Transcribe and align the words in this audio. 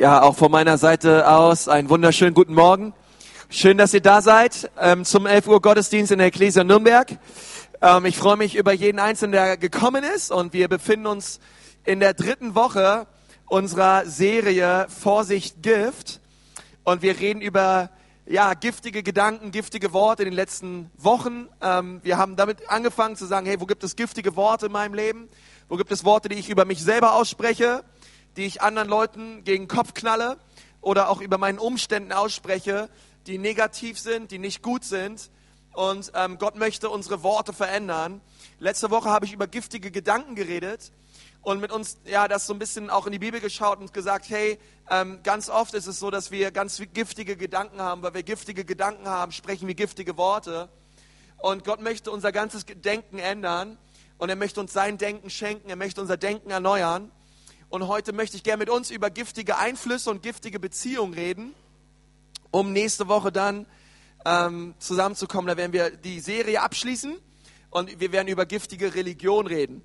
Ja, 0.00 0.22
auch 0.22 0.34
von 0.34 0.50
meiner 0.50 0.78
Seite 0.78 1.30
aus 1.30 1.68
einen 1.68 1.90
wunderschönen 1.90 2.32
guten 2.32 2.54
Morgen. 2.54 2.94
Schön, 3.50 3.76
dass 3.76 3.92
ihr 3.92 4.00
da 4.00 4.22
seid 4.22 4.70
ähm, 4.80 5.04
zum 5.04 5.26
11 5.26 5.46
Uhr 5.46 5.60
Gottesdienst 5.60 6.10
in 6.10 6.16
der 6.16 6.28
Ecclesia 6.28 6.64
Nürnberg. 6.64 7.18
Ähm, 7.82 8.06
ich 8.06 8.16
freue 8.16 8.38
mich 8.38 8.56
über 8.56 8.72
jeden 8.72 8.98
Einzelnen, 8.98 9.32
der 9.32 9.58
gekommen 9.58 10.02
ist 10.02 10.32
und 10.32 10.54
wir 10.54 10.68
befinden 10.68 11.06
uns 11.06 11.38
in 11.84 12.00
der 12.00 12.14
dritten 12.14 12.54
Woche 12.54 13.08
unserer 13.44 14.06
Serie 14.06 14.86
Vorsicht 14.88 15.62
Gift 15.62 16.22
und 16.82 17.02
wir 17.02 17.20
reden 17.20 17.42
über 17.42 17.90
ja, 18.24 18.54
giftige 18.54 19.02
Gedanken, 19.02 19.50
giftige 19.50 19.92
Worte 19.92 20.22
in 20.22 20.30
den 20.30 20.34
letzten 20.34 20.90
Wochen. 20.96 21.46
Ähm, 21.60 22.00
wir 22.02 22.16
haben 22.16 22.36
damit 22.36 22.70
angefangen 22.70 23.16
zu 23.16 23.26
sagen, 23.26 23.44
hey, 23.44 23.60
wo 23.60 23.66
gibt 23.66 23.84
es 23.84 23.96
giftige 23.96 24.34
Worte 24.34 24.64
in 24.64 24.72
meinem 24.72 24.94
Leben? 24.94 25.28
Wo 25.68 25.76
gibt 25.76 25.92
es 25.92 26.06
Worte, 26.06 26.30
die 26.30 26.36
ich 26.36 26.48
über 26.48 26.64
mich 26.64 26.82
selber 26.82 27.12
ausspreche? 27.12 27.84
Die 28.36 28.46
ich 28.46 28.62
anderen 28.62 28.88
Leuten 28.88 29.44
gegen 29.44 29.64
den 29.64 29.68
Kopf 29.68 29.94
knalle 29.94 30.38
oder 30.80 31.08
auch 31.08 31.20
über 31.20 31.38
meinen 31.38 31.58
Umständen 31.58 32.12
ausspreche, 32.12 32.88
die 33.26 33.38
negativ 33.38 33.98
sind, 33.98 34.30
die 34.30 34.38
nicht 34.38 34.62
gut 34.62 34.84
sind. 34.84 35.30
Und 35.72 36.12
ähm, 36.14 36.38
Gott 36.38 36.56
möchte 36.56 36.90
unsere 36.90 37.22
Worte 37.22 37.52
verändern. 37.52 38.20
Letzte 38.58 38.90
Woche 38.90 39.10
habe 39.10 39.26
ich 39.26 39.32
über 39.32 39.46
giftige 39.46 39.90
Gedanken 39.90 40.34
geredet 40.34 40.92
und 41.42 41.60
mit 41.60 41.72
uns 41.72 41.98
ja 42.04 42.28
das 42.28 42.46
so 42.46 42.52
ein 42.52 42.58
bisschen 42.58 42.90
auch 42.90 43.06
in 43.06 43.12
die 43.12 43.18
Bibel 43.18 43.40
geschaut 43.40 43.78
und 43.78 43.94
gesagt, 43.94 44.28
hey, 44.28 44.58
ähm, 44.90 45.20
ganz 45.22 45.48
oft 45.48 45.74
ist 45.74 45.86
es 45.86 45.98
so, 45.98 46.10
dass 46.10 46.30
wir 46.30 46.50
ganz 46.50 46.82
giftige 46.92 47.36
Gedanken 47.36 47.80
haben, 47.80 48.02
weil 48.02 48.14
wir 48.14 48.22
giftige 48.22 48.64
Gedanken 48.64 49.08
haben, 49.08 49.32
sprechen 49.32 49.66
wir 49.66 49.74
giftige 49.74 50.16
Worte. 50.16 50.68
Und 51.38 51.64
Gott 51.64 51.80
möchte 51.80 52.10
unser 52.10 52.32
ganzes 52.32 52.66
Denken 52.66 53.18
ändern 53.18 53.78
und 54.18 54.28
er 54.28 54.36
möchte 54.36 54.60
uns 54.60 54.72
sein 54.72 54.98
Denken 54.98 55.30
schenken, 55.30 55.70
er 55.70 55.76
möchte 55.76 56.00
unser 56.00 56.18
Denken 56.18 56.50
erneuern. 56.50 57.10
Und 57.70 57.86
heute 57.86 58.12
möchte 58.12 58.36
ich 58.36 58.42
gerne 58.42 58.58
mit 58.58 58.68
uns 58.68 58.90
über 58.90 59.10
giftige 59.10 59.56
Einflüsse 59.56 60.10
und 60.10 60.24
giftige 60.24 60.58
Beziehungen 60.58 61.14
reden, 61.14 61.54
um 62.50 62.72
nächste 62.72 63.06
Woche 63.06 63.30
dann 63.30 63.64
ähm, 64.24 64.74
zusammenzukommen. 64.80 65.46
Da 65.46 65.56
werden 65.56 65.72
wir 65.72 65.90
die 65.90 66.18
Serie 66.18 66.62
abschließen 66.62 67.16
und 67.70 68.00
wir 68.00 68.10
werden 68.10 68.26
über 68.26 68.44
giftige 68.44 68.92
Religion 68.96 69.46
reden. 69.46 69.82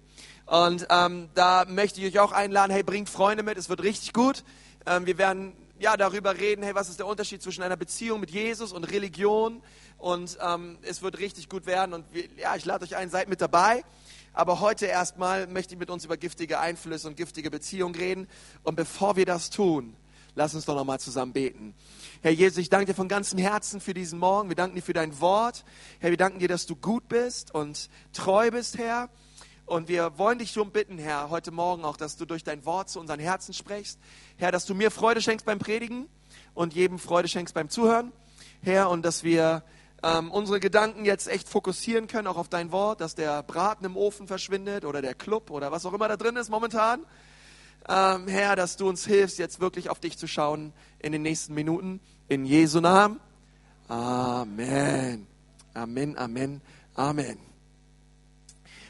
Und 0.48 0.88
ähm, 0.90 1.30
da 1.36 1.66
möchte 1.66 2.02
ich 2.02 2.08
euch 2.08 2.20
auch 2.20 2.32
einladen, 2.32 2.72
hey, 2.72 2.82
bringt 2.82 3.08
Freunde 3.08 3.44
mit, 3.44 3.56
es 3.56 3.70
wird 3.70 3.84
richtig 3.84 4.14
gut. 4.14 4.44
Ähm, 4.88 5.06
wir 5.06 5.20
werden 5.20 5.54
ja 5.78 5.96
darüber 5.96 6.40
reden, 6.40 6.64
hey, 6.64 6.74
was 6.74 6.90
ist 6.90 6.98
der 6.98 7.06
Unterschied 7.06 7.44
zwischen 7.44 7.62
einer 7.62 7.78
Beziehung 7.78 8.20
mit 8.20 8.32
Jesus 8.32 8.74
und 8.74 8.86
Religion? 8.86 9.62
Und 10.00 10.40
ähm, 10.42 10.80
es 10.82 11.04
wird 11.04 11.20
richtig 11.20 11.50
gut 11.50 11.68
werden. 11.68 11.94
Und 11.94 12.06
wir, 12.12 12.24
ja, 12.36 12.56
ich 12.56 12.66
lade 12.66 12.84
euch 12.84 12.96
ein, 12.96 13.12
seid 13.12 13.30
mit 13.30 13.42
dabei. 13.42 13.84
Aber 14.36 14.60
heute 14.60 14.86
erstmal 14.86 15.48
möchte 15.48 15.76
ich 15.76 15.80
mit 15.80 15.90
uns 15.90 16.04
über 16.04 16.18
giftige 16.18 16.60
Einflüsse 16.60 17.08
und 17.08 17.16
giftige 17.16 17.50
Beziehungen 17.50 17.96
reden. 17.96 18.28
Und 18.64 18.76
bevor 18.76 19.16
wir 19.16 19.26
das 19.26 19.50
tun, 19.50 19.96
lass 20.36 20.54
uns 20.54 20.66
doch 20.66 20.76
nochmal 20.76 21.00
zusammen 21.00 21.32
beten. 21.32 21.74
Herr 22.22 22.32
Jesus, 22.32 22.58
ich 22.58 22.70
danke 22.70 22.88
dir 22.88 22.94
von 22.94 23.08
ganzem 23.08 23.40
Herzen 23.40 23.80
für 23.80 23.94
diesen 23.94 24.20
Morgen. 24.20 24.50
Wir 24.50 24.58
danken 24.58 24.76
dir 24.76 24.82
für 24.82 24.92
dein 24.92 25.22
Wort. 25.22 25.64
Herr, 26.00 26.10
wir 26.10 26.18
danken 26.18 26.40
dir, 26.40 26.50
dass 26.50 26.66
du 26.66 26.76
gut 26.76 27.08
bist 27.08 27.56
und 27.56 27.90
treu 28.12 28.52
bist, 28.52 28.78
Herr. 28.78 29.10
Und 29.66 29.88
wir 29.88 30.18
wollen 30.18 30.38
dich 30.38 30.54
darum 30.54 30.72
bitten, 30.72 30.98
Herr, 30.98 31.30
heute 31.30 31.52
Morgen 31.52 31.86
auch, 31.86 31.96
dass 31.96 32.18
du 32.18 32.26
durch 32.26 32.44
dein 32.44 32.66
Wort 32.66 32.90
zu 32.90 33.00
unseren 33.00 33.22
Herzen 33.22 33.54
sprichst. 33.54 34.00
Herr, 34.36 34.52
dass 34.52 34.66
du 34.66 34.76
mir 34.76 34.92
Freude 34.92 35.22
schenkst 35.22 35.46
beim 35.46 35.60
Predigen 35.60 36.10
und 36.54 36.74
jedem 36.74 37.00
Freude 37.00 37.30
schenkst 37.30 37.56
beim 37.56 37.70
Zuhören. 37.70 38.12
Herr, 38.62 38.90
und 38.90 39.06
dass 39.06 39.24
wir 39.24 39.64
ähm, 40.06 40.30
unsere 40.30 40.60
Gedanken 40.60 41.04
jetzt 41.04 41.28
echt 41.28 41.50
fokussieren 41.50 42.06
können, 42.06 42.28
auch 42.28 42.38
auf 42.38 42.48
dein 42.48 42.72
Wort, 42.72 43.02
dass 43.02 43.16
der 43.16 43.42
Braten 43.42 43.86
im 43.86 43.98
Ofen 43.98 44.28
verschwindet 44.28 44.86
oder 44.86 45.02
der 45.02 45.16
Club 45.16 45.50
oder 45.50 45.72
was 45.72 45.84
auch 45.86 45.94
immer 45.94 46.08
da 46.08 46.16
drin 46.16 46.36
ist 46.36 46.50
momentan. 46.50 47.04
Ähm, 47.90 48.28
Herr, 48.28 48.56
dass 48.56 48.78
du 48.78 48.88
uns 48.88 49.06
hilfst, 49.06 49.40
jetzt 49.40 49.60
wirklich 49.60 49.90
auf 49.90 50.00
dich 50.00 50.18
zu 50.18 50.28
schauen 50.28 50.74
in 51.00 51.12
den 51.12 51.24
nächsten 51.24 51.56
Minuten. 51.56 52.00
In 52.28 52.46
Jesu 52.46 52.82
Namen. 52.82 53.20
Amen. 53.88 55.26
Amen, 55.74 56.18
Amen, 56.18 56.62
Amen. 56.94 57.40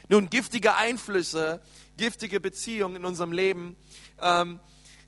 Nun, 0.08 0.28
giftige 0.28 0.74
Einflüsse, 0.74 1.60
giftige 1.96 2.40
Beziehungen 2.40 2.96
in 2.96 3.04
unserem 3.06 3.32
Leben 3.32 3.74
ähm, 4.20 4.60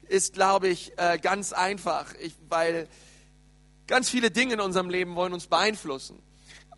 ist, 0.09 0.33
glaube 0.33 0.69
ich, 0.69 0.93
äh, 0.97 1.19
ganz 1.19 1.53
einfach, 1.53 2.15
ich, 2.21 2.35
weil 2.49 2.89
Ganz 3.89 4.11
viele 4.11 4.31
Dinge 4.31 4.53
in 4.53 4.61
unserem 4.61 4.91
Leben 4.91 5.17
wollen 5.17 5.33
uns 5.33 5.47
beeinflussen. 5.47 6.23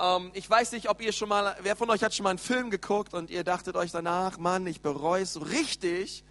Ähm, 0.00 0.31
ich 0.32 0.48
weiß 0.48 0.71
nicht, 0.71 0.88
ob 0.88 1.03
ihr 1.03 1.10
schon 1.10 1.28
mal, 1.28 1.56
wer 1.60 1.75
von 1.75 1.91
euch 1.91 2.04
hat 2.04 2.15
schon 2.15 2.22
mal 2.22 2.31
einen 2.31 2.38
Film 2.38 2.71
geguckt 2.71 3.15
und 3.15 3.31
ihr 3.31 3.43
dachtet 3.43 3.75
euch 3.75 3.91
danach, 3.91 4.38
Mann, 4.38 4.65
ich 4.69 4.81
bereue 4.81 5.25
es 5.25 5.32
so 5.32 5.41
richtig, 5.41 6.22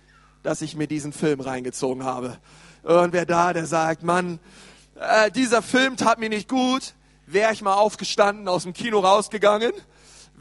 dass 0.41 0.61
ich 0.61 0.77
mir 0.77 0.87
diesen 0.87 1.11
Film 1.11 1.41
reingezogen 1.41 2.05
habe. 2.05 2.37
Irgendwer 2.81 3.25
da, 3.25 3.51
der 3.51 3.65
sagt, 3.65 4.03
Mann, 4.03 4.39
äh, 4.95 5.29
dieser 5.31 5.61
Film 5.61 5.97
tat 5.97 6.17
mir 6.17 6.29
nicht 6.29 6.47
gut, 6.47 6.93
wäre 7.25 7.51
ich 7.51 7.61
mal 7.61 7.73
aufgestanden, 7.73 8.47
aus 8.47 8.63
dem 8.63 8.71
Kino 8.71 8.99
rausgegangen 8.99 9.73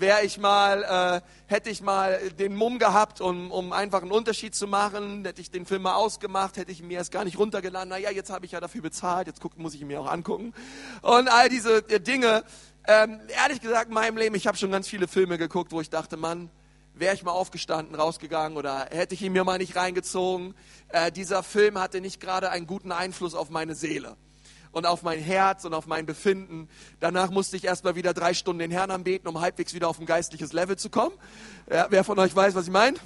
wäre 0.00 0.24
ich 0.24 0.38
mal, 0.38 1.22
äh, 1.22 1.52
hätte 1.52 1.70
ich 1.70 1.82
mal 1.82 2.18
den 2.38 2.54
Mumm 2.54 2.78
gehabt, 2.78 3.20
um, 3.20 3.50
um 3.50 3.72
einfach 3.72 4.02
einen 4.02 4.12
Unterschied 4.12 4.54
zu 4.54 4.66
machen, 4.66 5.24
hätte 5.24 5.40
ich 5.40 5.50
den 5.50 5.66
Film 5.66 5.82
mal 5.82 5.94
ausgemacht, 5.94 6.56
hätte 6.56 6.72
ich 6.72 6.82
mir 6.82 6.98
erst 6.98 7.12
gar 7.12 7.24
nicht 7.24 7.38
runtergeladen, 7.38 7.88
naja, 7.88 8.10
jetzt 8.10 8.30
habe 8.30 8.46
ich 8.46 8.52
ja 8.52 8.60
dafür 8.60 8.82
bezahlt, 8.82 9.26
jetzt 9.26 9.40
guck, 9.40 9.58
muss 9.58 9.74
ich 9.74 9.80
ihn 9.80 9.88
mir 9.88 10.00
auch 10.00 10.10
angucken. 10.10 10.54
Und 11.02 11.28
all 11.28 11.48
diese 11.48 11.78
äh, 11.88 12.00
Dinge, 12.00 12.44
ähm, 12.86 13.20
ehrlich 13.42 13.60
gesagt, 13.60 13.88
in 13.88 13.94
meinem 13.94 14.16
Leben, 14.16 14.34
ich 14.34 14.46
habe 14.46 14.56
schon 14.56 14.70
ganz 14.70 14.88
viele 14.88 15.08
Filme 15.08 15.38
geguckt, 15.38 15.72
wo 15.72 15.80
ich 15.80 15.90
dachte, 15.90 16.16
Mann, 16.16 16.50
wäre 16.94 17.14
ich 17.14 17.22
mal 17.22 17.32
aufgestanden, 17.32 17.94
rausgegangen 17.94 18.56
oder 18.56 18.88
hätte 18.90 19.14
ich 19.14 19.22
ihn 19.22 19.32
mir 19.32 19.44
mal 19.44 19.58
nicht 19.58 19.76
reingezogen. 19.76 20.54
Äh, 20.88 21.12
dieser 21.12 21.42
Film 21.42 21.78
hatte 21.78 22.00
nicht 22.00 22.20
gerade 22.20 22.50
einen 22.50 22.66
guten 22.66 22.92
Einfluss 22.92 23.34
auf 23.34 23.50
meine 23.50 23.74
Seele 23.74 24.16
und 24.72 24.86
auf 24.86 25.02
mein 25.02 25.18
Herz 25.18 25.64
und 25.64 25.74
auf 25.74 25.86
mein 25.86 26.06
Befinden. 26.06 26.68
Danach 27.00 27.30
musste 27.30 27.56
ich 27.56 27.64
erstmal 27.64 27.96
wieder 27.96 28.14
drei 28.14 28.34
Stunden 28.34 28.60
den 28.60 28.70
Herrn 28.70 28.90
anbeten, 28.90 29.28
um 29.28 29.40
halbwegs 29.40 29.74
wieder 29.74 29.88
auf 29.88 29.98
ein 29.98 30.06
geistliches 30.06 30.52
Level 30.52 30.76
zu 30.76 30.90
kommen. 30.90 31.14
Ja, 31.70 31.86
wer 31.90 32.04
von 32.04 32.18
euch 32.18 32.34
weiß, 32.34 32.54
was 32.54 32.64
ich 32.64 32.72
meine? 32.72 32.96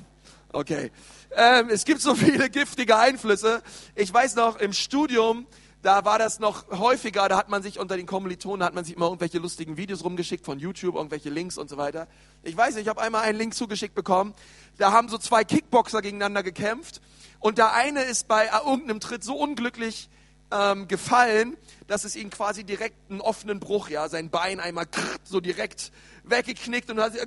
Okay. 0.53 0.91
Ähm, 1.35 1.71
es 1.71 1.85
gibt 1.85 2.01
so 2.01 2.15
viele 2.17 2.51
giftige 2.51 2.97
Einflüsse. 2.97 3.63
Ich 3.95 4.13
weiß 4.13 4.35
noch, 4.37 4.57
im 4.57 4.73
Studium, 4.73 5.47
da 5.83 6.05
war 6.05 6.19
das 6.19 6.39
noch 6.39 6.71
häufiger, 6.71 7.29
da 7.29 7.37
hat 7.37 7.49
man 7.49 7.63
sich 7.63 7.79
unter 7.79 7.97
den 7.97 8.07
Kommilitonen, 8.07 8.65
hat 8.65 8.75
man 8.75 8.85
sich 8.85 8.95
immer 8.95 9.07
irgendwelche 9.07 9.39
lustigen 9.39 9.77
Videos 9.77 10.05
rumgeschickt 10.05 10.45
von 10.45 10.59
YouTube, 10.59 10.95
irgendwelche 10.95 11.31
Links 11.31 11.59
und 11.59 11.69
so 11.69 11.77
weiter. 11.77 12.07
Ich 12.43 12.57
weiß 12.57 12.75
nicht, 12.75 12.83
ich 12.83 12.89
habe 12.89 13.01
einmal 13.01 13.23
einen 13.23 13.39
Link 13.39 13.55
zugeschickt 13.55 13.95
bekommen, 13.95 14.35
da 14.79 14.93
haben 14.93 15.09
so 15.09 15.19
zwei 15.19 15.43
Kickboxer 15.43 16.03
gegeneinander 16.03 16.43
gekämpft 16.43 17.01
und 17.41 17.59
der 17.59 17.73
eine 17.73 18.03
ist 18.03 18.29
bei 18.29 18.49
irgendeinem 18.65 19.01
Tritt 19.01 19.25
so 19.25 19.37
unglücklich 19.37 20.09
ähm, 20.53 20.87
gefallen, 20.89 21.57
dass 21.87 22.05
es 22.05 22.15
ihn 22.15 22.31
quasi 22.31 22.65
direkt 22.65 23.11
einen 23.11 23.21
offenen 23.21 23.59
Bruch, 23.59 23.89
ja, 23.89 24.09
sein 24.09 24.31
Bein 24.31 24.61
einmal 24.61 24.87
so 25.25 25.41
direkt 25.41 25.93
weggeknickt 26.25 26.91
und 26.91 27.01
hat 27.01 27.17
äh, 27.17 27.27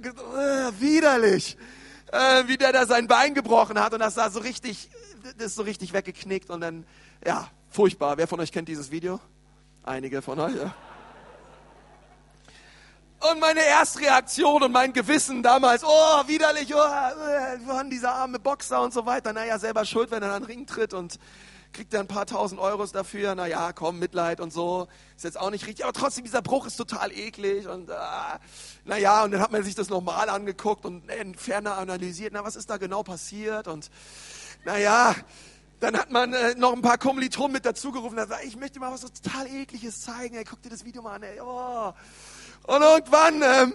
widerlich, 0.79 1.57
äh, 2.11 2.43
wie 2.47 2.57
der 2.57 2.71
da 2.71 2.85
sein 2.85 3.07
Bein 3.07 3.33
gebrochen 3.33 3.79
hat 3.79 3.93
und 3.93 3.99
das 3.99 4.15
sah 4.15 4.29
so 4.29 4.39
richtig, 4.39 4.89
das 5.37 5.47
ist 5.47 5.55
so 5.55 5.63
richtig 5.63 5.93
weggeknickt 5.93 6.49
und 6.49 6.61
dann, 6.61 6.85
ja, 7.25 7.49
furchtbar. 7.69 8.17
Wer 8.17 8.27
von 8.27 8.39
euch 8.39 8.51
kennt 8.51 8.69
dieses 8.69 8.91
Video? 8.91 9.19
Einige 9.83 10.21
von 10.21 10.39
euch, 10.39 10.55
ja. 10.55 10.73
Und 13.31 13.39
meine 13.39 13.63
Erstreaktion 13.63 14.61
und 14.61 14.71
mein 14.71 14.93
Gewissen 14.93 15.41
damals, 15.41 15.83
oh, 15.83 16.27
widerlich, 16.27 16.73
oh, 16.75 16.79
äh, 16.79 17.89
dieser 17.89 18.13
arme 18.13 18.37
Boxer 18.39 18.81
und 18.81 18.93
so 18.93 19.05
weiter. 19.05 19.33
Naja, 19.33 19.57
selber 19.57 19.83
schuld, 19.83 20.11
wenn 20.11 20.21
er 20.21 20.33
an 20.33 20.43
den 20.43 20.47
Ring 20.47 20.65
tritt 20.67 20.93
und 20.93 21.17
kriegt 21.75 21.93
er 21.93 21.99
ein 21.99 22.07
paar 22.07 22.25
tausend 22.25 22.59
Euros 22.59 22.93
dafür, 22.93 23.35
naja, 23.35 23.73
komm, 23.73 23.99
Mitleid 23.99 24.39
und 24.39 24.53
so, 24.53 24.87
ist 25.15 25.25
jetzt 25.25 25.39
auch 25.39 25.51
nicht 25.51 25.67
richtig, 25.67 25.83
aber 25.83 25.93
trotzdem, 25.93 26.23
dieser 26.23 26.41
Bruch 26.41 26.65
ist 26.65 26.77
total 26.77 27.11
eklig 27.11 27.67
und, 27.67 27.89
äh, 27.89 27.93
naja, 28.85 29.25
und 29.25 29.31
dann 29.31 29.41
hat 29.41 29.51
man 29.51 29.61
sich 29.63 29.75
das 29.75 29.89
nochmal 29.89 30.29
angeguckt 30.29 30.85
und 30.85 31.09
äh, 31.09 31.25
ferner 31.35 31.77
analysiert, 31.77 32.31
na, 32.33 32.45
was 32.45 32.55
ist 32.55 32.69
da 32.69 32.77
genau 32.77 33.03
passiert? 33.03 33.67
Und, 33.67 33.91
naja, 34.63 35.15
dann 35.81 35.97
hat 35.97 36.11
man 36.11 36.33
äh, 36.33 36.55
noch 36.55 36.71
ein 36.71 36.81
paar 36.81 36.97
Kommilitonen 36.97 37.51
mit 37.51 37.65
dazugerufen, 37.65 38.15
da 38.15 38.25
sagt, 38.25 38.45
ich 38.45 38.55
möchte 38.55 38.79
mal 38.79 38.93
was 38.93 39.01
total 39.01 39.47
ekliges 39.47 40.01
zeigen, 40.01 40.35
ey, 40.35 40.45
guck 40.45 40.61
dir 40.61 40.69
das 40.69 40.85
Video 40.85 41.01
mal 41.01 41.15
an, 41.15 41.23
ey, 41.23 41.41
oh. 41.41 41.93
Und 42.67 42.81
irgendwann 42.81 43.43
ähm, 43.43 43.73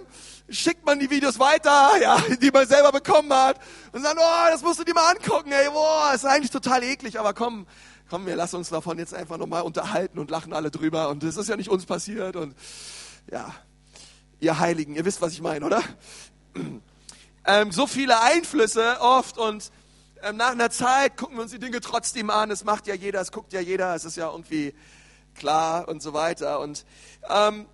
schickt 0.48 0.84
man 0.84 0.98
die 0.98 1.10
Videos 1.10 1.38
weiter, 1.38 1.92
ja, 2.00 2.18
die 2.40 2.50
man 2.50 2.66
selber 2.66 2.92
bekommen 2.92 3.32
hat. 3.32 3.60
Und 3.92 4.02
sagt, 4.02 4.16
oh, 4.18 4.50
das 4.50 4.62
musst 4.62 4.80
du 4.80 4.84
dir 4.84 4.94
mal 4.94 5.14
angucken, 5.14 5.52
ey, 5.52 5.68
boah, 5.70 6.12
ist 6.14 6.24
eigentlich 6.24 6.50
total 6.50 6.82
eklig, 6.82 7.18
aber 7.18 7.34
komm, 7.34 7.66
komm, 8.10 8.26
wir 8.26 8.34
lassen 8.34 8.56
uns 8.56 8.68
davon 8.68 8.98
jetzt 8.98 9.14
einfach 9.14 9.38
nochmal 9.38 9.62
unterhalten 9.62 10.18
und 10.18 10.30
lachen 10.30 10.52
alle 10.52 10.70
drüber. 10.72 11.08
Und 11.08 11.22
das 11.22 11.36
ist 11.36 11.48
ja 11.48 11.56
nicht 11.56 11.70
uns 11.70 11.86
passiert. 11.86 12.34
Und 12.34 12.56
ja, 13.30 13.54
ihr 14.40 14.58
Heiligen, 14.58 14.96
ihr 14.96 15.04
wisst, 15.04 15.22
was 15.22 15.32
ich 15.32 15.40
meine, 15.40 15.64
oder? 15.64 15.80
Ähm, 17.46 17.72
so 17.72 17.86
viele 17.86 18.20
Einflüsse 18.20 19.00
oft 19.00 19.38
und 19.38 19.72
ähm, 20.22 20.36
nach 20.36 20.50
einer 20.50 20.70
Zeit 20.70 21.16
gucken 21.16 21.36
wir 21.36 21.42
uns 21.42 21.52
die 21.52 21.58
Dinge 21.58 21.80
trotzdem 21.80 22.28
an. 22.28 22.50
Es 22.50 22.64
macht 22.64 22.86
ja 22.86 22.94
jeder, 22.94 23.18
es 23.22 23.32
guckt 23.32 23.54
ja 23.54 23.60
jeder, 23.60 23.94
es 23.94 24.04
ist 24.04 24.18
ja 24.18 24.30
irgendwie 24.30 24.74
klar 25.34 25.88
und 25.88 26.02
so 26.02 26.12
weiter. 26.12 26.60
Und, 26.60 26.84
ähm, 27.30 27.64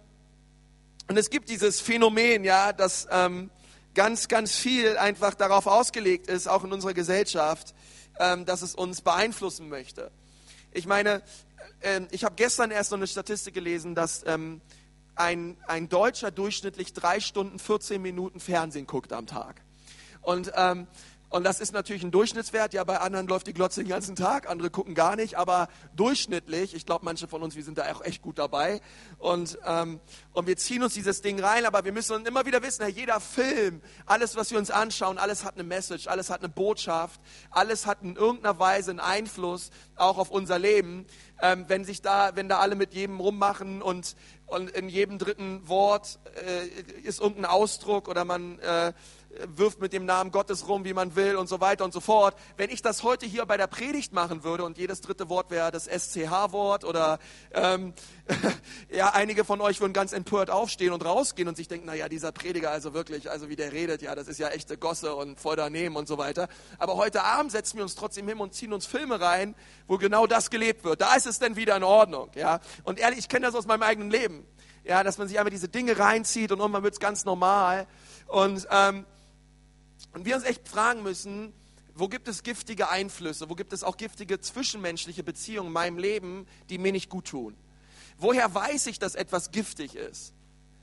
und 1.09 1.17
es 1.17 1.31
gibt 1.31 1.49
dieses 1.49 1.81
Phänomen, 1.81 2.45
ja, 2.45 2.73
dass 2.73 3.09
ähm, 3.11 3.51
ganz, 3.95 4.29
ganz 4.29 4.55
viel 4.55 4.97
einfach 4.99 5.35
darauf 5.35 5.67
ausgelegt 5.67 6.29
ist, 6.29 6.47
auch 6.47 6.63
in 6.63 6.73
unserer 6.73 6.95
Gesellschaft, 6.95 7.75
ähm, 8.21 8.45
dass 8.45 8.63
es 8.63 8.77
uns 8.77 9.01
beeinflussen 9.01 9.69
möchte. 9.69 10.13
Ich 10.77 10.87
meine, 10.87 11.23
äh, 11.81 12.03
ich 12.11 12.23
habe 12.23 12.35
gestern 12.35 12.71
erst 12.71 12.91
so 12.91 12.97
eine 12.97 13.07
Statistik 13.07 13.55
gelesen, 13.55 13.95
dass 13.95 14.23
ähm, 14.27 14.61
ein, 15.15 15.57
ein 15.67 15.89
Deutscher 15.89 16.31
durchschnittlich 16.31 16.93
drei 16.93 17.19
Stunden 17.19 17.59
14 17.59 18.01
Minuten 18.03 18.41
Fernsehen 18.41 18.87
guckt 18.87 19.15
am 19.15 19.27
Tag. 19.27 19.63
Und 20.21 20.53
ähm, 20.55 20.87
und 21.29 21.43
das 21.45 21.61
ist 21.61 21.73
natürlich 21.73 22.05
ein 22.05 22.13
Durchschnittswert. 22.13 22.73
Ja, 22.73 22.85
bei 22.85 23.01
anderen 23.01 23.27
läuft 23.27 23.49
die 23.49 23.53
Glotze 23.53 23.81
den 23.83 23.89
ganzen 23.89 24.15
Tag, 24.15 24.49
andere 24.49 24.71
gucken 24.71 24.95
gar 24.95 25.17
nicht. 25.17 25.37
Aber 25.37 25.69
durchschnittlich, 25.97 26.73
ich 26.75 26.87
glaube, 26.87 27.05
manche 27.05 27.27
von 27.27 27.43
uns, 27.43 27.57
wir 27.57 27.65
sind 27.65 27.79
da 27.79 27.93
auch 27.93 28.01
echt 28.03 28.23
gut 28.23 28.39
dabei. 28.39 28.81
Und, 29.19 29.59
ähm, 29.67 29.99
und 30.33 30.47
wir 30.47 30.57
ziehen 30.57 30.85
uns 30.85 30.95
dieses 30.95 31.23
Ding 31.23 31.41
rein. 31.41 31.67
Aber 31.67 31.85
wir 31.85 31.93
müssen 31.93 32.25
immer 32.27 32.47
wieder 32.47 32.63
wissen, 32.63 32.89
jeder 32.89 33.19
Film, 33.19 33.81
alles, 34.07 34.37
was 34.37 34.53
wir 34.53 34.59
uns 34.59 34.71
anschauen, 34.71 35.19
alles 35.19 35.45
hat 35.45 35.55
eine 35.55 35.65
Message, 35.65 36.07
alles 36.07 36.31
hat 36.31 36.41
eine 36.41 36.49
Botschaft, 36.49 37.21
alles 37.51 37.87
hat 37.87 38.03
in 38.03 38.15
irgendeiner 38.15 38.61
Weise 38.61 38.93
einen 38.93 39.01
Einfluss 39.01 39.71
auch 39.97 40.19
auf 40.19 40.31
unser 40.31 40.61
Leben. 40.61 41.07
Ähm, 41.43 41.65
wenn 41.67 41.85
sich 41.85 42.03
da, 42.03 42.37
wenn 42.37 42.49
da 42.49 42.61
alle 42.61 42.77
mit 42.77 42.95
jedem 42.95 43.19
rummachen 43.19 43.83
und, 43.83 44.17
und 44.47 44.71
in 44.71 44.89
jedem 44.89 45.19
dritten 45.19 45.69
Wort 45.69 46.21
äh, 46.47 46.67
ist 47.03 47.21
irgendein 47.21 47.47
Ausdruck 47.47 48.09
oder 48.09 48.25
man 48.25 48.59
äh, 48.61 48.93
wirft 49.55 49.81
mit 49.81 49.93
dem 49.93 50.05
Namen 50.05 50.31
Gottes 50.31 50.69
rum, 50.69 50.85
wie 50.85 50.95
man 50.95 51.17
will 51.17 51.37
und 51.37 51.49
so 51.49 51.61
weiter 51.61 51.85
und 51.85 51.93
so 51.93 52.01
fort. 52.01 52.37
Wenn 52.57 52.71
ich 52.71 52.83
das 52.83 53.03
heute 53.03 53.27
hier 53.27 53.47
bei 53.47 53.57
der 53.57 53.67
Predigt 53.67 54.13
machen 54.13 54.45
würde 54.45 54.65
und 54.65 54.79
jedes 54.79 55.01
dritte 55.01 55.29
Wort 55.29 55.51
wäre 55.51 55.71
das 55.71 55.87
SCH-Wort 55.87 56.85
oder 56.85 57.19
ähm, 57.53 57.95
ja, 58.91 59.11
einige 59.11 59.45
von 59.45 59.61
euch 59.61 59.81
würden 59.81 59.93
ganz 59.93 60.13
empört 60.13 60.51
aufstehen 60.51 60.93
und 60.93 61.05
rausgehen 61.05 61.49
und 61.49 61.57
sich 61.57 61.69
denken, 61.69 61.87
naja, 61.87 62.09
dieser 62.09 62.33
Prediger, 62.33 62.71
also 62.71 62.95
wirklich, 62.95 63.31
also 63.31 63.49
wie 63.49 63.57
der 63.57 63.73
redet, 63.73 64.03
ja, 64.03 64.15
das 64.15 64.29
ist 64.29 64.39
ja 64.39 64.49
echte 64.49 64.79
Gosse 64.79 65.15
und 65.15 65.41
voll 65.41 65.57
daneben 65.57 65.97
und 65.97 66.09
so 66.09 66.19
weiter. 66.19 66.49
Aber 66.79 66.97
heute 66.97 67.25
Abend 67.25 67.53
setzen 67.53 67.77
wir 67.77 67.83
uns 67.83 67.95
trotzdem 67.95 68.29
hin 68.29 68.39
und 68.39 68.55
ziehen 68.55 68.73
uns 68.73 68.87
Filme 68.87 69.21
rein, 69.21 69.55
wo 69.87 69.99
genau 69.99 70.27
das 70.27 70.51
gelebt 70.51 70.85
wird. 70.85 71.01
Da 71.01 71.15
ist 71.15 71.27
es 71.27 71.39
dann 71.39 71.57
wieder 71.57 71.77
in 71.77 71.85
Ordnung, 71.85 72.31
ja. 72.35 72.61
Und 72.85 72.99
ehrlich, 72.99 73.21
ich 73.21 73.29
kenne 73.29 73.47
das 73.47 73.55
aus 73.55 73.67
meinem 73.67 73.83
eigenen 73.83 74.11
Leben. 74.11 74.47
Ja, 74.85 75.03
dass 75.03 75.19
man 75.19 75.27
sich 75.27 75.39
einfach 75.41 75.51
diese 75.51 75.69
Dinge 75.69 75.99
reinzieht 75.99 76.53
und 76.53 76.61
irgendwann 76.61 76.85
wird 76.85 76.95
es 76.95 77.01
ganz 77.01 77.25
normal. 77.25 77.89
Und 78.29 78.69
ähm, 78.71 79.05
und 80.13 80.25
wir 80.25 80.37
uns 80.37 80.45
echt 80.45 80.69
fragen 80.69 81.03
müssen, 81.03 81.53
wo 81.95 82.09
gibt 82.09 82.29
es 82.29 82.43
giftige 82.43 82.91
Einflüsse, 82.91 83.49
wo 83.49 83.55
gibt 83.55 83.73
es 83.73 83.83
auch 83.83 83.97
giftige 83.97 84.41
zwischenmenschliche 84.41 85.23
Beziehungen 85.23 85.69
in 85.69 85.73
meinem 85.73 85.99
Leben, 85.99 86.47
die 86.69 86.79
mir 86.79 86.93
nicht 86.93 87.09
gut 87.09 87.29
tun? 87.29 87.57
Woher 88.19 88.55
weiß 88.55 88.87
ich, 88.87 88.99
dass 88.99 89.15
etwas 89.15 89.51
giftig 89.51 89.95
ist? 89.95 90.35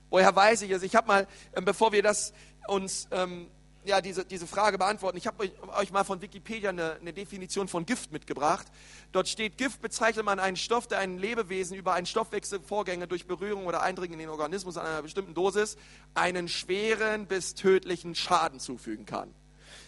Woher 0.09 0.35
weiß 0.35 0.63
ich 0.63 0.71
es? 0.71 0.83
Ich 0.83 0.95
habe 0.95 1.07
mal, 1.07 1.27
ähm, 1.55 1.65
bevor 1.65 1.91
wir 1.91 2.03
das 2.03 2.33
uns 2.67 3.07
ähm, 3.11 3.47
ja, 3.85 4.01
diese, 4.01 4.25
diese 4.25 4.47
Frage 4.47 4.77
beantworten. 4.77 5.17
Ich 5.17 5.27
habe 5.27 5.43
euch, 5.43 5.51
euch, 5.77 5.91
mal 5.91 6.03
von 6.03 6.21
Wikipedia 6.21 6.69
eine, 6.69 6.97
eine, 7.01 7.13
Definition 7.13 7.67
von 7.67 7.85
Gift 7.85 8.11
mitgebracht. 8.11 8.67
Dort 9.11 9.27
steht, 9.27 9.57
Gift 9.57 9.81
bezeichnet 9.81 10.25
man 10.25 10.39
einen 10.39 10.57
Stoff, 10.57 10.87
der 10.87 10.99
ein 10.99 11.17
Lebewesen 11.17 11.75
über 11.77 11.93
einen 11.93 12.05
Stoffwechselvorgänge 12.05 13.07
durch 13.07 13.27
Berührung 13.27 13.65
oder 13.65 13.81
Eindringen 13.81 14.13
in 14.13 14.19
den 14.19 14.29
Organismus 14.29 14.77
an 14.77 14.85
einer 14.85 15.01
bestimmten 15.01 15.33
Dosis 15.33 15.77
einen 16.13 16.47
schweren 16.47 17.27
bis 17.27 17.55
tödlichen 17.55 18.15
Schaden 18.15 18.59
zufügen 18.59 19.05
kann. 19.05 19.33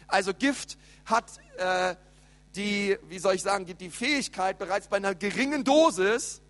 Also 0.07 0.33
Gift 0.33 0.77
hat 1.05 1.25
äh, 1.57 1.95
die, 2.55 2.97
wie 3.09 3.19
soll 3.19 3.35
ich 3.35 3.41
sagen, 3.41 3.65
die, 3.65 3.73
die, 3.73 3.89
Fähigkeit, 3.89 4.57
bereits 4.57 4.87
bei 4.87 4.97
einer 4.97 5.15
geringen 5.15 5.63
Dosis 5.63 6.41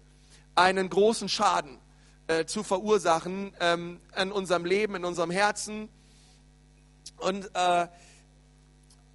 einen 0.55 0.89
großen 0.89 1.29
Schaden 1.29 1.79
äh, 2.27 2.45
zu 2.45 2.63
verursachen 2.63 3.53
ähm, 3.59 3.99
in 4.15 4.31
unserem 4.31 4.65
Leben, 4.65 4.95
in 4.95 5.05
unserem 5.05 5.31
Herzen 5.31 5.89
und, 7.17 7.49
äh, 7.53 7.87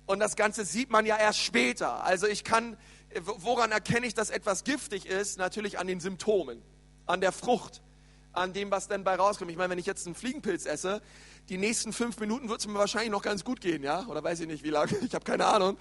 und 0.06 0.18
das 0.18 0.36
Ganze 0.36 0.64
sieht 0.64 0.90
man 0.90 1.06
ja 1.06 1.16
erst 1.16 1.40
später. 1.40 2.02
Also 2.02 2.26
ich 2.26 2.44
kann, 2.44 2.76
woran 3.22 3.70
erkenne 3.72 4.06
ich, 4.06 4.14
dass 4.14 4.30
etwas 4.30 4.64
giftig 4.64 5.06
ist? 5.06 5.38
Natürlich 5.38 5.78
an 5.78 5.86
den 5.86 6.00
Symptomen, 6.00 6.62
an 7.06 7.20
der 7.20 7.32
Frucht, 7.32 7.82
an 8.32 8.52
dem, 8.52 8.70
was 8.70 8.88
denn 8.88 9.04
bei 9.04 9.14
rauskommt. 9.14 9.50
Ich 9.50 9.56
meine, 9.56 9.70
wenn 9.70 9.78
ich 9.78 9.86
jetzt 9.86 10.06
einen 10.06 10.14
Fliegenpilz 10.14 10.66
esse, 10.66 11.00
die 11.48 11.58
nächsten 11.58 11.92
fünf 11.92 12.18
Minuten 12.20 12.48
wird 12.48 12.60
es 12.60 12.66
mir 12.66 12.74
wahrscheinlich 12.74 13.10
noch 13.10 13.22
ganz 13.22 13.44
gut 13.44 13.60
gehen, 13.60 13.82
ja? 13.82 14.06
Oder 14.06 14.22
weiß 14.22 14.40
ich 14.40 14.46
nicht, 14.46 14.62
wie 14.62 14.70
lange, 14.70 14.96
ich 15.04 15.14
habe 15.14 15.24
keine 15.24 15.46
Ahnung. 15.46 15.78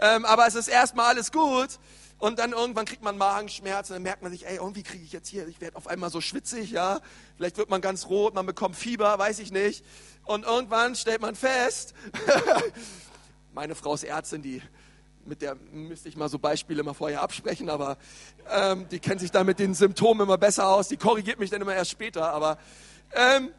Ähm, 0.00 0.24
aber 0.24 0.46
es 0.46 0.54
ist 0.54 0.68
erstmal 0.68 1.06
alles 1.06 1.30
gut. 1.32 1.78
Und 2.18 2.38
dann 2.38 2.52
irgendwann 2.52 2.86
kriegt 2.86 3.02
man 3.02 3.18
Magenschmerzen, 3.18 3.94
dann 3.94 4.02
merkt 4.02 4.22
man 4.22 4.30
sich, 4.30 4.46
ey, 4.46 4.56
irgendwie 4.56 4.84
kriege 4.84 5.02
ich 5.02 5.10
jetzt 5.10 5.28
hier, 5.28 5.48
ich 5.48 5.60
werde 5.60 5.76
auf 5.76 5.88
einmal 5.88 6.08
so 6.08 6.20
schwitzig, 6.20 6.70
ja. 6.70 7.00
Vielleicht 7.36 7.56
wird 7.56 7.68
man 7.68 7.80
ganz 7.80 8.06
rot, 8.06 8.34
man 8.34 8.46
bekommt 8.46 8.76
Fieber, 8.76 9.18
weiß 9.18 9.40
ich 9.40 9.50
nicht. 9.50 9.84
Und 10.24 10.44
irgendwann 10.44 10.94
stellt 10.94 11.20
man 11.20 11.34
fest, 11.34 11.94
meine 13.52 13.74
Frau 13.74 13.94
ist 13.94 14.04
Ärztin, 14.04 14.42
die 14.42 14.62
mit 15.24 15.42
der 15.42 15.54
müsste 15.54 16.08
ich 16.08 16.16
mal 16.16 16.28
so 16.28 16.38
Beispiele 16.38 16.82
mal 16.82 16.94
vorher 16.94 17.22
absprechen, 17.22 17.70
aber 17.70 17.96
ähm, 18.50 18.88
die 18.88 18.98
kennt 18.98 19.20
sich 19.20 19.30
da 19.30 19.44
mit 19.44 19.58
den 19.58 19.74
Symptomen 19.74 20.22
immer 20.22 20.38
besser 20.38 20.68
aus. 20.68 20.88
Die 20.88 20.96
korrigiert 20.96 21.38
mich 21.38 21.50
dann 21.50 21.62
immer 21.62 21.74
erst 21.74 21.92
später. 21.92 22.32
Aber 22.32 22.58
ähm, 23.14 23.50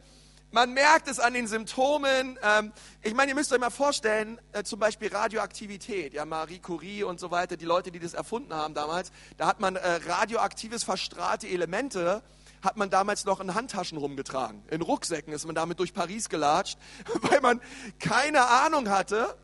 man 0.52 0.74
merkt 0.74 1.08
es 1.08 1.20
an 1.20 1.34
den 1.34 1.48
Symptomen. 1.48 2.38
Ähm, 2.44 2.74
ich 3.02 3.14
meine, 3.14 3.32
ihr 3.32 3.36
müsst 3.36 3.52
euch 3.54 3.60
mal 3.60 3.70
vorstellen, 3.70 4.40
äh, 4.52 4.64
zum 4.64 4.80
Beispiel 4.80 5.08
Radioaktivität, 5.08 6.14
ja 6.14 6.26
Marie 6.26 6.60
Curie 6.60 7.04
und 7.04 7.20
so 7.20 7.32
weiter, 7.32 7.58
die 7.58 7.66
Leute, 7.66 7.92
die 7.92 8.00
das 8.00 8.14
erfunden 8.14 8.54
haben 8.54 8.74
damals, 8.74 9.12
da 9.38 9.48
hat 9.48 9.60
man 9.60 9.76
äh, 9.76 10.00
radioaktives 10.06 10.84
verstrahlte 10.84 11.48
Elemente 11.48 12.22
hat 12.64 12.78
man 12.78 12.90
damals 12.90 13.26
noch 13.26 13.40
in 13.40 13.54
Handtaschen 13.54 13.98
rumgetragen. 13.98 14.64
In 14.72 14.82
Rucksäcken 14.82 15.34
ist 15.34 15.46
man 15.46 15.54
damit 15.54 15.80
durch 15.80 15.94
Paris 15.94 16.30
gelatscht, 16.30 16.80
weil 17.22 17.42
man 17.42 17.62
keine 18.00 18.48
Ahnung 18.48 18.90
hatte, 18.90 19.36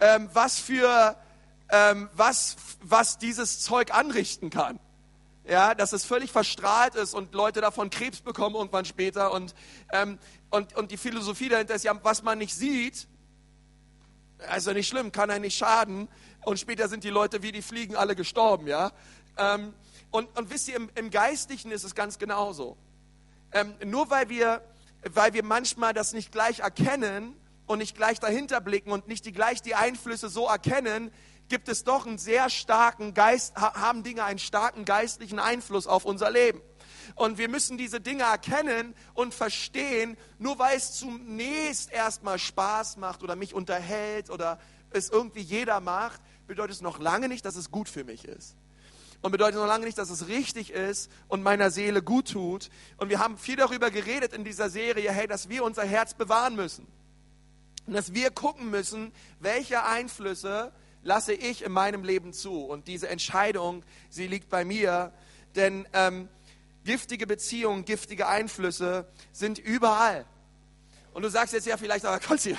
ähm, 0.00 0.30
was 0.32 0.58
für 0.58 1.16
ähm, 1.70 2.08
was, 2.14 2.56
was 2.82 3.18
dieses 3.18 3.60
Zeug 3.60 3.92
anrichten 3.92 4.50
kann. 4.50 4.78
Ja, 5.46 5.74
dass 5.74 5.92
es 5.92 6.04
völlig 6.06 6.32
verstrahlt 6.32 6.94
ist 6.94 7.12
und 7.12 7.34
Leute 7.34 7.60
davon 7.60 7.90
Krebs 7.90 8.20
bekommen 8.20 8.56
irgendwann 8.56 8.86
später. 8.86 9.32
Und, 9.32 9.54
ähm, 9.92 10.18
und, 10.50 10.74
und 10.74 10.90
die 10.90 10.96
Philosophie 10.96 11.50
dahinter 11.50 11.74
ist 11.74 11.84
ja, 11.84 11.92
was 12.02 12.22
man 12.22 12.38
nicht 12.38 12.54
sieht, 12.54 13.06
also 14.48 14.72
nicht 14.72 14.88
schlimm, 14.88 15.12
kann 15.12 15.28
er 15.28 15.40
nicht 15.40 15.56
schaden. 15.56 16.08
Und 16.44 16.58
später 16.58 16.88
sind 16.88 17.04
die 17.04 17.10
Leute 17.10 17.42
wie 17.42 17.52
die 17.52 17.60
Fliegen 17.60 17.94
alle 17.94 18.16
gestorben, 18.16 18.66
ja. 18.66 18.92
Ähm, 19.36 19.74
und, 20.10 20.36
und 20.38 20.50
wisst 20.50 20.68
ihr, 20.68 20.76
im, 20.76 20.90
im 20.94 21.10
Geistlichen 21.10 21.72
ist 21.72 21.82
es 21.82 21.94
ganz 21.94 22.18
genauso. 22.18 22.76
Ähm, 23.52 23.74
nur 23.84 24.10
weil 24.10 24.28
wir, 24.28 24.62
weil 25.02 25.32
wir 25.32 25.44
manchmal 25.44 25.92
das 25.92 26.12
nicht 26.12 26.30
gleich 26.30 26.60
erkennen 26.60 27.34
und 27.66 27.78
nicht 27.78 27.96
gleich 27.96 28.20
dahinter 28.20 28.60
blicken 28.60 28.92
und 28.92 29.08
nicht 29.08 29.26
die, 29.26 29.32
gleich 29.32 29.62
die 29.62 29.74
Einflüsse 29.74 30.28
so 30.28 30.46
erkennen, 30.46 31.10
gibt 31.48 31.68
es 31.68 31.84
doch 31.84 32.06
einen 32.06 32.18
sehr 32.18 32.48
starken 32.48 33.12
Geist, 33.12 33.56
haben 33.56 34.02
Dinge 34.02 34.24
einen 34.24 34.38
starken 34.38 34.84
geistlichen 34.84 35.38
Einfluss 35.38 35.86
auf 35.86 36.04
unser 36.04 36.30
Leben. 36.30 36.60
Und 37.16 37.36
wir 37.36 37.48
müssen 37.48 37.76
diese 37.76 38.00
Dinge 38.00 38.22
erkennen 38.22 38.94
und 39.14 39.34
verstehen, 39.34 40.16
nur 40.38 40.58
weil 40.58 40.76
es 40.76 40.92
zunächst 40.92 41.92
erstmal 41.92 42.38
Spaß 42.38 42.96
macht 42.96 43.22
oder 43.22 43.36
mich 43.36 43.52
unterhält 43.52 44.30
oder 44.30 44.58
es 44.90 45.10
irgendwie 45.10 45.42
jeder 45.42 45.80
macht, 45.80 46.20
bedeutet 46.46 46.76
es 46.76 46.82
noch 46.82 46.98
lange 46.98 47.28
nicht, 47.28 47.44
dass 47.44 47.56
es 47.56 47.70
gut 47.70 47.88
für 47.88 48.04
mich 48.04 48.24
ist 48.24 48.56
und 49.24 49.30
bedeutet 49.30 49.58
noch 49.58 49.66
lange 49.66 49.86
nicht, 49.86 49.96
dass 49.96 50.10
es 50.10 50.28
richtig 50.28 50.70
ist 50.70 51.10
und 51.28 51.42
meiner 51.42 51.70
Seele 51.70 52.02
gut 52.02 52.32
tut. 52.32 52.68
Und 52.98 53.08
wir 53.08 53.20
haben 53.20 53.38
viel 53.38 53.56
darüber 53.56 53.90
geredet 53.90 54.34
in 54.34 54.44
dieser 54.44 54.68
Serie, 54.68 55.10
hey, 55.10 55.26
dass 55.26 55.48
wir 55.48 55.64
unser 55.64 55.82
Herz 55.82 56.12
bewahren 56.12 56.56
müssen. 56.56 56.86
Und 57.86 57.94
dass 57.94 58.12
wir 58.12 58.30
gucken 58.30 58.68
müssen, 58.68 59.12
welche 59.40 59.82
Einflüsse 59.82 60.72
lasse 61.02 61.32
ich 61.32 61.64
in 61.64 61.72
meinem 61.72 62.04
Leben 62.04 62.34
zu. 62.34 62.66
Und 62.66 62.86
diese 62.86 63.08
Entscheidung, 63.08 63.82
sie 64.10 64.26
liegt 64.26 64.50
bei 64.50 64.62
mir. 64.62 65.10
Denn 65.56 65.88
ähm, 65.94 66.28
giftige 66.84 67.26
Beziehungen, 67.26 67.86
giftige 67.86 68.28
Einflüsse 68.28 69.08
sind 69.32 69.58
überall. 69.58 70.26
Und 71.14 71.22
du 71.22 71.30
sagst 71.30 71.54
jetzt 71.54 71.66
ja 71.66 71.78
vielleicht, 71.78 72.04
aber 72.04 72.20
Konzi, 72.26 72.54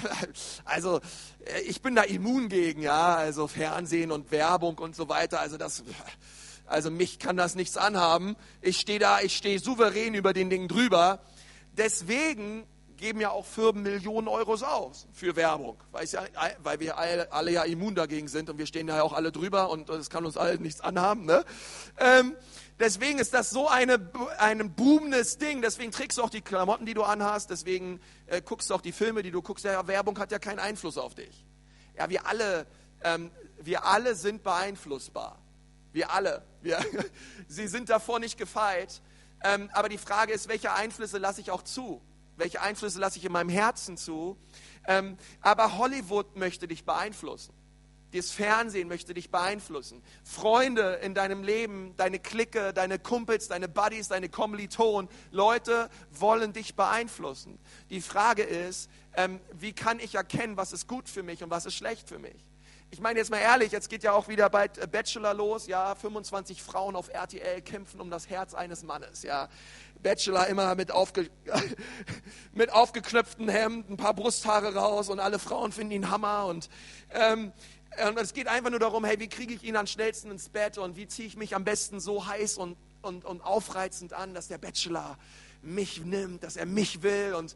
also 0.64 1.00
äh, 1.46 1.60
ich 1.68 1.84
bin 1.84 1.94
da 1.94 2.02
immun 2.02 2.50
gegen, 2.50 2.82
ja, 2.82 3.14
also 3.14 3.48
Fernsehen 3.48 4.12
und 4.12 4.32
Werbung 4.32 4.80
und 4.80 4.96
so 4.96 5.10
weiter, 5.10 5.42
also 5.42 5.58
das, 5.58 5.84
also 6.66 6.92
mich 6.92 7.20
kann 7.20 7.38
das 7.38 7.56
nichts 7.56 7.78
anhaben. 7.78 8.36
Ich 8.62 8.80
stehe 8.80 9.00
da, 9.00 9.22
ich 9.22 9.36
stehe 9.36 9.60
souverän 9.60 10.14
über 10.14 10.34
den 10.34 10.50
Dingen 10.50 10.68
drüber. 10.68 11.20
Deswegen 11.74 12.66
geben 12.98 13.20
ja 13.20 13.32
auch 13.32 13.46
Firmen 13.46 13.84
Millionen 13.84 14.28
Euros 14.28 14.64
aus 14.64 15.08
für 15.14 15.36
Werbung, 15.36 15.78
weil, 15.92 16.06
ja, 16.06 16.24
weil 16.64 16.80
wir 16.80 16.98
alle, 16.98 17.52
ja 17.52 17.64
immun 17.64 17.96
dagegen 17.96 18.28
sind 18.28 18.50
und 18.50 18.58
wir 18.58 18.66
stehen 18.66 18.88
ja 18.88 19.02
auch 19.04 19.14
alle 19.14 19.32
drüber 19.32 19.70
und 19.70 19.90
es 19.90 20.10
kann 20.10 20.26
uns 20.26 20.38
alle 20.38 20.58
nichts 20.58 20.82
anhaben. 20.82 21.26
Ne? 21.26 21.44
Ähm, 22.00 22.36
deswegen 22.80 23.20
ist 23.20 23.34
das 23.34 23.50
so 23.50 23.68
eine, 23.68 24.10
ein 24.38 24.74
boomendes 24.74 25.38
Ding. 25.38 25.62
Deswegen 25.62 25.92
trägst 25.92 26.18
du 26.18 26.24
auch 26.24 26.30
die 26.30 26.42
Klamotten, 26.42 26.86
die 26.86 26.94
du 26.94 27.04
anhast. 27.04 27.50
Deswegen 27.50 28.00
äh, 28.28 28.42
guckst 28.42 28.70
du 28.70 28.76
auch 28.76 28.82
die 28.82 28.92
Filme, 28.94 29.24
die 29.24 29.32
du 29.32 29.42
guckst. 29.42 29.66
Ja, 29.66 29.88
Werbung 29.88 30.18
hat 30.20 30.32
ja 30.32 30.40
keinen 30.40 30.60
Einfluss 30.60 30.98
auf 30.98 31.16
dich. 31.16 31.46
Ja, 31.98 32.10
wir 32.10 32.26
alle, 32.26 32.66
ähm, 33.04 33.32
wir 33.62 33.86
alle 33.86 34.16
sind 34.16 34.44
beeinflussbar. 34.44 35.45
Wir 35.96 36.12
alle. 36.12 36.44
Wir, 36.62 36.86
sie 37.48 37.68
sind 37.70 37.88
davor 37.88 38.20
nicht 38.20 38.38
gefeit. 38.38 39.02
Ähm, 39.42 39.70
aber 39.72 39.88
die 39.88 39.98
Frage 39.98 40.34
ist, 40.34 40.50
welche 40.50 40.74
Einflüsse 40.74 41.20
lasse 41.20 41.40
ich 41.40 41.52
auch 41.52 41.64
zu? 41.64 42.02
Welche 42.36 42.62
Einflüsse 42.62 43.00
lasse 43.00 43.18
ich 43.18 43.24
in 43.24 43.32
meinem 43.32 43.48
Herzen 43.48 43.96
zu? 43.96 44.36
Ähm, 44.88 45.18
aber 45.40 45.78
Hollywood 45.78 46.36
möchte 46.36 46.68
dich 46.68 46.84
beeinflussen. 46.84 47.54
Das 48.12 48.32
Fernsehen 48.32 48.90
möchte 48.90 49.14
dich 49.14 49.32
beeinflussen. 49.32 50.04
Freunde 50.26 50.96
in 50.96 51.14
deinem 51.14 51.44
Leben, 51.44 51.94
deine 51.96 52.20
Clique, 52.20 52.74
deine 52.74 53.00
Kumpels, 53.00 53.48
deine 53.48 53.70
Buddies, 53.70 54.10
deine 54.10 54.28
Kommilitonen, 54.28 55.10
Leute 55.32 55.90
wollen 56.12 56.52
dich 56.52 56.76
beeinflussen. 56.76 57.58
Die 57.90 58.02
Frage 58.02 58.44
ist, 58.44 58.90
ähm, 59.14 59.40
wie 59.54 59.72
kann 59.72 60.02
ich 60.02 60.16
erkennen, 60.16 60.58
was 60.58 60.74
ist 60.74 60.90
gut 60.90 61.08
für 61.08 61.24
mich 61.24 61.42
und 61.42 61.52
was 61.52 61.66
ist 61.66 61.76
schlecht 61.76 62.10
für 62.10 62.20
mich? 62.20 62.44
Ich 62.92 63.02
meine 63.02 63.20
jetzt 63.20 63.30
mal 63.30 63.40
ehrlich, 63.40 63.72
jetzt 63.72 63.90
geht 63.90 64.04
ja 64.04 64.14
auch 64.14 64.28
wieder 64.28 64.50
bald 64.50 64.78
äh, 64.78 64.88
Bachelor 64.88 65.34
los, 65.34 65.68
ja, 65.68 65.96
25 65.96 66.62
Frauen 66.62 66.96
auf 66.96 67.10
RTL 67.10 67.62
kämpfen 67.62 68.00
um 68.00 68.10
das 68.10 68.30
Herz 68.30 68.54
eines 68.54 68.84
Mannes, 68.84 69.24
ja. 69.24 69.50
Bachelor 70.02 70.48
immer 70.48 70.76
mit, 70.76 70.92
aufge 70.92 71.30
mit 72.54 72.72
aufgeknöpften 72.72 73.50
Hemd, 73.50 73.90
ein 73.90 73.98
paar 73.98 74.14
Brusthaare 74.14 74.76
raus 74.76 75.10
und 75.10 75.20
alle 75.20 75.40
Frauen 75.40 75.72
finden 75.72 75.92
ihn 75.94 76.12
Hammer 76.12 76.46
und 76.46 76.70
ähm, 77.12 77.52
und 78.10 78.20
es 78.20 78.34
geht 78.34 78.48
einfach 78.48 78.70
nur 78.70 78.80
darum, 78.80 79.06
hey, 79.06 79.20
wie 79.20 79.30
kriege 79.30 79.54
ich 79.54 79.64
ihn 79.64 79.78
am 79.78 79.88
schnellsten 79.88 80.30
ins 80.30 80.50
Bett 80.50 80.78
und 80.78 80.98
wie 80.98 81.08
ziehe 81.08 81.28
ich 81.28 81.38
mich 81.38 81.56
am 81.56 81.64
besten 81.64 82.02
so 82.02 82.28
heiß 82.28 82.58
und, 82.58 82.76
und, 83.02 83.24
und 83.24 83.42
aufreizend 83.42 84.12
an, 84.12 84.34
dass 84.34 84.50
der 84.50 84.58
Bachelor 84.58 85.18
mich 85.62 86.04
nimmt, 86.04 86.44
dass 86.44 86.58
er 86.58 86.66
mich 86.66 87.04
will 87.04 87.34
und 87.36 87.56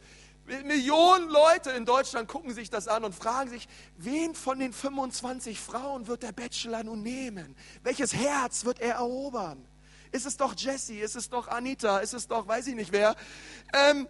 Millionen 0.50 1.30
Leute 1.30 1.72
in 1.72 1.86
Deutschland 1.86 2.28
gucken 2.28 2.54
sich 2.54 2.70
das 2.70 2.88
an 2.88 3.04
und 3.04 3.14
fragen 3.14 3.50
sich, 3.50 3.68
wen 3.98 4.34
von 4.34 4.60
den 4.60 4.74
25 4.74 5.60
Frauen 5.60 6.08
wird 6.08 6.24
der 6.24 6.32
Bachelor 6.32 6.84
nun 6.84 7.04
nehmen? 7.04 7.56
Welches 7.84 8.14
Herz 8.14 8.66
wird 8.66 8.80
er 8.80 8.96
erobern? 8.96 9.64
Ist 10.12 10.26
es 10.26 10.38
doch 10.38 10.56
Jesse? 10.58 11.00
Ist 11.00 11.16
es 11.16 11.30
doch 11.30 11.48
Anita? 11.48 12.00
Ist 12.00 12.14
es 12.14 12.28
doch, 12.28 12.48
weiß 12.48 12.68
ich 12.68 12.76
nicht 12.76 12.92
wer? 12.92 13.16
Ähm, 13.74 14.08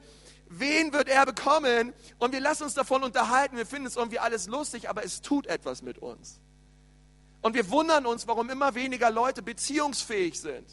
wen 0.48 0.94
wird 0.94 1.10
er 1.10 1.26
bekommen? 1.26 1.94
Und 2.20 2.32
wir 2.32 2.40
lassen 2.40 2.64
uns 2.64 2.74
davon 2.74 3.04
unterhalten. 3.04 3.58
Wir 3.58 3.66
finden 3.66 3.88
es 3.88 3.98
irgendwie 3.98 4.20
alles 4.20 4.48
lustig, 4.48 4.90
aber 4.90 5.04
es 5.04 5.22
tut 5.22 5.46
etwas 5.48 5.82
mit 5.82 5.98
uns. 5.98 6.40
Und 7.42 7.54
wir 7.54 7.70
wundern 7.70 8.06
uns, 8.06 8.28
warum 8.28 8.50
immer 8.50 8.76
weniger 8.76 9.12
Leute 9.12 9.42
beziehungsfähig 9.42 10.40
sind. 10.40 10.68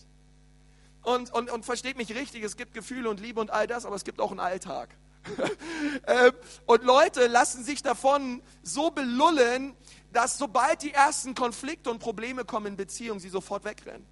Und, 1.03 1.33
und, 1.33 1.51
und 1.51 1.65
versteht 1.65 1.97
mich 1.97 2.15
richtig, 2.15 2.43
es 2.43 2.57
gibt 2.57 2.75
Gefühle 2.75 3.09
und 3.09 3.21
Liebe 3.21 3.41
und 3.41 3.51
all 3.51 3.69
das, 3.69 3.85
aber 3.85 3.95
es 3.95 4.05
gibt 4.05 4.21
auch 4.21 4.33
einen 4.33 4.41
Alltag. 4.41 4.97
Ähm, 6.09 6.33
und 6.67 6.85
Leute 6.85 7.27
lassen 7.27 7.65
sich 7.65 7.83
davon 7.83 8.41
so 8.63 8.91
belullen, 8.91 9.75
dass 10.13 10.39
sobald 10.39 10.83
die 10.83 10.93
ersten 10.93 11.35
Konflikte 11.35 11.91
und 11.91 11.99
Probleme 11.99 12.45
kommen 12.45 12.67
in 12.67 12.77
Beziehungen, 12.77 13.19
sie 13.19 13.29
sofort 13.29 13.65
wegrennen. 13.65 14.07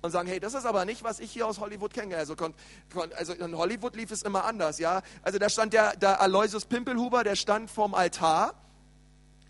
Und 0.00 0.10
sagen, 0.10 0.28
hey, 0.28 0.40
das 0.40 0.54
ist 0.54 0.66
aber 0.66 0.84
nicht, 0.84 1.04
was 1.04 1.20
ich 1.20 1.30
hier 1.30 1.46
aus 1.46 1.60
Hollywood 1.60 1.94
kenne. 1.94 2.16
Also, 2.16 2.34
also 3.16 3.32
in 3.34 3.56
Hollywood 3.56 3.94
lief 3.94 4.10
es 4.10 4.22
immer 4.22 4.44
anders, 4.44 4.80
ja. 4.80 5.02
Also 5.22 5.38
da 5.38 5.48
stand 5.48 5.74
der, 5.74 5.96
der 5.96 6.20
Aloysius 6.20 6.64
Pimpelhuber, 6.64 7.22
der 7.22 7.36
stand 7.36 7.70
vorm 7.70 7.94
Altar 7.94 8.54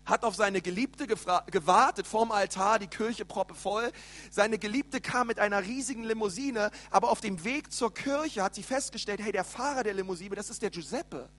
hat 0.05 0.23
auf 0.23 0.35
seine 0.35 0.61
Geliebte 0.61 1.07
gewartet 1.07 2.07
vorm 2.07 2.31
Altar, 2.31 2.79
die 2.79 2.87
Kirche 2.87 3.25
proppevoll. 3.25 3.91
Seine 4.31 4.57
Geliebte 4.57 5.01
kam 5.01 5.27
mit 5.27 5.39
einer 5.39 5.63
riesigen 5.63 6.03
Limousine, 6.03 6.71
aber 6.91 7.09
auf 7.09 7.21
dem 7.21 7.43
Weg 7.43 7.71
zur 7.71 7.93
Kirche 7.93 8.43
hat 8.43 8.55
sie 8.55 8.63
festgestellt, 8.63 9.21
hey, 9.21 9.31
der 9.31 9.43
Fahrer 9.43 9.83
der 9.83 9.93
Limousine, 9.93 10.35
das 10.35 10.49
ist 10.49 10.61
der 10.61 10.69
Giuseppe. 10.69 11.29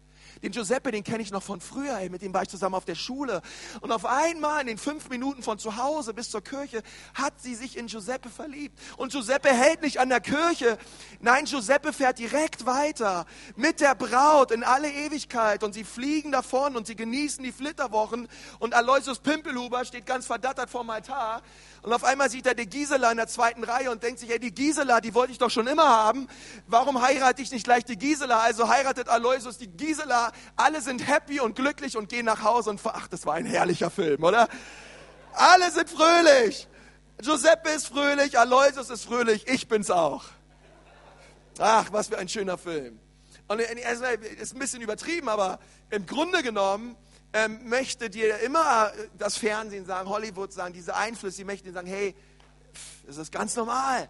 Den 0.44 0.52
Giuseppe, 0.52 0.90
den 0.90 1.02
kenne 1.02 1.22
ich 1.22 1.30
noch 1.30 1.42
von 1.42 1.62
früher, 1.62 1.98
ey, 2.00 2.10
mit 2.10 2.20
dem 2.20 2.34
war 2.34 2.42
ich 2.42 2.50
zusammen 2.50 2.74
auf 2.74 2.84
der 2.84 2.96
Schule. 2.96 3.40
Und 3.80 3.90
auf 3.90 4.04
einmal 4.04 4.60
in 4.60 4.66
den 4.66 4.76
fünf 4.76 5.08
Minuten 5.08 5.42
von 5.42 5.58
zu 5.58 5.78
Hause 5.78 6.12
bis 6.12 6.30
zur 6.30 6.44
Kirche 6.44 6.82
hat 7.14 7.40
sie 7.40 7.54
sich 7.54 7.78
in 7.78 7.86
Giuseppe 7.86 8.28
verliebt. 8.28 8.78
Und 8.98 9.12
Giuseppe 9.12 9.48
hält 9.48 9.80
nicht 9.80 10.00
an 10.00 10.10
der 10.10 10.20
Kirche. 10.20 10.76
Nein, 11.20 11.46
Giuseppe 11.46 11.94
fährt 11.94 12.18
direkt 12.18 12.66
weiter 12.66 13.24
mit 13.56 13.80
der 13.80 13.94
Braut 13.94 14.50
in 14.50 14.64
alle 14.64 14.92
Ewigkeit. 14.92 15.64
Und 15.64 15.72
sie 15.72 15.82
fliegen 15.82 16.30
davon 16.30 16.76
und 16.76 16.86
sie 16.86 16.94
genießen 16.94 17.42
die 17.42 17.52
Flitterwochen. 17.52 18.28
Und 18.58 18.74
Aloysius 18.74 19.20
Pimpelhuber 19.20 19.86
steht 19.86 20.04
ganz 20.04 20.26
verdattert 20.26 20.68
vorm 20.68 20.90
Altar. 20.90 21.40
Und 21.80 21.94
auf 21.94 22.04
einmal 22.04 22.28
sieht 22.28 22.46
er 22.46 22.54
die 22.54 22.66
Gisela 22.66 23.10
in 23.10 23.16
der 23.16 23.28
zweiten 23.28 23.64
Reihe 23.64 23.90
und 23.90 24.02
denkt 24.02 24.18
sich, 24.18 24.28
hey, 24.28 24.38
die 24.38 24.54
Gisela, 24.54 25.00
die 25.00 25.14
wollte 25.14 25.32
ich 25.32 25.38
doch 25.38 25.50
schon 25.50 25.66
immer 25.66 25.88
haben. 25.88 26.28
Warum 26.66 27.00
heirate 27.00 27.40
ich 27.40 27.50
nicht 27.50 27.64
gleich 27.64 27.86
die 27.86 27.96
Gisela? 27.96 28.40
Also 28.40 28.68
heiratet 28.68 29.08
Aloysius 29.08 29.56
die 29.56 29.68
Gisela. 29.68 30.32
Alle 30.56 30.80
sind 30.80 31.06
happy 31.06 31.40
und 31.40 31.56
glücklich 31.56 31.96
und 31.96 32.08
gehen 32.08 32.26
nach 32.26 32.42
Hause 32.42 32.70
und, 32.70 32.80
ach, 32.84 33.08
das 33.08 33.26
war 33.26 33.34
ein 33.34 33.46
herrlicher 33.46 33.90
Film, 33.90 34.22
oder? 34.22 34.48
Alle 35.32 35.70
sind 35.70 35.90
fröhlich. 35.90 36.68
Giuseppe 37.18 37.70
ist 37.70 37.88
fröhlich, 37.88 38.38
Aloysius 38.38 38.90
ist 38.90 39.04
fröhlich, 39.04 39.46
ich 39.48 39.68
bin's 39.68 39.90
auch. 39.90 40.24
Ach, 41.58 41.92
was 41.92 42.08
für 42.08 42.18
ein 42.18 42.28
schöner 42.28 42.58
Film. 42.58 42.98
Und 43.46 43.60
es 43.60 44.00
ist 44.40 44.54
ein 44.54 44.58
bisschen 44.58 44.82
übertrieben, 44.82 45.28
aber 45.28 45.58
im 45.90 46.06
Grunde 46.06 46.42
genommen 46.42 46.96
ähm, 47.32 47.68
möchte 47.68 48.10
dir 48.10 48.38
immer 48.40 48.92
das 49.18 49.36
Fernsehen 49.36 49.84
sagen, 49.84 50.08
Hollywood 50.08 50.52
sagen, 50.52 50.72
diese 50.72 50.94
Einflüsse, 50.94 51.38
die 51.38 51.44
möchten 51.44 51.66
dir 51.66 51.72
sagen, 51.74 51.88
hey, 51.88 52.14
das 53.06 53.18
ist 53.18 53.32
ganz 53.32 53.54
normal. 53.54 54.08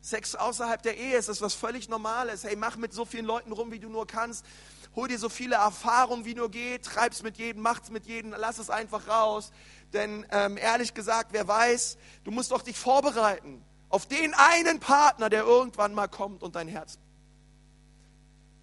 Sex 0.00 0.34
außerhalb 0.34 0.82
der 0.82 0.96
Ehe 0.96 1.16
ist 1.16 1.28
das 1.28 1.40
was 1.40 1.54
völlig 1.54 1.88
Normales. 1.88 2.44
Hey, 2.44 2.56
mach 2.56 2.76
mit 2.76 2.92
so 2.92 3.04
vielen 3.04 3.24
Leuten 3.24 3.52
rum, 3.52 3.70
wie 3.70 3.78
du 3.78 3.88
nur 3.88 4.06
kannst. 4.06 4.44
Hol 4.94 5.08
dir 5.08 5.18
so 5.18 5.28
viele 5.28 5.56
Erfahrungen, 5.56 6.24
wie 6.24 6.34
nur 6.34 6.50
geht. 6.50 6.84
Treib's 6.84 7.22
mit 7.22 7.38
jedem, 7.38 7.62
macht's 7.62 7.90
mit 7.90 8.06
jedem, 8.06 8.34
lass 8.36 8.58
es 8.58 8.70
einfach 8.70 9.08
raus. 9.08 9.52
Denn 9.92 10.26
ähm, 10.30 10.56
ehrlich 10.56 10.94
gesagt, 10.94 11.32
wer 11.32 11.48
weiß, 11.48 11.96
du 12.24 12.30
musst 12.30 12.50
doch 12.50 12.62
dich 12.62 12.78
vorbereiten 12.78 13.64
auf 13.88 14.06
den 14.06 14.32
einen 14.34 14.80
Partner, 14.80 15.28
der 15.28 15.44
irgendwann 15.44 15.92
mal 15.92 16.08
kommt 16.08 16.42
und 16.42 16.56
dein 16.56 16.66
Herz 16.66 16.98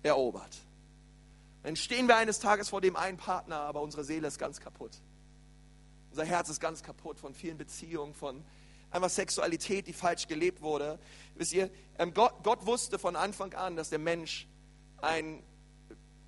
erobert. 0.01 0.57
Dann 1.63 1.75
stehen 1.75 2.07
wir 2.07 2.15
eines 2.15 2.39
Tages 2.39 2.69
vor 2.69 2.81
dem 2.81 2.95
einen 2.95 3.17
Partner, 3.17 3.57
aber 3.59 3.81
unsere 3.81 4.03
Seele 4.03 4.27
ist 4.27 4.39
ganz 4.39 4.59
kaputt. 4.59 4.91
Unser 6.09 6.25
Herz 6.25 6.50
ist 6.50 6.59
ganz 6.59 6.81
kaputt 6.81 7.19
von 7.19 7.36
vielen 7.36 7.57
Beziehungen, 7.57 8.15
von 8.15 8.43
einfach 8.91 9.09
Sexualität, 9.09 9.86
die 9.88 9.93
falsch 9.93 10.27
gelebt 10.27 10.62
wurde. 10.62 10.98
Wisst 11.36 11.53
ihr, 11.53 11.69
ähm, 12.00 12.13
Gott, 12.13 12.33
Gott 12.43 12.65
wusste 12.65 12.98
von 12.98 13.15
Anfang 13.15 13.53
an, 13.53 13.75
dass 13.75 13.89
der 13.89 14.00
Mensch 14.00 14.48
ein, 14.98 15.43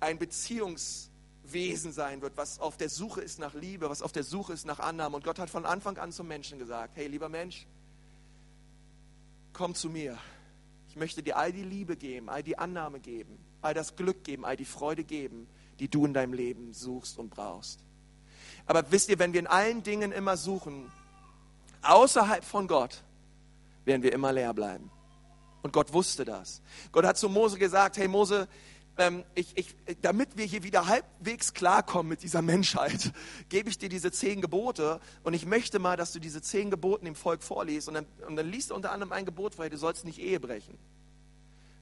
ein 0.02 0.18
Beziehungswesen 0.18 1.92
sein 1.92 2.20
wird, 2.20 2.36
was 2.36 2.58
auf 2.58 2.76
der 2.76 2.88
Suche 2.88 3.20
ist 3.20 3.38
nach 3.38 3.54
Liebe, 3.54 3.88
was 3.88 4.02
auf 4.02 4.12
der 4.12 4.24
Suche 4.24 4.52
ist 4.52 4.66
nach 4.66 4.78
Annahme. 4.78 5.16
Und 5.16 5.24
Gott 5.24 5.38
hat 5.38 5.50
von 5.50 5.64
Anfang 5.64 5.96
an 5.98 6.12
zum 6.12 6.28
Menschen 6.28 6.58
gesagt, 6.58 6.96
hey 6.96 7.06
lieber 7.06 7.28
Mensch, 7.28 7.66
komm 9.52 9.74
zu 9.74 9.88
mir. 9.88 10.18
Ich 10.88 10.96
möchte 10.96 11.22
dir 11.22 11.36
all 11.38 11.52
die 11.52 11.62
Liebe 11.62 11.96
geben, 11.96 12.28
all 12.28 12.42
die 12.42 12.58
Annahme 12.58 13.00
geben 13.00 13.38
all 13.62 13.74
das 13.74 13.96
Glück 13.96 14.24
geben, 14.24 14.44
all 14.44 14.56
die 14.56 14.64
Freude 14.64 15.04
geben, 15.04 15.46
die 15.78 15.88
du 15.88 16.04
in 16.04 16.12
deinem 16.12 16.32
Leben 16.32 16.74
suchst 16.74 17.18
und 17.18 17.30
brauchst. 17.30 17.80
Aber 18.66 18.90
wisst 18.90 19.08
ihr, 19.08 19.18
wenn 19.18 19.32
wir 19.32 19.40
in 19.40 19.46
allen 19.46 19.82
Dingen 19.82 20.12
immer 20.12 20.36
suchen, 20.36 20.90
außerhalb 21.82 22.44
von 22.44 22.68
Gott, 22.68 23.02
werden 23.84 24.02
wir 24.02 24.12
immer 24.12 24.32
leer 24.32 24.52
bleiben. 24.52 24.90
Und 25.62 25.72
Gott 25.72 25.92
wusste 25.92 26.24
das. 26.24 26.60
Gott 26.90 27.04
hat 27.04 27.16
zu 27.16 27.28
Mose 27.28 27.58
gesagt, 27.58 27.96
hey 27.96 28.08
Mose, 28.08 28.48
ähm, 29.02 29.24
ich, 29.34 29.56
ich, 29.56 29.74
damit 30.00 30.36
wir 30.36 30.44
hier 30.44 30.62
wieder 30.62 30.86
halbwegs 30.86 31.54
klarkommen 31.54 32.08
mit 32.08 32.22
dieser 32.22 32.42
Menschheit, 32.42 33.12
gebe 33.48 33.68
ich 33.68 33.78
dir 33.78 33.88
diese 33.88 34.12
zehn 34.12 34.40
Gebote 34.40 35.00
und 35.24 35.34
ich 35.34 35.46
möchte 35.46 35.78
mal, 35.78 35.96
dass 35.96 36.12
du 36.12 36.20
diese 36.20 36.40
zehn 36.40 36.70
Gebote 36.70 37.04
dem 37.04 37.14
Volk 37.14 37.42
vorliest 37.42 37.88
und 37.88 37.94
dann, 37.94 38.06
und 38.26 38.36
dann 38.36 38.48
liest 38.48 38.70
du 38.70 38.74
unter 38.74 38.92
anderem 38.92 39.12
ein 39.12 39.24
Gebot 39.24 39.54
vor, 39.54 39.68
du 39.68 39.76
sollst 39.76 40.04
nicht 40.04 40.18
Ehe 40.18 40.40
brechen 40.40 40.78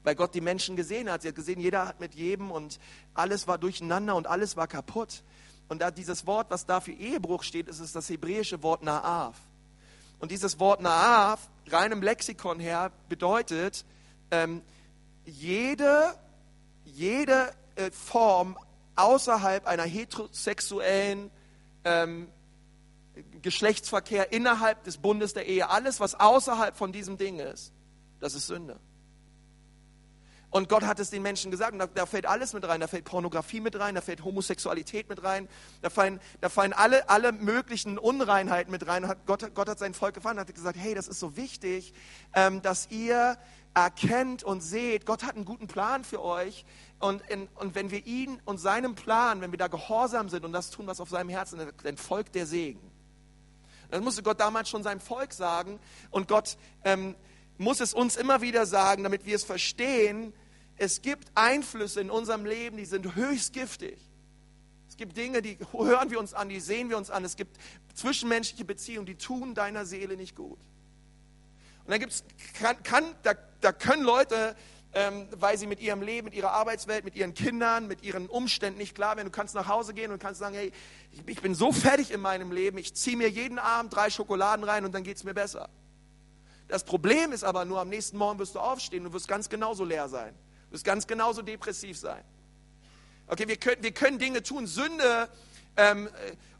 weil 0.02 0.14
Gott 0.14 0.34
die 0.34 0.40
Menschen 0.40 0.76
gesehen 0.76 1.10
hat. 1.10 1.20
Sie 1.20 1.28
hat 1.28 1.34
gesehen, 1.34 1.60
jeder 1.60 1.86
hat 1.86 2.00
mit 2.00 2.14
jedem 2.14 2.50
und 2.50 2.78
alles 3.12 3.46
war 3.46 3.58
durcheinander 3.58 4.16
und 4.16 4.26
alles 4.26 4.56
war 4.56 4.66
kaputt. 4.66 5.22
Und 5.68 5.82
da 5.82 5.90
dieses 5.90 6.26
Wort, 6.26 6.50
was 6.50 6.64
da 6.64 6.80
für 6.80 6.92
Ehebruch 6.92 7.42
steht, 7.42 7.68
ist 7.68 7.80
es 7.80 7.92
das 7.92 8.08
hebräische 8.08 8.62
Wort 8.62 8.82
Naav. 8.82 9.36
Und 10.18 10.30
dieses 10.30 10.58
Wort 10.58 10.80
Naav, 10.80 11.50
reinem 11.68 12.02
Lexikon 12.02 12.60
her, 12.60 12.92
bedeutet 13.10 13.84
ähm, 14.30 14.62
jede, 15.24 16.14
jede 16.90 17.52
äh, 17.76 17.90
Form 17.90 18.58
außerhalb 18.96 19.66
einer 19.66 19.84
heterosexuellen 19.84 21.30
ähm, 21.84 22.28
Geschlechtsverkehr 23.42 24.32
innerhalb 24.32 24.84
des 24.84 24.98
Bundes 24.98 25.34
der 25.34 25.46
Ehe, 25.46 25.68
alles, 25.68 26.00
was 26.00 26.18
außerhalb 26.18 26.76
von 26.76 26.92
diesem 26.92 27.16
Ding 27.16 27.38
ist, 27.38 27.72
das 28.18 28.34
ist 28.34 28.46
Sünde. 28.46 28.78
Und 30.50 30.68
Gott 30.68 30.82
hat 30.82 30.98
es 30.98 31.10
den 31.10 31.22
Menschen 31.22 31.50
gesagt. 31.50 31.72
Und 31.72 31.78
da, 31.78 31.86
da, 31.86 32.06
fällt 32.06 32.26
alles 32.26 32.52
mit 32.52 32.66
rein. 32.66 32.80
Da 32.80 32.88
fällt 32.88 33.04
Pornografie 33.04 33.60
mit 33.60 33.78
rein, 33.78 33.94
da 33.94 34.00
fällt 34.00 34.24
Homosexualität 34.24 35.08
mit 35.08 35.22
rein, 35.22 35.48
da 35.80 35.90
fallen, 35.90 36.20
da 36.40 36.48
fallen 36.48 36.72
alle, 36.72 37.08
alle 37.08 37.32
möglichen 37.32 37.98
Unreinheiten 37.98 38.72
mit 38.72 38.86
rein. 38.86 39.06
Hat, 39.06 39.26
Gott, 39.26 39.54
Gott 39.54 39.68
hat 39.68 39.78
sein 39.78 39.94
Volk 39.94 40.14
gefahren 40.14 40.36
und 40.36 40.40
hat 40.40 40.54
gesagt, 40.54 40.76
hey, 40.78 40.94
das 40.94 41.06
ist 41.06 41.20
so 41.20 41.36
wichtig, 41.36 41.94
ähm, 42.34 42.62
dass 42.62 42.90
ihr 42.90 43.38
erkennt 43.74 44.42
und 44.42 44.60
seht, 44.62 45.06
Gott 45.06 45.22
hat 45.22 45.36
einen 45.36 45.44
guten 45.44 45.66
Plan 45.66 46.04
für 46.04 46.22
euch. 46.22 46.64
Und, 46.98 47.22
in, 47.28 47.48
und 47.54 47.74
wenn 47.74 47.90
wir 47.90 48.04
ihn 48.06 48.40
und 48.44 48.58
seinem 48.58 48.94
Plan, 48.94 49.40
wenn 49.40 49.52
wir 49.52 49.58
da 49.58 49.68
gehorsam 49.68 50.28
sind 50.28 50.44
und 50.44 50.52
das 50.52 50.70
tun, 50.70 50.86
was 50.86 51.00
auf 51.00 51.08
seinem 51.08 51.28
Herzen 51.28 51.60
ist, 51.60 51.74
dann 51.84 51.96
folgt 51.96 52.34
der 52.34 52.46
Segen. 52.46 52.90
Das 53.90 54.00
musste 54.00 54.22
Gott 54.22 54.40
damals 54.40 54.68
schon 54.68 54.82
seinem 54.82 55.00
Volk 55.00 55.32
sagen. 55.32 55.78
Und 56.10 56.28
Gott 56.28 56.56
ähm, 56.84 57.14
muss 57.58 57.80
es 57.80 57.94
uns 57.94 58.16
immer 58.16 58.40
wieder 58.40 58.66
sagen, 58.66 59.02
damit 59.02 59.26
wir 59.26 59.36
es 59.36 59.44
verstehen, 59.44 60.32
es 60.76 61.02
gibt 61.02 61.30
Einflüsse 61.34 62.00
in 62.00 62.10
unserem 62.10 62.46
Leben, 62.46 62.76
die 62.76 62.84
sind 62.84 63.14
höchst 63.14 63.52
giftig. 63.52 63.98
Es 64.88 64.96
gibt 64.96 65.16
Dinge, 65.16 65.42
die 65.42 65.58
hören 65.72 66.10
wir 66.10 66.18
uns 66.18 66.34
an, 66.34 66.48
die 66.48 66.60
sehen 66.60 66.88
wir 66.88 66.96
uns 66.96 67.10
an. 67.10 67.24
Es 67.24 67.36
gibt 67.36 67.58
zwischenmenschliche 67.94 68.64
Beziehungen, 68.64 69.06
die 69.06 69.16
tun 69.16 69.54
deiner 69.54 69.84
Seele 69.84 70.16
nicht 70.16 70.36
gut. 70.36 70.58
Und 71.84 71.90
dann 71.90 72.00
gibt's, 72.00 72.24
kann, 72.54 72.82
kann, 72.82 73.04
da, 73.22 73.34
da 73.60 73.72
können 73.72 74.02
Leute, 74.02 74.56
ähm, 74.92 75.28
weil 75.32 75.56
sie 75.56 75.66
mit 75.66 75.80
ihrem 75.80 76.02
Leben, 76.02 76.26
mit 76.26 76.34
ihrer 76.34 76.50
Arbeitswelt, 76.52 77.04
mit 77.04 77.14
ihren 77.14 77.34
Kindern, 77.34 77.86
mit 77.86 78.02
ihren 78.02 78.28
Umständen 78.28 78.78
nicht 78.78 78.94
klar 78.94 79.16
werden. 79.16 79.28
Du 79.28 79.32
kannst 79.32 79.54
nach 79.54 79.68
Hause 79.68 79.94
gehen 79.94 80.10
und 80.10 80.20
kannst 80.20 80.40
sagen, 80.40 80.54
hey, 80.54 80.72
ich, 81.26 81.40
bin 81.40 81.54
so 81.54 81.70
fertig 81.72 82.10
in 82.10 82.20
meinem 82.20 82.50
Leben, 82.50 82.78
ich 82.78 82.94
ziehe 82.94 83.16
mir 83.16 83.28
jeden 83.28 83.58
Abend 83.58 83.94
drei 83.94 84.10
Schokoladen 84.10 84.64
rein 84.64 84.84
und 84.84 84.92
dann 84.92 85.04
geht 85.04 85.16
es 85.16 85.24
mir 85.24 85.34
besser. 85.34 85.68
Das 86.66 86.84
Problem 86.84 87.32
ist 87.32 87.44
aber 87.44 87.64
nur, 87.64 87.80
am 87.80 87.88
nächsten 87.88 88.16
Morgen 88.16 88.38
wirst 88.38 88.54
du 88.54 88.60
aufstehen 88.60 89.06
und 89.06 89.12
wirst 89.12 89.28
ganz 89.28 89.48
genauso 89.48 89.84
leer 89.84 90.08
sein. 90.08 90.34
Du 90.68 90.74
wirst 90.74 90.84
ganz 90.84 91.06
genauso 91.06 91.42
depressiv 91.42 91.98
sein. 91.98 92.22
Okay, 93.26 93.46
wir 93.46 93.56
können, 93.56 93.82
wir 93.82 93.92
können 93.92 94.18
Dinge 94.18 94.42
tun. 94.42 94.66
Sünde 94.66 95.28
ähm, 95.76 96.08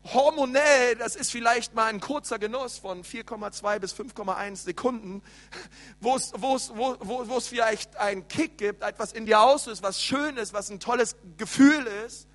hormonell, 0.05 0.97
das 0.97 1.14
ist 1.14 1.31
vielleicht 1.31 1.75
mal 1.75 1.87
ein 1.87 2.00
kurzer 2.00 2.38
Genuss 2.38 2.79
von 2.79 3.02
4,2 3.05 3.79
bis 3.79 3.95
5,1 3.95 4.57
Sekunden, 4.57 5.23
wo 6.00 6.17
es, 6.17 6.33
wo, 6.37 6.57
es, 6.57 6.73
wo, 6.75 7.40
vielleicht 7.40 7.97
einen 7.97 8.26
Kick 8.29 8.59
gibt, 8.59 8.83
etwas 8.83 9.12
in 9.12 9.26
dir 9.26 9.40
auslöst, 9.40 9.83
was 9.83 10.02
schön 10.02 10.37
ist, 10.37 10.52
was 10.52 10.71
ein 10.71 10.81
tolles 10.81 11.17
Gefühl 11.37 11.87
ist. 12.07 12.26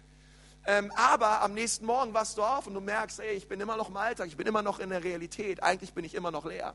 Ähm, 0.68 0.92
aber 0.96 1.42
am 1.42 1.54
nächsten 1.54 1.86
Morgen 1.86 2.14
wachst 2.14 2.38
du 2.38 2.44
auf 2.44 2.66
und 2.66 2.74
du 2.74 2.82
merkst, 2.82 3.20
ey, 3.20 3.36
ich 3.36 3.48
bin 3.48 3.60
immer 3.60 3.78
noch 3.78 3.90
im 3.90 3.98
Alltag, 3.98 4.28
ich 4.28 4.38
bin 4.38 4.48
immer 4.48 4.64
noch 4.64 4.80
in 4.80 4.90
der 4.90 5.04
Realität, 5.04 5.62
eigentlich 5.62 5.94
bin 5.94 6.06
ich 6.06 6.16
immer 6.16 6.32
noch 6.32 6.46
leer. 6.46 6.74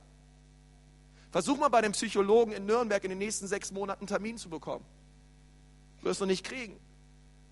Versuch 1.33 1.59
mal 1.59 1.69
bei 1.69 1.81
dem 1.81 1.93
Psychologen 1.93 2.53
in 2.53 2.67
Nürnberg 2.67 3.03
in 3.05 3.11
den 3.11 3.19
nächsten 3.19 3.47
sechs 3.47 3.73
Monaten 3.73 4.03
einen 4.03 4.09
Termin 4.09 4.39
zu 4.39 4.49
bekommen. 4.49 4.85
Wirst 6.03 6.21
du 6.21 6.27
nicht 6.27 6.45
kriegen 6.45 6.79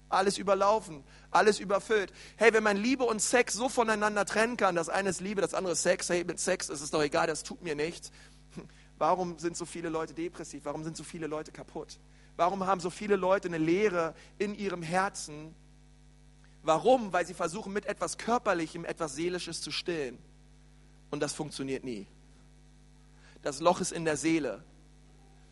alles 0.09 0.38
überlaufen, 0.38 1.05
alles 1.31 1.61
überfüllt. 1.61 2.12
Hey, 2.37 2.53
wenn 2.53 2.62
man 2.62 2.77
Liebe 2.77 3.05
und 3.05 3.21
Sex 3.21 3.55
so 3.55 3.69
voneinander 3.69 4.25
trennen 4.25 4.57
kann, 4.57 4.75
das 4.75 4.88
eine 4.88 5.11
ist 5.11 5.21
Liebe, 5.21 5.41
das 5.41 5.55
andere 5.55 5.73
ist 5.75 5.83
Sex, 5.83 6.09
hey, 6.09 6.25
mit 6.25 6.41
Sex 6.41 6.69
ist 6.69 6.81
es 6.81 6.91
doch 6.91 7.03
egal, 7.03 7.27
das 7.27 7.43
tut 7.43 7.62
mir 7.62 7.75
nichts. 7.75 8.11
Warum 8.99 9.38
sind 9.38 9.57
so 9.57 9.65
viele 9.65 9.88
Leute 9.88 10.15
depressiv? 10.15 10.65
Warum 10.65 10.85
sind 10.85 10.97
so 10.97 11.05
viele 11.05 11.27
Leute 11.27 11.53
kaputt? 11.53 11.99
Warum 12.37 12.67
haben 12.67 12.81
so 12.81 12.91
viele 12.91 13.17
Leute 13.17 13.49
eine 13.49 13.59
Leere 13.59 14.15
in 14.38 14.55
ihrem 14.55 14.83
Herzen? 14.83 15.55
Warum? 16.62 17.12
Weil 17.12 17.27
sie 17.27 17.35
versuchen, 17.35 17.73
mit 17.73 17.87
etwas 17.87 18.19
Körperlichem 18.19 18.85
etwas 18.85 19.15
Seelisches 19.15 19.61
zu 19.61 19.71
stillen. 19.71 20.19
Und 21.11 21.21
das 21.21 21.33
funktioniert 21.33 21.85
nie. 21.85 22.07
Das 23.43 23.61
Loch 23.61 23.81
ist 23.81 23.93
in 23.93 24.05
der 24.05 24.17
Seele. 24.17 24.62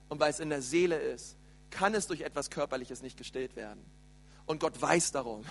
Und 0.09 0.21
weil 0.21 0.31
es 0.31 0.41
in 0.41 0.51
der 0.51 0.63
Seele 0.63 0.97
ist, 0.97 1.37
kann 1.71 1.95
es 1.95 2.07
durch 2.07 2.21
etwas 2.21 2.51
Körperliches 2.51 3.03
nicht 3.03 3.17
gestillt 3.17 3.57
werden. 3.57 3.85
Und 4.47 4.61
Gott 4.61 4.81
weiß 4.81 5.13
darum. 5.13 5.45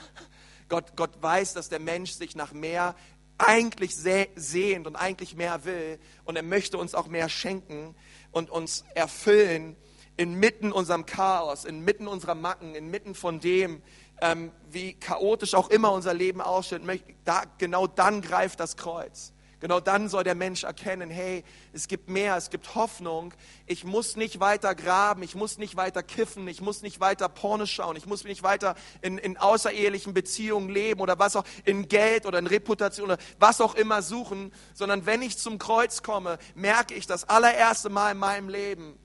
Gott, 0.69 0.95
Gott 0.95 1.21
weiß, 1.21 1.53
dass 1.53 1.69
der 1.69 1.79
Mensch 1.79 2.11
sich 2.11 2.35
nach 2.35 2.51
mehr 2.51 2.95
eigentlich 3.37 3.95
sehnt 3.95 4.87
und 4.87 4.95
eigentlich 4.95 5.35
mehr 5.35 5.65
will. 5.65 5.99
Und 6.23 6.37
er 6.37 6.43
möchte 6.43 6.77
uns 6.77 6.95
auch 6.95 7.07
mehr 7.07 7.29
schenken 7.29 7.95
und 8.31 8.49
uns 8.49 8.85
erfüllen 8.95 9.75
inmitten 10.17 10.71
unserem 10.71 11.05
Chaos, 11.05 11.65
inmitten 11.65 12.07
unserer 12.07 12.35
Macken, 12.35 12.75
inmitten 12.75 13.15
von 13.15 13.39
dem, 13.39 13.81
ähm, 14.21 14.51
wie 14.69 14.93
chaotisch 14.93 15.55
auch 15.55 15.69
immer 15.69 15.91
unser 15.91 16.13
Leben 16.13 16.41
aussieht. 16.41 16.81
Da, 17.25 17.43
genau 17.57 17.87
dann 17.87 18.21
greift 18.21 18.59
das 18.59 18.77
Kreuz. 18.77 19.33
Genau 19.59 19.79
dann 19.79 20.09
soll 20.09 20.23
der 20.23 20.35
Mensch 20.35 20.63
erkennen, 20.63 21.09
hey, 21.09 21.43
es 21.73 21.87
gibt 21.87 22.09
mehr, 22.09 22.35
es 22.35 22.49
gibt 22.49 22.75
Hoffnung. 22.75 23.33
Ich 23.65 23.83
muss 23.83 24.15
nicht 24.15 24.39
weiter 24.39 24.75
graben, 24.75 25.23
ich 25.23 25.35
muss 25.35 25.57
nicht 25.57 25.75
weiter 25.75 26.03
kiffen, 26.03 26.47
ich 26.47 26.61
muss 26.61 26.81
nicht 26.81 26.99
weiter 26.99 27.29
Porno 27.29 27.65
schauen, 27.65 27.95
ich 27.95 28.05
muss 28.05 28.23
nicht 28.23 28.43
weiter 28.43 28.75
in, 29.01 29.17
in 29.17 29.37
außerehelichen 29.37 30.13
Beziehungen 30.13 30.69
leben 30.69 30.99
oder 30.99 31.19
was 31.19 31.35
auch, 31.35 31.45
in 31.63 31.87
Geld 31.87 32.25
oder 32.25 32.39
in 32.39 32.47
Reputation 32.47 33.05
oder 33.05 33.17
was 33.39 33.61
auch 33.61 33.75
immer 33.75 34.01
suchen, 34.01 34.51
sondern 34.73 35.05
wenn 35.05 35.21
ich 35.21 35.37
zum 35.37 35.57
Kreuz 35.57 36.03
komme, 36.03 36.37
merke 36.53 36.93
ich 36.93 37.07
das 37.07 37.27
allererste 37.29 37.89
Mal 37.89 38.11
in 38.11 38.17
meinem 38.17 38.49
Leben, 38.49 38.99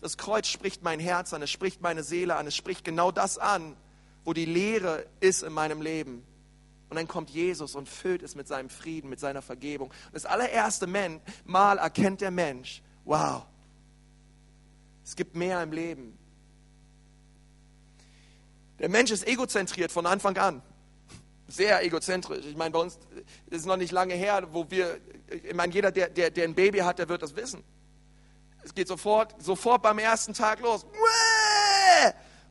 das 0.00 0.18
Kreuz 0.18 0.48
spricht 0.48 0.82
mein 0.82 1.00
Herz 1.00 1.32
an, 1.32 1.40
es 1.40 1.50
spricht 1.50 1.80
meine 1.80 2.02
Seele 2.02 2.36
an, 2.36 2.46
es 2.46 2.54
spricht 2.54 2.84
genau 2.84 3.10
das 3.10 3.38
an, 3.38 3.74
wo 4.22 4.34
die 4.34 4.44
Leere 4.44 5.06
ist 5.20 5.42
in 5.42 5.52
meinem 5.52 5.80
Leben. 5.80 6.26
Und 6.94 6.98
dann 6.98 7.08
kommt 7.08 7.30
Jesus 7.30 7.74
und 7.74 7.88
füllt 7.88 8.22
es 8.22 8.36
mit 8.36 8.46
seinem 8.46 8.70
Frieden, 8.70 9.10
mit 9.10 9.18
seiner 9.18 9.42
Vergebung. 9.42 9.88
Und 9.88 10.14
das 10.14 10.26
allererste 10.26 10.86
Mal 11.44 11.78
erkennt 11.78 12.20
der 12.20 12.30
Mensch, 12.30 12.84
wow, 13.04 13.42
es 15.04 15.16
gibt 15.16 15.34
mehr 15.34 15.60
im 15.60 15.72
Leben. 15.72 16.16
Der 18.78 18.88
Mensch 18.88 19.10
ist 19.10 19.26
egozentriert 19.26 19.90
von 19.90 20.06
Anfang 20.06 20.38
an. 20.38 20.62
Sehr 21.48 21.82
egozentrisch. 21.82 22.46
Ich 22.46 22.56
meine, 22.56 22.70
bei 22.70 22.78
uns 22.78 22.94
ist 23.50 23.62
es 23.62 23.66
noch 23.66 23.76
nicht 23.76 23.90
lange 23.90 24.14
her, 24.14 24.46
wo 24.52 24.70
wir, 24.70 25.00
ich 25.30 25.52
meine, 25.52 25.74
jeder, 25.74 25.90
der, 25.90 26.10
der, 26.10 26.30
der 26.30 26.44
ein 26.44 26.54
Baby 26.54 26.78
hat, 26.78 27.00
der 27.00 27.08
wird 27.08 27.22
das 27.22 27.34
wissen. 27.34 27.64
Es 28.62 28.72
geht 28.72 28.86
sofort, 28.86 29.34
sofort 29.42 29.82
beim 29.82 29.98
ersten 29.98 30.32
Tag 30.32 30.60
los 30.60 30.86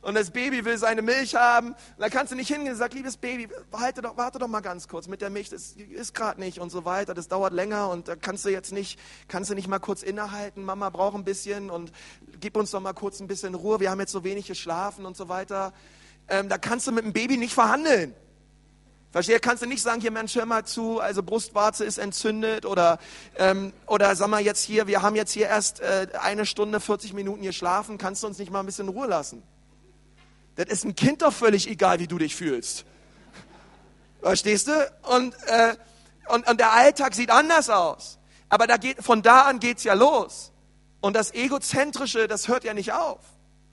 und 0.04 0.14
das 0.14 0.30
Baby 0.30 0.64
will 0.64 0.78
seine 0.78 1.02
Milch 1.02 1.34
haben. 1.34 1.68
Und 1.68 1.98
da 1.98 2.08
kannst 2.08 2.32
du 2.32 2.36
nicht 2.36 2.48
hingehen 2.48 2.72
und 2.72 2.78
sagen, 2.78 2.94
liebes 2.96 3.16
Baby, 3.16 3.48
warte 3.70 4.02
doch, 4.02 4.16
warte 4.16 4.38
doch 4.38 4.48
mal 4.48 4.60
ganz 4.60 4.86
kurz 4.86 5.08
mit 5.08 5.20
der 5.20 5.30
Milch, 5.30 5.48
das 5.48 5.72
ist 5.72 6.14
gerade 6.14 6.40
nicht 6.40 6.60
und 6.60 6.70
so 6.70 6.84
weiter, 6.84 7.14
das 7.14 7.28
dauert 7.28 7.52
länger 7.52 7.88
und 7.88 8.08
da 8.08 8.16
kannst 8.16 8.44
du 8.44 8.50
jetzt 8.50 8.72
nicht, 8.72 8.98
kannst 9.28 9.50
du 9.50 9.54
nicht 9.54 9.68
mal 9.68 9.78
kurz 9.78 10.02
innehalten, 10.02 10.64
Mama 10.64 10.90
braucht 10.90 11.16
ein 11.16 11.24
bisschen 11.24 11.70
und 11.70 11.92
gib 12.40 12.56
uns 12.56 12.70
doch 12.70 12.80
mal 12.80 12.92
kurz 12.92 13.20
ein 13.20 13.26
bisschen 13.26 13.54
Ruhe, 13.54 13.80
wir 13.80 13.90
haben 13.90 14.00
jetzt 14.00 14.12
so 14.12 14.24
wenig 14.24 14.46
geschlafen 14.46 15.06
und 15.06 15.16
so 15.16 15.28
weiter. 15.28 15.72
Ähm, 16.28 16.48
da 16.48 16.58
kannst 16.58 16.86
du 16.86 16.92
mit 16.92 17.04
dem 17.04 17.12
Baby 17.12 17.36
nicht 17.36 17.54
verhandeln. 17.54 18.14
Verstehe, 19.14 19.38
kannst 19.38 19.62
du 19.62 19.68
nicht 19.68 19.80
sagen, 19.80 20.00
hier 20.00 20.10
Mensch, 20.10 20.34
hör 20.34 20.44
mal 20.44 20.64
zu, 20.64 20.98
also 20.98 21.22
Brustwarze 21.22 21.84
ist 21.84 21.98
entzündet 21.98 22.66
oder, 22.66 22.98
ähm, 23.36 23.72
oder 23.86 24.16
sag 24.16 24.26
mal 24.28 24.42
jetzt 24.42 24.64
hier, 24.64 24.88
wir 24.88 25.02
haben 25.02 25.14
jetzt 25.14 25.30
hier 25.30 25.46
erst 25.46 25.78
äh, 25.80 26.08
eine 26.20 26.46
Stunde, 26.46 26.80
40 26.80 27.12
Minuten 27.12 27.42
geschlafen, 27.42 27.96
kannst 27.96 28.24
du 28.24 28.26
uns 28.26 28.38
nicht 28.38 28.50
mal 28.50 28.60
ein 28.60 28.66
bisschen 28.66 28.88
Ruhe 28.88 29.06
lassen? 29.06 29.44
Das 30.56 30.66
ist 30.66 30.84
ein 30.84 30.94
Kind 30.94 31.22
doch 31.22 31.32
völlig 31.32 31.68
egal, 31.68 31.98
wie 31.98 32.06
du 32.06 32.18
dich 32.18 32.36
fühlst. 32.36 32.84
Verstehst 34.20 34.68
du? 34.68 34.92
Und, 35.02 35.34
äh, 35.46 35.76
und, 36.28 36.48
und 36.48 36.60
der 36.60 36.72
Alltag 36.72 37.14
sieht 37.14 37.30
anders 37.30 37.68
aus. 37.68 38.18
Aber 38.48 38.66
da 38.66 38.76
geht, 38.76 39.02
von 39.02 39.22
da 39.22 39.42
an 39.42 39.60
geht's 39.60 39.84
ja 39.84 39.94
los. 39.94 40.52
Und 41.00 41.14
das 41.14 41.34
Egozentrische, 41.34 42.28
das 42.28 42.48
hört 42.48 42.64
ja 42.64 42.72
nicht 42.72 42.92
auf. 42.92 43.20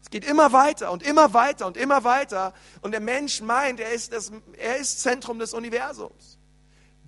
Es 0.01 0.09
geht 0.09 0.25
immer 0.25 0.51
weiter 0.51 0.91
und 0.91 1.03
immer 1.03 1.33
weiter 1.33 1.67
und 1.67 1.77
immer 1.77 2.03
weiter. 2.03 2.53
Und 2.81 2.91
der 2.91 2.99
Mensch 2.99 3.41
meint, 3.41 3.79
er 3.79 3.91
ist, 3.91 4.11
das, 4.11 4.31
er 4.57 4.77
ist 4.77 5.01
Zentrum 5.01 5.39
des 5.39 5.53
Universums. 5.53 6.39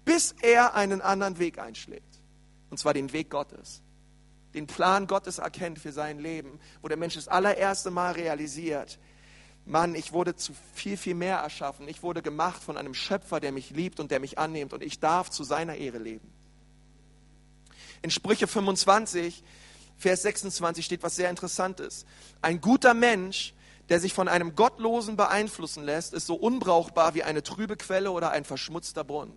Bis 0.05 0.35
er 0.41 0.75
einen 0.75 1.01
anderen 1.01 1.39
Weg 1.39 1.59
einschlägt. 1.59 2.21
Und 2.69 2.77
zwar 2.77 2.93
den 2.93 3.11
Weg 3.11 3.29
Gottes. 3.29 3.81
Den 4.53 4.67
Plan 4.67 5.07
Gottes 5.07 5.39
erkennt 5.39 5.79
für 5.79 5.91
sein 5.91 6.19
Leben, 6.19 6.59
wo 6.81 6.87
der 6.87 6.97
Mensch 6.97 7.15
das 7.15 7.27
allererste 7.27 7.89
Mal 7.89 8.11
realisiert, 8.11 8.99
Mann, 9.65 9.95
ich 9.95 10.11
wurde 10.11 10.35
zu 10.35 10.53
viel, 10.73 10.97
viel 10.97 11.15
mehr 11.15 11.37
erschaffen. 11.37 11.87
Ich 11.87 12.03
wurde 12.03 12.21
gemacht 12.21 12.61
von 12.61 12.77
einem 12.77 12.93
Schöpfer, 12.93 13.39
der 13.39 13.51
mich 13.51 13.69
liebt 13.69 13.99
und 13.99 14.11
der 14.11 14.19
mich 14.19 14.37
annimmt 14.37 14.73
und 14.73 14.83
ich 14.83 14.99
darf 14.99 15.29
zu 15.29 15.43
seiner 15.43 15.75
Ehre 15.75 15.99
leben. 15.99 16.29
In 18.01 18.09
Sprüche 18.09 18.47
25, 18.47 19.43
Vers 19.97 20.23
26 20.23 20.83
steht 20.83 21.03
was 21.03 21.15
sehr 21.15 21.29
Interessantes. 21.29 22.05
Ein 22.41 22.59
guter 22.59 22.93
Mensch, 22.93 23.53
der 23.87 24.01
sich 24.01 24.13
von 24.13 24.27
einem 24.27 24.55
Gottlosen 24.55 25.15
beeinflussen 25.15 25.83
lässt, 25.83 26.13
ist 26.13 26.27
so 26.27 26.35
unbrauchbar 26.35 27.13
wie 27.15 27.23
eine 27.23 27.43
trübe 27.43 27.77
Quelle 27.77 28.11
oder 28.11 28.31
ein 28.31 28.43
verschmutzter 28.43 29.05
Brunnen. 29.05 29.33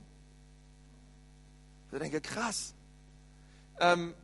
Ich 1.92 1.98
denke, 2.00 2.20
krass. 2.20 2.74
Ähm, 3.78 4.14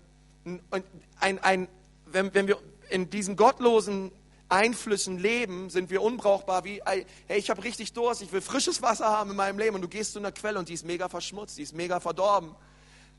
und 0.45 0.85
ein, 1.21 1.39
ein, 1.39 1.69
wenn, 2.07 2.35
wenn 2.35 2.49
wir 2.49 2.59
in 2.91 3.09
diesen 3.09 3.37
gottlosen 3.37 4.11
Einflüssen 4.53 5.19
leben, 5.19 5.71
sind 5.71 5.89
wir 5.89 6.03
unbrauchbar 6.03 6.63
wie, 6.65 6.83
hey, 6.85 7.07
ich 7.29 7.49
habe 7.49 7.65
richtig 7.65 7.95
Durst, 7.95 8.21
ich 8.21 8.33
will 8.33 8.43
frisches 8.43 8.83
Wasser 8.83 9.07
haben 9.07 9.31
in 9.31 9.37
meinem 9.37 9.59
Leben 9.59 9.77
und 9.77 9.81
du 9.81 9.89
gehst 9.89 10.13
zu 10.13 10.19
einer 10.19 10.31
Quelle 10.31 10.59
und 10.59 10.69
die 10.69 10.75
ist 10.75 10.85
mega 10.85 11.09
verschmutzt, 11.09 11.57
die 11.57 11.63
ist 11.63 11.75
mega 11.75 12.01
verdorben. 12.01 12.55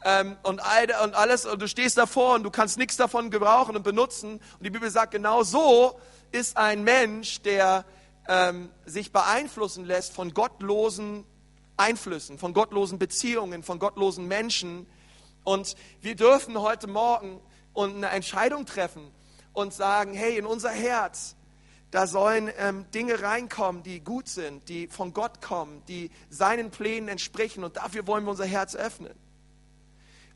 Ähm, 0.05 0.37
und, 0.43 0.61
und 0.61 1.15
alles, 1.15 1.45
und 1.47 1.59
du 1.59 1.67
stehst 1.67 1.97
davor 1.97 2.35
und 2.35 2.43
du 2.43 2.51
kannst 2.51 2.77
nichts 2.77 2.97
davon 2.97 3.31
gebrauchen 3.31 3.75
und 3.75 3.81
benutzen. 3.81 4.33
Und 4.33 4.63
die 4.63 4.69
Bibel 4.69 4.91
sagt, 4.91 5.11
genau 5.11 5.41
so 5.41 5.99
ist 6.31 6.55
ein 6.55 6.83
Mensch, 6.83 7.41
der 7.41 7.83
ähm, 8.27 8.69
sich 8.85 9.11
beeinflussen 9.11 9.85
lässt 9.85 10.13
von 10.13 10.35
gottlosen 10.35 11.25
Einflüssen, 11.77 12.37
von 12.37 12.53
gottlosen 12.53 12.99
Beziehungen, 12.99 13.63
von 13.63 13.79
gottlosen 13.79 14.27
Menschen. 14.27 14.85
Und 15.43 15.75
wir 16.01 16.15
dürfen 16.15 16.61
heute 16.61 16.85
Morgen 16.85 17.39
eine 17.75 18.09
Entscheidung 18.09 18.67
treffen 18.67 19.11
und 19.53 19.73
sagen, 19.73 20.13
hey, 20.13 20.37
in 20.37 20.45
unser 20.45 20.71
Herz, 20.71 21.35
da 21.91 22.07
sollen 22.07 22.51
ähm, 22.57 22.85
Dinge 22.91 23.21
reinkommen, 23.21 23.83
die 23.83 23.99
gut 23.99 24.27
sind, 24.27 24.67
die 24.67 24.87
von 24.87 25.13
Gott 25.13 25.41
kommen, 25.41 25.83
die 25.87 26.09
seinen 26.29 26.71
Plänen 26.71 27.07
entsprechen. 27.07 27.63
Und 27.63 27.77
dafür 27.77 28.07
wollen 28.07 28.25
wir 28.25 28.31
unser 28.31 28.45
Herz 28.45 28.75
öffnen. 28.75 29.13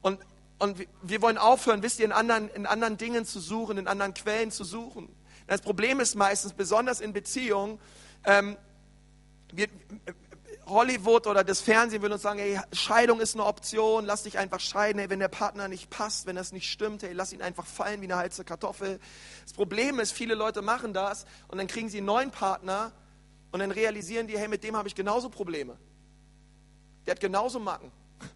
Und, 0.01 0.19
und 0.60 0.88
wir 1.01 1.21
wollen 1.23 1.39
aufhören, 1.39 1.82
wisst 1.82 1.99
ihr, 1.99 2.06
in 2.06 2.12
anderen, 2.12 2.49
in 2.49 2.67
anderen 2.67 2.97
Dingen 2.97 3.25
zu 3.25 3.39
suchen, 3.39 3.80
in 3.80 3.88
anderen 3.88 4.13
Quellen 4.13 4.51
zu 4.51 4.63
suchen. 4.63 5.10
Das 5.47 5.62
Problem 5.62 5.99
ist 5.99 6.13
meistens, 6.13 6.53
besonders 6.53 7.01
in 7.01 7.13
Beziehungen, 7.13 7.80
ähm, 8.23 8.56
wir, 9.51 9.67
Hollywood 10.69 11.27
oder 11.27 11.43
das 11.43 11.62
Fernsehen 11.62 12.01
will 12.01 12.12
uns 12.12 12.21
sagen, 12.21 12.39
hey, 12.39 12.60
Scheidung 12.71 13.19
ist 13.19 13.36
eine 13.36 13.45
Option, 13.45 14.06
lass 14.06 14.23
dich 14.23 14.38
einfach 14.38 14.60
scheiden, 14.60 14.99
hey, 14.99 15.10
wenn 15.10 15.19
der 15.19 15.27
Partner 15.27 15.67
nicht 15.67 15.89
passt, 15.89 16.25
wenn 16.25 16.36
das 16.36 16.51
nicht 16.51 16.69
stimmt, 16.69 17.03
hey, 17.03 17.13
lass 17.13 17.34
ihn 17.34 17.41
einfach 17.41 17.65
fallen 17.65 18.01
wie 18.01 18.06
eine 18.06 18.17
heiße 18.17 18.43
Kartoffel. 18.43 18.99
Das 19.43 19.53
Problem 19.53 19.99
ist, 19.99 20.12
viele 20.12 20.36
Leute 20.36 20.62
machen 20.62 20.93
das 20.93 21.25
und 21.47 21.58
dann 21.58 21.67
kriegen 21.67 21.89
sie 21.89 21.97
einen 21.97 22.08
neuen 22.08 22.32
Partner 22.32 22.91
und 23.51 23.60
dann 23.60 23.71
realisieren 23.71 24.27
die, 24.27 24.38
hey, 24.38 24.47
mit 24.47 24.63
dem 24.63 24.75
habe 24.75 24.88
ich 24.88 24.95
genauso 24.95 25.30
Probleme. 25.30 25.77
Der 27.06 27.12
hat 27.12 27.19
genauso 27.19 27.60
Macken. 27.60 27.91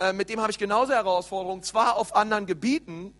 Äh, 0.00 0.14
mit 0.14 0.30
dem 0.30 0.40
habe 0.40 0.50
ich 0.50 0.58
genauso 0.58 0.94
Herausforderungen, 0.94 1.62
zwar 1.62 1.96
auf 1.96 2.16
anderen 2.16 2.46
Gebieten, 2.46 3.14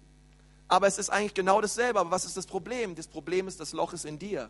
aber 0.72 0.86
es 0.86 0.96
ist 0.96 1.10
eigentlich 1.10 1.34
genau 1.34 1.60
dasselbe. 1.60 2.00
Aber 2.00 2.10
was 2.10 2.24
ist 2.24 2.34
das 2.36 2.46
Problem? 2.46 2.94
Das 2.94 3.06
Problem 3.06 3.46
ist, 3.46 3.60
das 3.60 3.74
Loch 3.74 3.92
ist 3.92 4.06
in 4.06 4.18
dir. 4.18 4.48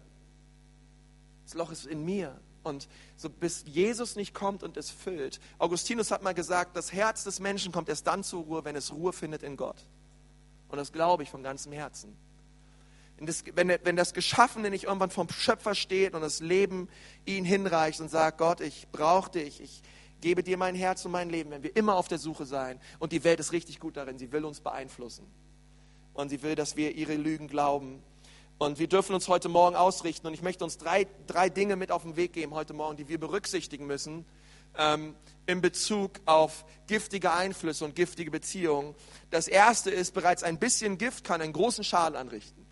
Das 1.44 1.54
Loch 1.54 1.72
ist 1.72 1.84
in 1.84 2.04
mir. 2.04 2.40
Und 2.62 2.88
so 3.16 3.28
bis 3.28 3.64
Jesus 3.66 4.14
nicht 4.16 4.34
kommt 4.34 4.62
und 4.62 4.76
es 4.76 4.90
füllt. 4.90 5.40
Augustinus 5.58 6.10
hat 6.10 6.22
mal 6.22 6.34
gesagt, 6.34 6.76
das 6.76 6.92
Herz 6.92 7.24
des 7.24 7.40
Menschen 7.40 7.72
kommt 7.72 7.88
erst 7.88 8.06
dann 8.06 8.22
zur 8.22 8.44
Ruhe, 8.44 8.64
wenn 8.64 8.76
es 8.76 8.92
Ruhe 8.92 9.12
findet 9.12 9.42
in 9.42 9.56
Gott. 9.56 9.84
Und 10.68 10.78
das 10.78 10.92
glaube 10.92 11.22
ich 11.22 11.30
von 11.30 11.42
ganzem 11.42 11.72
Herzen. 11.72 12.16
Wenn, 13.18 13.68
wenn 13.68 13.96
das 13.96 14.14
Geschaffene 14.14 14.70
nicht 14.70 14.84
irgendwann 14.84 15.10
vom 15.10 15.28
Schöpfer 15.28 15.74
steht 15.74 16.14
und 16.14 16.22
das 16.22 16.40
Leben 16.40 16.88
ihn 17.24 17.44
hinreicht 17.44 18.00
und 18.00 18.10
sagt, 18.10 18.38
Gott, 18.38 18.60
ich 18.60 18.88
brauche 18.90 19.30
dich, 19.30 19.60
ich 19.60 19.82
gebe 20.20 20.42
dir 20.42 20.56
mein 20.56 20.74
Herz 20.74 21.04
und 21.04 21.12
mein 21.12 21.30
Leben, 21.30 21.50
wenn 21.50 21.62
wir 21.62 21.76
immer 21.76 21.96
auf 21.96 22.08
der 22.08 22.18
Suche 22.18 22.46
sein. 22.46 22.80
Und 22.98 23.12
die 23.12 23.22
Welt 23.22 23.38
ist 23.38 23.52
richtig 23.52 23.80
gut 23.80 23.96
darin, 23.96 24.18
sie 24.18 24.32
will 24.32 24.44
uns 24.44 24.60
beeinflussen. 24.60 25.26
Und 26.14 26.30
sie 26.30 26.42
will, 26.42 26.54
dass 26.54 26.76
wir 26.76 26.94
ihre 26.94 27.14
Lügen 27.14 27.48
glauben 27.48 28.02
und 28.62 28.78
wir 28.78 28.86
dürfen 28.86 29.14
uns 29.14 29.28
heute 29.28 29.48
Morgen 29.48 29.76
ausrichten. 29.76 30.26
Und 30.26 30.34
ich 30.34 30.42
möchte 30.42 30.64
uns 30.64 30.78
drei, 30.78 31.06
drei 31.26 31.48
Dinge 31.48 31.76
mit 31.76 31.90
auf 31.90 32.02
den 32.02 32.16
Weg 32.16 32.32
geben 32.32 32.54
heute 32.54 32.72
Morgen, 32.74 32.96
die 32.96 33.08
wir 33.08 33.18
berücksichtigen 33.18 33.86
müssen 33.86 34.24
ähm, 34.78 35.14
in 35.46 35.60
Bezug 35.60 36.20
auf 36.24 36.64
giftige 36.86 37.32
Einflüsse 37.32 37.84
und 37.84 37.94
giftige 37.94 38.30
Beziehungen. 38.30 38.94
Das 39.30 39.48
erste 39.48 39.90
ist, 39.90 40.14
bereits 40.14 40.42
ein 40.42 40.58
bisschen 40.58 40.96
Gift 40.96 41.24
kann 41.24 41.40
einen 41.42 41.52
großen 41.52 41.84
Schaden 41.84 42.16
anrichten. 42.16 42.64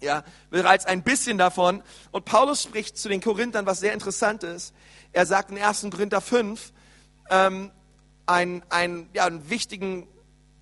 Ja, 0.00 0.24
bereits 0.50 0.84
ein 0.84 1.02
bisschen 1.02 1.38
davon. 1.38 1.82
Und 2.10 2.24
Paulus 2.24 2.62
spricht 2.62 2.98
zu 2.98 3.08
den 3.08 3.20
Korinthern, 3.20 3.66
was 3.66 3.80
sehr 3.80 3.94
interessant 3.94 4.42
ist. 4.42 4.74
Er 5.12 5.24
sagt 5.26 5.50
in 5.50 5.58
1. 5.58 5.86
Korinther 5.90 6.20
5 6.20 6.72
ähm, 7.30 7.70
einen, 8.26 8.62
einen, 8.68 9.08
ja, 9.14 9.24
einen 9.24 9.48
wichtigen 9.48 10.06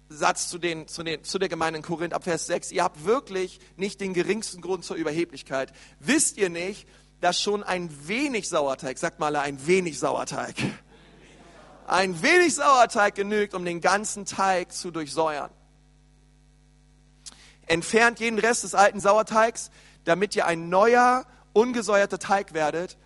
Satz 0.09 0.49
zu, 0.49 0.59
den, 0.59 0.87
zu, 0.87 1.03
den, 1.03 1.25
zu 1.25 1.39
der 1.39 1.49
Gemeinde 1.49 1.79
in 1.79 1.83
Korinth 1.83 2.13
ab 2.13 2.25
Vers 2.25 2.47
6. 2.47 2.73
Ihr 2.73 2.85
habt 2.85 3.05
wirklich 3.05 3.59
nicht 3.77 4.01
den 4.01 4.15
geringsten 4.15 4.61
Grund 4.61 4.85
zur 4.85 4.97
Überheblichkeit. 4.97 5.73
Wisst 5.99 6.37
ihr 6.37 6.51
nicht, 6.51 6.87
dass 7.21 7.41
schon 7.41 7.63
ein 7.63 7.91
wenig 8.07 8.49
Sauerteig, 8.49 8.99
sagt 8.99 9.19
mal 9.19 9.35
ein 9.37 9.67
wenig 9.67 9.99
Sauerteig, 9.99 10.57
ein 11.87 12.23
wenig 12.23 12.55
Sauerteig 12.55 13.15
genügt, 13.15 13.55
um 13.55 13.65
den 13.65 13.81
ganzen 13.81 14.27
Teig 14.27 14.73
zu 14.73 14.91
durchsäuern. 14.91 15.51
Entfernt 17.67 18.21
jeden 18.21 18.39
Rest 18.39 18.65
des 18.65 18.75
alten 18.75 19.01
Sauerteigs, 19.01 19.71
damit 20.05 20.37
ihr 20.37 20.47
ein 20.47 20.69
neuer, 20.69 21.25
ungesäuerter 21.55 22.19
Teig 22.19 22.53
werdet. 22.53 22.99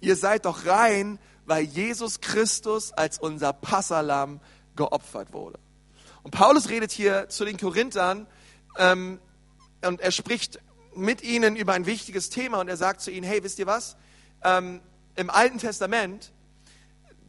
Ihr 0.00 0.16
seid 0.16 0.44
doch 0.44 0.66
rein, 0.66 1.18
weil 1.46 1.64
Jesus 1.64 2.20
Christus 2.20 2.92
als 2.92 3.18
unser 3.18 3.54
Passalam 3.54 4.40
geopfert 4.76 5.32
wurde. 5.32 5.58
Und 6.28 6.32
Paulus 6.32 6.68
redet 6.68 6.92
hier 6.92 7.30
zu 7.30 7.46
den 7.46 7.56
Korinthern 7.56 8.26
ähm, 8.76 9.18
und 9.82 9.98
er 9.98 10.10
spricht 10.10 10.60
mit 10.94 11.22
ihnen 11.22 11.56
über 11.56 11.72
ein 11.72 11.86
wichtiges 11.86 12.28
Thema 12.28 12.60
und 12.60 12.68
er 12.68 12.76
sagt 12.76 13.00
zu 13.00 13.10
ihnen, 13.10 13.26
hey, 13.26 13.42
wisst 13.42 13.58
ihr 13.58 13.66
was? 13.66 13.96
Ähm, 14.44 14.82
Im 15.16 15.30
Alten 15.30 15.56
Testament, 15.56 16.34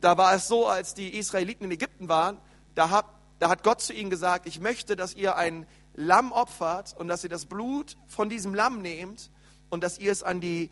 da 0.01 0.17
war 0.17 0.33
es 0.33 0.49
so, 0.49 0.67
als 0.67 0.95
die 0.95 1.17
Israeliten 1.17 1.63
in 1.63 1.71
Ägypten 1.71 2.09
waren, 2.09 2.39
da 2.75 2.89
hat, 2.89 3.05
da 3.39 3.47
hat 3.47 3.63
Gott 3.63 3.79
zu 3.79 3.93
ihnen 3.93 4.09
gesagt, 4.09 4.45
ich 4.45 4.59
möchte, 4.59 4.97
dass 4.97 5.13
ihr 5.13 5.37
ein 5.37 5.65
Lamm 5.93 6.33
opfert 6.33 6.93
und 6.99 7.07
dass 7.07 7.23
ihr 7.23 7.29
das 7.29 7.45
Blut 7.45 7.95
von 8.05 8.27
diesem 8.27 8.53
Lamm 8.53 8.81
nehmt 8.81 9.31
und 9.69 9.81
dass 9.81 9.97
ihr 9.97 10.11
es 10.11 10.23
an 10.23 10.41
die 10.41 10.71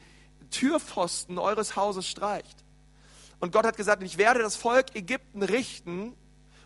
Türpfosten 0.52 1.38
eures 1.38 1.78
Hauses 1.78 2.06
streicht. 2.06 2.66
Und 3.40 3.54
Gott 3.54 3.66
hat 3.66 3.78
gesagt, 3.78 4.04
ich 4.04 4.18
werde 4.18 4.42
das 4.42 4.58
Volk 4.58 4.98
Ägypten 4.98 5.44
richten 5.44 6.14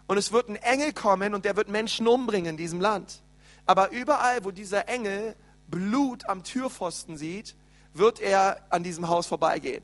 und 0.07 0.17
es 0.17 0.31
wird 0.31 0.49
ein 0.49 0.55
Engel 0.55 0.93
kommen 0.93 1.33
und 1.33 1.45
der 1.45 1.55
wird 1.55 1.69
Menschen 1.69 2.07
umbringen 2.07 2.51
in 2.51 2.57
diesem 2.57 2.81
Land. 2.81 3.21
Aber 3.65 3.91
überall, 3.91 4.43
wo 4.43 4.51
dieser 4.51 4.87
Engel 4.89 5.35
Blut 5.67 6.27
am 6.27 6.43
Türpfosten 6.43 7.17
sieht, 7.17 7.55
wird 7.93 8.19
er 8.19 8.57
an 8.69 8.83
diesem 8.83 9.07
Haus 9.07 9.27
vorbeigehen. 9.27 9.83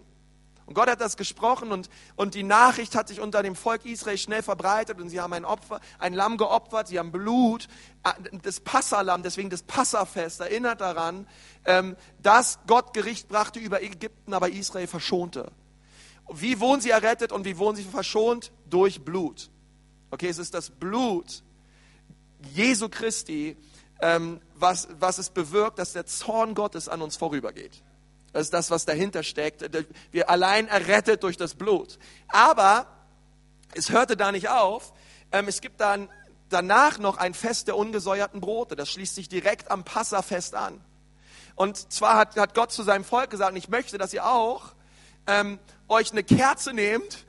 Und 0.68 0.74
Gott 0.74 0.90
hat 0.90 1.00
das 1.00 1.16
gesprochen 1.16 1.72
und, 1.72 1.90
und 2.18 2.36
die 2.36 2.44
Nachricht 2.44 2.94
hat 2.94 3.08
sich 3.08 3.22
unter 3.22 3.42
dem 3.42 3.56
Volk 3.56 3.86
Israel 3.86 4.18
schnell 4.18 4.44
verbreitet 4.44 5.00
und 5.00 5.08
sie 5.08 5.22
haben 5.22 5.32
ein 5.32 5.46
Opfer, 5.46 5.80
ein 5.98 6.14
Lamm 6.14 6.38
geopfert, 6.38 6.90
sie 6.90 7.00
haben 7.00 7.14
Blut, 7.14 7.70
äh, 8.04 8.12
das 8.44 8.60
Passalam, 8.60 9.24
deswegen 9.24 9.50
das 9.50 9.64
Passafest, 9.64 10.42
erinnert 10.42 10.82
daran, 10.82 11.26
ähm, 11.64 11.96
dass 12.22 12.60
Gott 12.68 12.94
Gericht 12.94 13.30
brachte 13.30 13.60
über 13.60 13.82
Ägypten, 13.82 14.34
aber 14.34 14.50
Israel 14.50 14.88
verschonte. 14.88 15.54
Wie 16.30 16.60
wurden 16.60 16.82
sie 16.82 16.90
errettet 16.90 17.32
und 17.32 17.46
wie 17.46 17.58
wurden 17.58 17.78
sie 17.78 17.84
verschont? 17.84 18.52
Durch 18.70 19.06
Blut. 19.06 19.50
Okay, 20.10 20.30
es 20.30 20.38
ist 20.38 20.54
das 20.54 20.70
Blut 20.70 21.44
Jesu 22.54 22.88
Christi, 22.88 23.58
ähm, 24.02 24.40
was, 24.56 24.88
was 25.00 25.18
es 25.18 25.30
bewirkt, 25.30 25.80
dass 25.80 25.94
der 25.94 26.06
Zorn 26.06 26.54
Gottes 26.56 26.88
an 26.88 27.02
uns 27.02 27.18
vorübergeht. 27.18 27.84
Das 28.32 28.44
ist 28.44 28.54
das, 28.54 28.72
was 28.72 28.86
dahinter 28.86 29.24
steckt. 29.24 29.66
Wir 30.12 30.30
allein 30.30 30.68
errettet 30.68 31.24
durch 31.24 31.38
das 31.38 31.56
Blut. 31.56 31.98
Aber 32.28 32.88
es 33.74 33.90
hörte 33.90 34.16
da 34.16 34.32
nicht 34.32 34.50
auf. 34.50 34.94
Ähm, 35.32 35.48
es 35.48 35.60
gibt 35.60 35.82
dann 35.82 36.10
danach 36.50 37.00
noch 37.00 37.18
ein 37.18 37.34
Fest 37.34 37.68
der 37.68 37.76
ungesäuerten 37.76 38.40
Brote. 38.40 38.76
Das 38.76 38.90
schließt 38.90 39.16
sich 39.16 39.28
direkt 39.28 39.72
am 39.72 39.84
Passafest 39.84 40.56
an. 40.56 40.80
Und 41.56 41.92
zwar 41.92 42.18
hat, 42.18 42.38
hat 42.38 42.54
Gott 42.54 42.72
zu 42.72 42.84
seinem 42.84 43.04
Volk 43.04 43.32
gesagt, 43.32 43.58
ich 43.58 43.68
möchte, 43.70 43.98
dass 43.98 44.14
ihr 44.14 44.26
auch 44.26 44.74
ähm, 45.26 45.60
euch 45.88 46.12
eine 46.12 46.24
Kerze 46.24 46.74
nehmt 46.74 47.26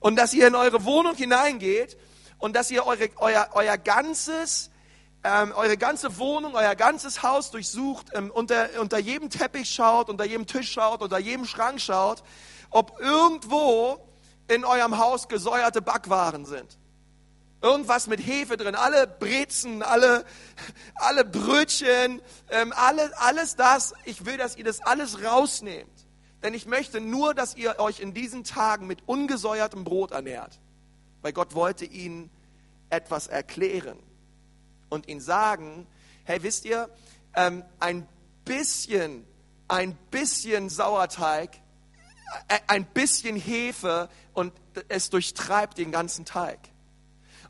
und 0.00 0.16
dass 0.16 0.34
ihr 0.34 0.48
in 0.48 0.54
eure 0.54 0.84
Wohnung 0.84 1.14
hineingeht 1.14 1.96
und 2.40 2.56
dass 2.56 2.70
ihr 2.70 2.86
eure, 2.86 3.08
euer, 3.18 3.48
euer 3.52 3.78
ganzes, 3.78 4.70
ähm, 5.22 5.52
eure 5.54 5.76
ganze 5.76 6.18
Wohnung, 6.18 6.54
euer 6.54 6.74
ganzes 6.74 7.22
Haus 7.22 7.50
durchsucht, 7.50 8.08
ähm, 8.14 8.30
unter, 8.30 8.68
unter 8.80 8.98
jedem 8.98 9.30
Teppich 9.30 9.70
schaut, 9.70 10.08
unter 10.08 10.24
jedem 10.24 10.46
Tisch 10.46 10.72
schaut, 10.72 11.02
unter 11.02 11.18
jedem 11.18 11.44
Schrank 11.44 11.80
schaut, 11.80 12.24
ob 12.70 12.98
irgendwo 12.98 14.04
in 14.48 14.64
eurem 14.64 14.98
Haus 14.98 15.28
gesäuerte 15.28 15.82
Backwaren 15.82 16.46
sind. 16.46 16.78
Irgendwas 17.62 18.06
mit 18.06 18.26
Hefe 18.26 18.56
drin, 18.56 18.74
alle 18.74 19.06
Brezen, 19.06 19.82
alle, 19.82 20.24
alle 20.94 21.26
Brötchen, 21.26 22.22
ähm, 22.48 22.72
alle, 22.74 23.12
alles 23.18 23.54
das. 23.54 23.92
Ich 24.06 24.24
will, 24.24 24.38
dass 24.38 24.56
ihr 24.56 24.64
das 24.64 24.80
alles 24.80 25.22
rausnehmt. 25.22 25.90
Denn 26.42 26.54
ich 26.54 26.64
möchte 26.64 27.02
nur, 27.02 27.34
dass 27.34 27.54
ihr 27.54 27.78
euch 27.78 28.00
in 28.00 28.14
diesen 28.14 28.44
Tagen 28.44 28.86
mit 28.86 29.06
ungesäuertem 29.06 29.84
Brot 29.84 30.12
ernährt 30.12 30.58
weil 31.22 31.32
Gott 31.32 31.54
wollte 31.54 31.84
ihnen 31.84 32.30
etwas 32.90 33.26
erklären 33.26 33.98
und 34.88 35.08
ihnen 35.08 35.20
sagen, 35.20 35.86
hey, 36.24 36.42
wisst 36.42 36.64
ihr, 36.64 36.90
ähm, 37.34 37.64
ein 37.78 38.06
bisschen, 38.44 39.24
ein 39.68 39.96
bisschen 40.10 40.68
Sauerteig, 40.68 41.56
äh, 42.48 42.58
ein 42.66 42.84
bisschen 42.84 43.36
Hefe 43.36 44.08
und 44.32 44.52
es 44.88 45.10
durchtreibt 45.10 45.78
den 45.78 45.92
ganzen 45.92 46.24
Teig. 46.24 46.58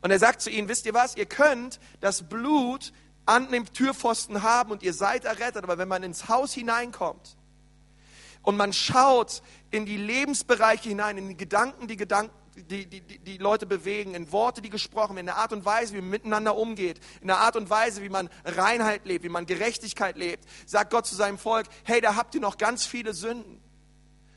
Und 0.01 0.11
er 0.11 0.19
sagt 0.19 0.41
zu 0.41 0.49
ihnen, 0.49 0.67
wisst 0.67 0.85
ihr 0.85 0.93
was, 0.93 1.15
ihr 1.15 1.25
könnt 1.25 1.79
das 1.99 2.23
Blut 2.23 2.91
an 3.25 3.51
dem 3.51 3.71
Türpfosten 3.71 4.41
haben 4.41 4.71
und 4.71 4.83
ihr 4.83 4.93
seid 4.93 5.25
errettet, 5.25 5.63
aber 5.63 5.77
wenn 5.77 5.87
man 5.87 6.03
ins 6.03 6.27
Haus 6.27 6.53
hineinkommt 6.53 7.37
und 8.41 8.57
man 8.57 8.73
schaut 8.73 9.43
in 9.69 9.85
die 9.85 9.97
Lebensbereiche 9.97 10.89
hinein, 10.89 11.17
in 11.17 11.29
die 11.29 11.37
Gedanken, 11.37 11.87
die 11.87 11.97
Gedanken, 11.97 12.33
die, 12.55 12.85
die, 12.85 13.01
die 13.01 13.37
Leute 13.37 13.65
bewegen, 13.65 14.13
in 14.13 14.31
Worte, 14.31 14.61
die 14.61 14.69
gesprochen 14.69 15.15
werden, 15.15 15.19
in 15.19 15.25
der 15.27 15.37
Art 15.37 15.53
und 15.53 15.65
Weise, 15.65 15.93
wie 15.93 16.01
man 16.01 16.09
miteinander 16.09 16.55
umgeht, 16.55 16.99
in 17.21 17.27
der 17.27 17.39
Art 17.39 17.55
und 17.55 17.69
Weise, 17.69 18.01
wie 18.01 18.09
man 18.09 18.29
Reinheit 18.43 19.05
lebt, 19.05 19.23
wie 19.23 19.29
man 19.29 19.45
Gerechtigkeit 19.45 20.17
lebt, 20.17 20.45
sagt 20.65 20.91
Gott 20.91 21.05
zu 21.05 21.15
seinem 21.15 21.37
Volk, 21.37 21.67
hey, 21.83 22.01
da 22.01 22.15
habt 22.15 22.35
ihr 22.35 22.41
noch 22.41 22.57
ganz 22.57 22.85
viele 22.85 23.13
Sünden. 23.13 23.61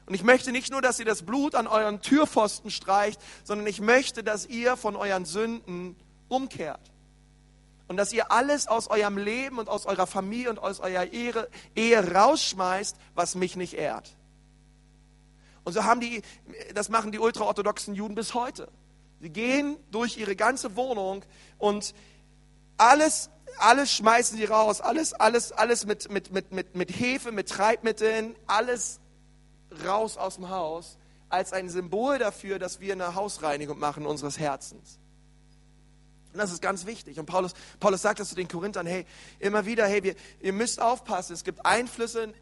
Und 0.06 0.14
ich 0.14 0.22
möchte 0.22 0.52
nicht 0.52 0.70
nur, 0.70 0.82
dass 0.82 0.98
ihr 0.98 1.06
das 1.06 1.22
Blut 1.22 1.54
an 1.54 1.66
euren 1.66 2.02
Türpfosten 2.02 2.70
streicht, 2.70 3.20
sondern 3.42 3.66
ich 3.66 3.80
möchte, 3.80 4.22
dass 4.22 4.46
ihr 4.46 4.76
von 4.76 4.96
euren 4.96 5.24
Sünden 5.24 5.96
umkehrt. 6.28 6.92
Und 7.88 7.96
dass 7.96 8.12
ihr 8.12 8.30
alles 8.30 8.66
aus 8.66 8.88
eurem 8.88 9.18
Leben 9.18 9.58
und 9.58 9.68
aus 9.68 9.86
eurer 9.86 10.06
Familie 10.06 10.50
und 10.50 10.58
aus 10.58 10.80
eurer 10.80 11.06
Ehe, 11.06 11.48
Ehe 11.74 12.12
rausschmeißt, 12.14 12.96
was 13.14 13.34
mich 13.34 13.56
nicht 13.56 13.74
ehrt. 13.74 14.14
Und 15.64 15.72
so 15.72 15.84
haben 15.84 16.00
die, 16.00 16.22
das 16.74 16.88
machen 16.88 17.10
die 17.10 17.18
ultraorthodoxen 17.18 17.94
Juden 17.94 18.14
bis 18.14 18.34
heute. 18.34 18.68
Sie 19.20 19.30
gehen 19.30 19.76
durch 19.90 20.18
ihre 20.18 20.36
ganze 20.36 20.76
Wohnung 20.76 21.24
und 21.58 21.94
alles, 22.76 23.30
alles 23.58 23.92
schmeißen 23.92 24.36
sie 24.36 24.44
raus, 24.44 24.80
alles, 24.80 25.14
alles, 25.14 25.52
alles 25.52 25.86
mit, 25.86 26.10
mit, 26.10 26.32
mit, 26.32 26.52
mit, 26.52 26.74
mit 26.74 26.90
Hefe, 26.90 27.32
mit 27.32 27.48
Treibmitteln, 27.48 28.36
alles 28.46 29.00
raus 29.86 30.16
aus 30.18 30.36
dem 30.36 30.50
Haus, 30.50 30.98
als 31.28 31.52
ein 31.52 31.68
Symbol 31.68 32.18
dafür, 32.18 32.58
dass 32.58 32.80
wir 32.80 32.92
eine 32.92 33.14
Hausreinigung 33.14 33.78
machen 33.78 34.06
unseres 34.06 34.38
Herzens. 34.38 34.98
Und 36.32 36.38
das 36.38 36.52
ist 36.52 36.60
ganz 36.60 36.84
wichtig. 36.84 37.18
Und 37.18 37.26
Paulus, 37.26 37.52
Paulus 37.78 38.02
sagt 38.02 38.18
das 38.18 38.28
zu 38.28 38.34
den 38.34 38.48
Korinthern, 38.48 38.86
hey, 38.86 39.06
immer 39.38 39.66
wieder, 39.66 39.86
hey, 39.86 40.02
wir, 40.02 40.16
ihr 40.40 40.52
müsst 40.52 40.82
aufpassen, 40.82 41.32
es 41.32 41.44
gibt 41.44 41.64
Einflüsse 41.64 42.34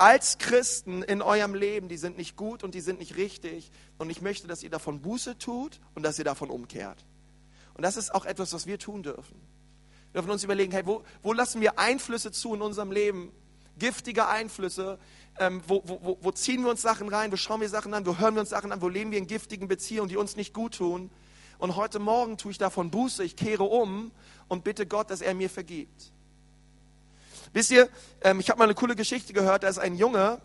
als 0.00 0.38
Christen 0.38 1.02
in 1.02 1.20
eurem 1.20 1.54
Leben, 1.54 1.88
die 1.88 1.98
sind 1.98 2.16
nicht 2.16 2.34
gut 2.34 2.64
und 2.64 2.74
die 2.74 2.80
sind 2.80 3.00
nicht 3.00 3.16
richtig. 3.16 3.70
Und 3.98 4.08
ich 4.08 4.22
möchte, 4.22 4.48
dass 4.48 4.62
ihr 4.62 4.70
davon 4.70 5.02
Buße 5.02 5.36
tut 5.36 5.78
und 5.94 6.02
dass 6.04 6.18
ihr 6.18 6.24
davon 6.24 6.48
umkehrt. 6.48 7.04
Und 7.74 7.82
das 7.82 7.98
ist 7.98 8.14
auch 8.14 8.24
etwas, 8.24 8.54
was 8.54 8.66
wir 8.66 8.78
tun 8.78 9.02
dürfen. 9.02 9.36
Wir 10.12 10.22
dürfen 10.22 10.30
uns 10.30 10.42
überlegen, 10.42 10.72
hey, 10.72 10.86
wo, 10.86 11.02
wo 11.22 11.34
lassen 11.34 11.60
wir 11.60 11.78
Einflüsse 11.78 12.32
zu 12.32 12.54
in 12.54 12.62
unserem 12.62 12.92
Leben? 12.92 13.30
Giftige 13.78 14.26
Einflüsse. 14.26 14.98
Ähm, 15.38 15.62
wo, 15.66 15.82
wo, 15.84 16.16
wo 16.20 16.30
ziehen 16.32 16.62
wir 16.62 16.70
uns 16.70 16.80
Sachen 16.80 17.10
rein? 17.10 17.30
Wo 17.30 17.36
schauen 17.36 17.60
wir 17.60 17.68
Sachen 17.68 17.92
an? 17.92 18.06
Wo 18.06 18.16
hören 18.16 18.34
wir 18.34 18.40
uns 18.40 18.50
Sachen 18.50 18.72
an? 18.72 18.80
Wo 18.80 18.88
leben 18.88 19.10
wir 19.10 19.18
in 19.18 19.26
giftigen 19.26 19.68
Beziehungen, 19.68 20.08
die 20.08 20.16
uns 20.16 20.34
nicht 20.34 20.54
gut 20.54 20.76
tun? 20.76 21.10
Und 21.58 21.76
heute 21.76 21.98
Morgen 21.98 22.38
tue 22.38 22.52
ich 22.52 22.58
davon 22.58 22.90
Buße, 22.90 23.22
ich 23.22 23.36
kehre 23.36 23.64
um 23.64 24.12
und 24.48 24.64
bitte 24.64 24.86
Gott, 24.86 25.10
dass 25.10 25.20
er 25.20 25.34
mir 25.34 25.50
vergibt. 25.50 26.10
Wisst 27.52 27.70
ihr, 27.70 27.88
ähm, 28.22 28.40
ich 28.40 28.48
habe 28.50 28.58
mal 28.58 28.64
eine 28.64 28.74
coole 28.74 28.94
Geschichte 28.94 29.32
gehört, 29.32 29.64
da 29.64 29.68
ist 29.68 29.78
ein 29.78 29.96
Junge 29.96 30.40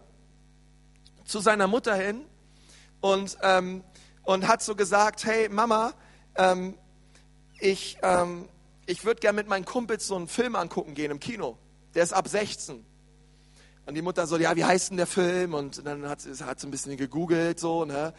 zu 1.26 1.40
seiner 1.40 1.68
Mutter 1.68 1.96
hin 1.96 2.26
und, 3.02 3.38
ähm, 3.44 3.84
und 4.24 4.48
hat 4.48 4.64
so 4.64 4.76
gesagt, 4.76 5.26
hey 5.26 5.50
Mama, 5.50 5.94
ähm, 6.36 6.78
ich, 7.60 7.98
ähm, 8.02 8.50
ich 8.86 9.06
würde 9.06 9.20
gerne 9.20 9.36
mit 9.36 9.48
meinen 9.48 9.66
Kumpels 9.66 10.08
so 10.08 10.16
einen 10.16 10.28
Film 10.28 10.56
angucken 10.56 10.94
gehen 10.94 11.12
im 11.12 11.20
Kino. 11.20 11.58
Der 11.94 12.04
ist 12.04 12.14
ab 12.14 12.28
16. 12.28 12.86
Und 13.86 13.94
die 13.94 14.02
Mutter 14.02 14.26
so, 14.26 14.38
ja, 14.38 14.56
wie 14.56 14.66
heißt 14.66 14.90
denn 14.90 14.98
der 14.98 15.08
Film? 15.08 15.54
Und 15.54 15.86
dann 15.86 16.10
hat 16.10 16.22
sie, 16.22 16.32
hat 16.44 16.60
sie 16.60 16.68
ein 16.68 16.72
bisschen 16.72 16.98
gegoogelt, 16.98 17.60
so, 17.60 17.86
ne? 17.86 18.14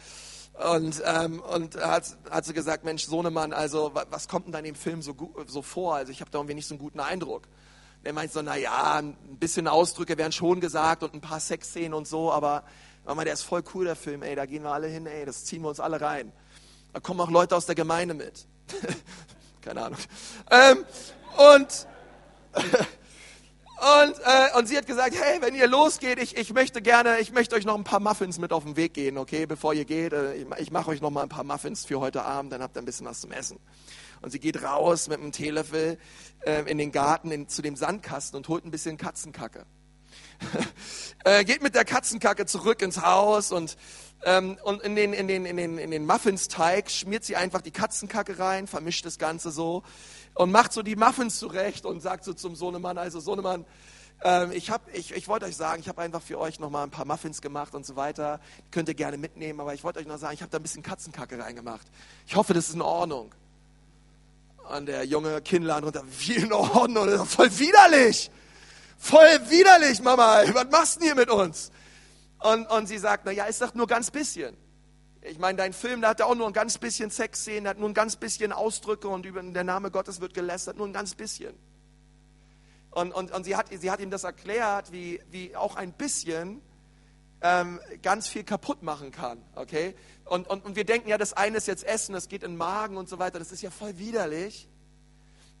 Und, 0.73 1.03
ähm, 1.05 1.39
und 1.41 1.75
hat, 1.75 2.17
hat 2.31 2.45
sie 2.45 2.53
gesagt, 2.53 2.83
Mensch, 2.83 3.05
Sohnemann, 3.05 3.53
also 3.53 3.91
was 3.93 4.27
kommt 4.27 4.47
denn 4.47 4.53
da 4.53 4.59
in 4.59 4.65
dem 4.65 4.75
Film 4.75 5.03
so, 5.03 5.15
so 5.45 5.61
vor? 5.61 5.95
Also 5.95 6.11
ich 6.11 6.21
habe 6.21 6.31
da 6.31 6.39
irgendwie 6.39 6.55
nicht 6.55 6.67
so 6.67 6.73
einen 6.73 6.79
guten 6.79 6.99
Eindruck. 6.99 7.47
Der 8.07 8.13
meint 8.13 8.31
so, 8.31 8.41
naja, 8.41 8.99
ein 8.99 9.17
bisschen 9.37 9.67
Ausdrücke 9.67 10.17
werden 10.17 10.31
schon 10.31 10.61
gesagt 10.61 11.03
und 11.03 11.13
ein 11.13 11.19
paar 11.19 11.41
Sexszenen 11.41 11.93
und 11.93 12.07
so, 12.07 12.31
aber 12.31 12.63
Mama, 13.05 13.25
der 13.25 13.33
ist 13.33 13.41
voll 13.41 13.61
cool, 13.73 13.83
der 13.83 13.97
Film, 13.97 14.23
ey, 14.23 14.33
da 14.33 14.45
gehen 14.45 14.63
wir 14.63 14.71
alle 14.71 14.87
hin, 14.87 15.05
ey, 15.07 15.25
das 15.25 15.43
ziehen 15.43 15.61
wir 15.61 15.67
uns 15.67 15.81
alle 15.81 15.99
rein. 15.99 16.31
Da 16.93 17.01
kommen 17.01 17.19
auch 17.19 17.29
Leute 17.29 17.53
aus 17.53 17.65
der 17.65 17.75
Gemeinde 17.75 18.13
mit. 18.13 18.47
Keine 19.61 19.83
Ahnung. 19.83 19.99
Ähm, 20.49 20.85
und 21.57 21.87
Und, 23.77 24.15
äh, 24.23 24.57
und 24.57 24.67
sie 24.67 24.77
hat 24.77 24.87
gesagt, 24.87 25.15
hey, 25.21 25.39
wenn 25.41 25.53
ihr 25.53 25.67
losgeht, 25.67 26.17
ich, 26.17 26.35
ich 26.35 26.51
möchte 26.51 26.81
gerne, 26.81 27.19
ich 27.19 27.31
möchte 27.31 27.55
euch 27.55 27.65
noch 27.65 27.75
ein 27.75 27.83
paar 27.83 27.99
Muffins 27.99 28.39
mit 28.39 28.51
auf 28.51 28.63
den 28.63 28.75
Weg 28.75 28.95
gehen, 28.95 29.19
okay, 29.19 29.45
bevor 29.45 29.73
ihr 29.73 29.85
geht. 29.85 30.13
Äh, 30.13 30.33
ich, 30.33 30.47
ich 30.57 30.71
mache 30.71 30.89
euch 30.89 31.01
noch 31.01 31.11
mal 31.11 31.21
ein 31.21 31.29
paar 31.29 31.43
Muffins 31.43 31.85
für 31.85 31.99
heute 31.99 32.23
Abend, 32.23 32.53
dann 32.53 32.63
habt 32.63 32.75
ihr 32.75 32.81
ein 32.81 32.85
bisschen 32.85 33.05
was 33.05 33.21
zum 33.21 33.31
Essen. 33.31 33.59
Und 34.21 34.31
sie 34.31 34.39
geht 34.39 34.63
raus 34.63 35.07
mit 35.07 35.19
einem 35.19 35.31
Teelöffel 35.31 35.97
äh, 36.45 36.69
in 36.69 36.77
den 36.77 36.91
Garten 36.91 37.31
in, 37.31 37.47
zu 37.47 37.61
dem 37.61 37.75
Sandkasten 37.75 38.37
und 38.37 38.47
holt 38.47 38.65
ein 38.65 38.71
bisschen 38.71 38.97
Katzenkacke. 38.97 39.65
äh, 41.25 41.43
geht 41.43 41.61
mit 41.61 41.75
der 41.75 41.85
Katzenkacke 41.85 42.45
zurück 42.45 42.81
ins 42.81 43.01
Haus 43.01 43.51
und, 43.51 43.77
ähm, 44.23 44.57
und 44.63 44.81
in 44.81 44.95
den, 44.95 45.13
in 45.13 45.27
den, 45.27 45.45
in 45.45 45.57
den, 45.57 45.77
in 45.77 45.91
den 45.91 46.05
Muffinsteig 46.05 46.89
schmiert 46.89 47.23
sie 47.23 47.35
einfach 47.35 47.61
die 47.61 47.71
Katzenkacke 47.71 48.39
rein, 48.39 48.67
vermischt 48.67 49.05
das 49.05 49.17
Ganze 49.17 49.51
so 49.51 49.83
und 50.35 50.51
macht 50.51 50.73
so 50.73 50.83
die 50.83 50.95
Muffins 50.95 51.39
zurecht 51.39 51.85
und 51.85 52.01
sagt 52.01 52.23
so 52.23 52.33
zum 52.33 52.55
Sohnemann, 52.55 52.97
also 52.97 53.19
Sohnemann, 53.19 53.65
ähm, 54.23 54.51
ich, 54.51 54.71
ich, 54.93 55.13
ich 55.13 55.27
wollte 55.27 55.45
euch 55.45 55.55
sagen, 55.55 55.79
ich 55.79 55.87
habe 55.87 56.01
einfach 56.01 56.21
für 56.21 56.39
euch 56.39 56.59
noch 56.59 56.69
mal 56.69 56.83
ein 56.83 56.89
paar 56.89 57.05
Muffins 57.05 57.41
gemacht 57.41 57.75
und 57.75 57.85
so 57.85 57.95
weiter. 57.95 58.39
Könnt 58.71 58.87
ihr 58.89 58.95
gerne 58.95 59.17
mitnehmen, 59.17 59.59
aber 59.59 59.73
ich 59.73 59.83
wollte 59.83 59.99
euch 59.99 60.07
noch 60.07 60.17
sagen, 60.17 60.33
ich 60.33 60.41
habe 60.41 60.49
da 60.49 60.57
ein 60.57 60.63
bisschen 60.63 60.83
Katzenkacke 60.83 61.37
reingemacht. 61.37 61.85
Ich 62.25 62.35
hoffe, 62.35 62.53
das 62.53 62.69
ist 62.69 62.75
in 62.75 62.81
Ordnung. 62.81 63.33
Und 64.69 64.87
der 64.87 65.05
junge 65.05 65.41
Kindlein 65.41 65.83
runter, 65.83 66.03
wie 66.19 66.35
in 66.35 66.51
Ordnung, 66.51 67.25
voll 67.25 67.49
widerlich. 67.57 68.29
Voll 68.97 69.39
widerlich, 69.49 70.01
Mama, 70.01 70.41
was 70.53 70.65
machst 70.69 70.95
du 70.95 70.99
denn 70.99 71.07
hier 71.09 71.15
mit 71.15 71.29
uns? 71.29 71.71
Und, 72.39 72.69
und 72.69 72.87
sie 72.87 72.97
sagt, 72.97 73.23
na 73.25 73.31
ja, 73.31 73.45
ist 73.45 73.61
doch 73.61 73.73
nur 73.73 73.87
ganz 73.87 74.11
bisschen. 74.11 74.57
Ich 75.21 75.39
meine, 75.39 75.57
dein 75.57 75.73
Film, 75.73 76.01
da 76.01 76.09
hat 76.09 76.19
er 76.19 76.27
auch 76.27 76.35
nur 76.35 76.47
ein 76.47 76.53
ganz 76.53 76.77
bisschen 76.77 77.09
Sexszenen, 77.09 77.67
hat 77.67 77.79
nur 77.79 77.89
ein 77.89 77.93
ganz 77.93 78.15
bisschen 78.15 78.51
Ausdrücke 78.51 79.07
und 79.07 79.25
über 79.25 79.41
der 79.41 79.63
Name 79.63 79.91
Gottes 79.91 80.21
wird 80.21 80.33
gelästert, 80.33 80.77
nur 80.77 80.87
ein 80.87 80.93
ganz 80.93 81.15
bisschen. 81.15 81.53
Und, 82.91 83.13
und, 83.13 83.31
und 83.31 83.43
sie, 83.43 83.55
hat, 83.55 83.67
sie 83.71 83.91
hat 83.91 83.99
ihm 83.99 84.09
das 84.09 84.23
erklärt, 84.23 84.91
wie, 84.91 85.21
wie 85.29 85.55
auch 85.55 85.75
ein 85.75 85.93
bisschen 85.93 86.61
ähm, 87.41 87.79
ganz 88.01 88.27
viel 88.27 88.43
kaputt 88.43 88.83
machen 88.83 89.11
kann. 89.11 89.41
Okay? 89.55 89.95
Und, 90.25 90.47
und, 90.47 90.65
und 90.65 90.75
wir 90.75 90.85
denken 90.85 91.09
ja, 91.09 91.17
das 91.17 91.33
eine 91.33 91.57
ist 91.57 91.67
jetzt 91.67 91.83
Essen, 91.83 92.13
das 92.13 92.27
geht 92.27 92.43
in 92.43 92.51
den 92.51 92.57
Magen 92.57 92.97
und 92.97 93.07
so 93.07 93.19
weiter, 93.19 93.39
das 93.39 93.51
ist 93.51 93.61
ja 93.61 93.71
voll 93.71 93.97
widerlich. 93.97 94.67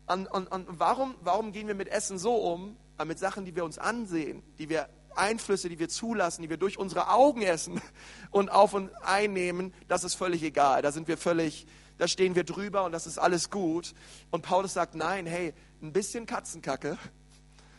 Und, 0.07 0.27
und, 0.27 0.47
und 0.47 0.79
warum, 0.79 1.15
warum 1.21 1.51
gehen 1.51 1.67
wir 1.67 1.75
mit 1.75 1.89
Essen 1.89 2.17
so 2.17 2.35
um, 2.35 2.77
mit 3.05 3.19
Sachen, 3.19 3.45
die 3.45 3.55
wir 3.55 3.65
uns 3.65 3.77
ansehen, 3.77 4.41
die 4.57 4.69
wir 4.69 4.89
Einflüsse, 5.15 5.69
die 5.69 5.79
wir 5.79 5.89
zulassen, 5.89 6.41
die 6.41 6.49
wir 6.49 6.57
durch 6.57 6.77
unsere 6.77 7.09
Augen 7.09 7.41
essen 7.41 7.81
und 8.31 8.49
auf 8.49 8.73
und 8.73 8.89
einnehmen, 9.03 9.73
das 9.87 10.03
ist 10.03 10.15
völlig 10.15 10.43
egal. 10.43 10.81
Da 10.81 10.91
sind 10.91 11.07
wir 11.07 11.17
völlig, 11.17 11.67
da 11.97 12.07
stehen 12.07 12.35
wir 12.35 12.43
drüber 12.43 12.85
und 12.85 12.91
das 12.91 13.07
ist 13.07 13.17
alles 13.17 13.49
gut. 13.49 13.93
Und 14.31 14.43
Paulus 14.43 14.73
sagt, 14.73 14.95
nein, 14.95 15.25
hey, 15.25 15.53
ein 15.81 15.91
bisschen 15.91 16.25
Katzenkacke 16.25 16.97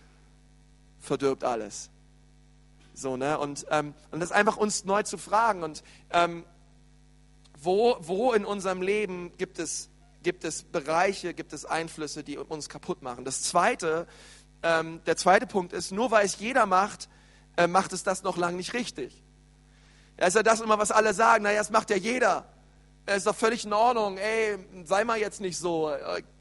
verdirbt 0.99 1.45
alles. 1.45 1.91
So, 2.99 3.17
ne? 3.17 3.39
Und, 3.39 3.65
ähm, 3.71 3.95
und 4.11 4.19
das 4.19 4.33
einfach 4.33 4.57
uns 4.57 4.85
neu 4.85 5.05
zu 5.05 5.19
fragen. 5.19 5.63
Und 5.63 5.85
ähm, 6.11 6.45
wo, 7.57 7.97
wo 8.01 8.33
in 8.33 8.45
unserem 8.45 8.83
Leben 8.83 9.37
gibt 9.37 9.61
es, 9.61 9.89
gibt 10.25 10.43
es 10.43 10.65
Bereiche, 10.65 11.33
gibt 11.33 11.53
es 11.53 11.65
Einflüsse, 11.65 12.25
die 12.25 12.39
uns 12.39 12.69
kaputt 12.69 13.03
machen? 13.03 13.25
Das 13.25 13.43
zweite, 13.43 14.09
ähm, 14.65 15.01
der 15.07 15.17
zweite 15.17 15.47
Punkt 15.47 15.73
ist, 15.73 15.93
nur 15.93 16.11
weil 16.11 16.27
es 16.27 16.41
jeder 16.41 16.67
macht, 16.67 17.09
äh, 17.57 17.69
macht 17.69 17.93
es 17.93 18.03
das 18.03 18.25
noch 18.25 18.37
lange 18.37 18.57
nicht 18.57 18.75
richtig. 18.75 19.23
Ja, 20.19 20.27
ist 20.27 20.35
ja 20.35 20.43
das 20.43 20.61
immer, 20.61 20.79
was 20.81 20.91
alle 20.91 21.15
sagen. 21.15 21.45
Naja, 21.45 21.59
das 21.59 21.71
macht 21.71 21.91
ja 21.91 21.97
jeder. 21.97 22.47
Ist 23.07 23.29
doch 23.29 23.37
völlig 23.37 23.65
in 23.65 23.73
Ordnung. 23.73 24.19
Ey, 24.19 24.59
sei 24.85 25.05
mal 25.05 25.19
jetzt 25.19 25.41
nicht 25.41 25.57
so. 25.57 25.89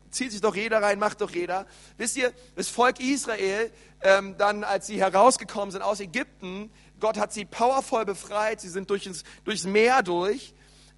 Zieht 0.10 0.32
sich 0.32 0.42
doch 0.42 0.56
jeder 0.56 0.82
rein, 0.82 1.00
macht 1.00 1.22
doch 1.22 1.32
jeder. 1.32 1.66
Wisst 1.98 2.18
ihr, 2.18 2.34
das 2.56 2.70
Volk 2.70 3.00
Israel, 3.00 3.72
ähm, 4.02 4.36
dann 4.38 4.64
als 4.64 4.88
sie 4.88 5.00
herausgekommen 5.00 5.72
sind 5.72 5.82
aus 5.82 6.00
Ägypten, 6.00 6.72
Gott 7.00 7.18
hat 7.18 7.34
sie 7.34 7.46
powervoll 7.46 8.06
befreit. 8.06 8.62
Sie 8.62 8.70
sind 8.70 8.90
durchs, 8.90 9.24
durchs 9.44 9.66
Meer 9.66 10.04
durch. 10.04 10.54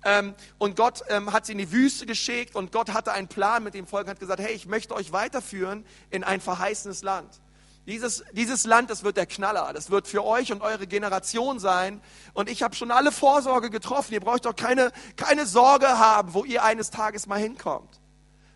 Ähm, 0.06 0.34
und 0.58 0.76
Gott 0.76 1.04
ähm, 1.10 1.34
hat 1.34 1.46
sie 1.46 1.52
in 1.52 1.58
die 1.58 1.72
Wüste 1.72 2.06
geschickt 2.06 2.56
und 2.56 2.72
Gott 2.72 2.94
hatte 2.94 3.12
einen 3.12 3.28
Plan 3.28 3.64
mit 3.64 3.74
dem 3.74 3.86
Volk 3.86 4.06
und 4.06 4.12
hat 4.12 4.20
gesagt, 4.20 4.40
hey, 4.40 4.54
ich 4.54 4.66
möchte 4.66 4.96
euch 4.96 5.12
weiterführen 5.12 5.86
in 6.10 6.24
ein 6.24 6.40
verheißenes 6.40 7.04
Land. 7.04 7.42
Dieses, 7.86 8.24
dieses 8.34 8.66
Land, 8.66 8.92
das 8.92 9.04
wird 9.04 9.18
der 9.18 9.26
Knaller. 9.26 9.74
Das 9.74 9.90
wird 9.90 10.08
für 10.08 10.24
euch 10.24 10.52
und 10.52 10.62
eure 10.62 10.86
Generation 10.86 11.60
sein. 11.60 12.02
Und 12.34 12.48
ich 12.48 12.62
habe 12.62 12.76
schon 12.76 12.92
alle 12.92 13.12
Vorsorge 13.12 13.70
getroffen. 13.70 14.14
Ihr 14.14 14.20
braucht 14.20 14.46
doch 14.46 14.56
keine, 14.56 14.92
keine 15.16 15.46
Sorge 15.48 15.88
haben, 15.88 16.34
wo 16.34 16.46
ihr 16.46 16.64
eines 16.64 16.92
Tages 16.92 17.26
mal 17.26 17.40
hinkommt. 17.40 17.99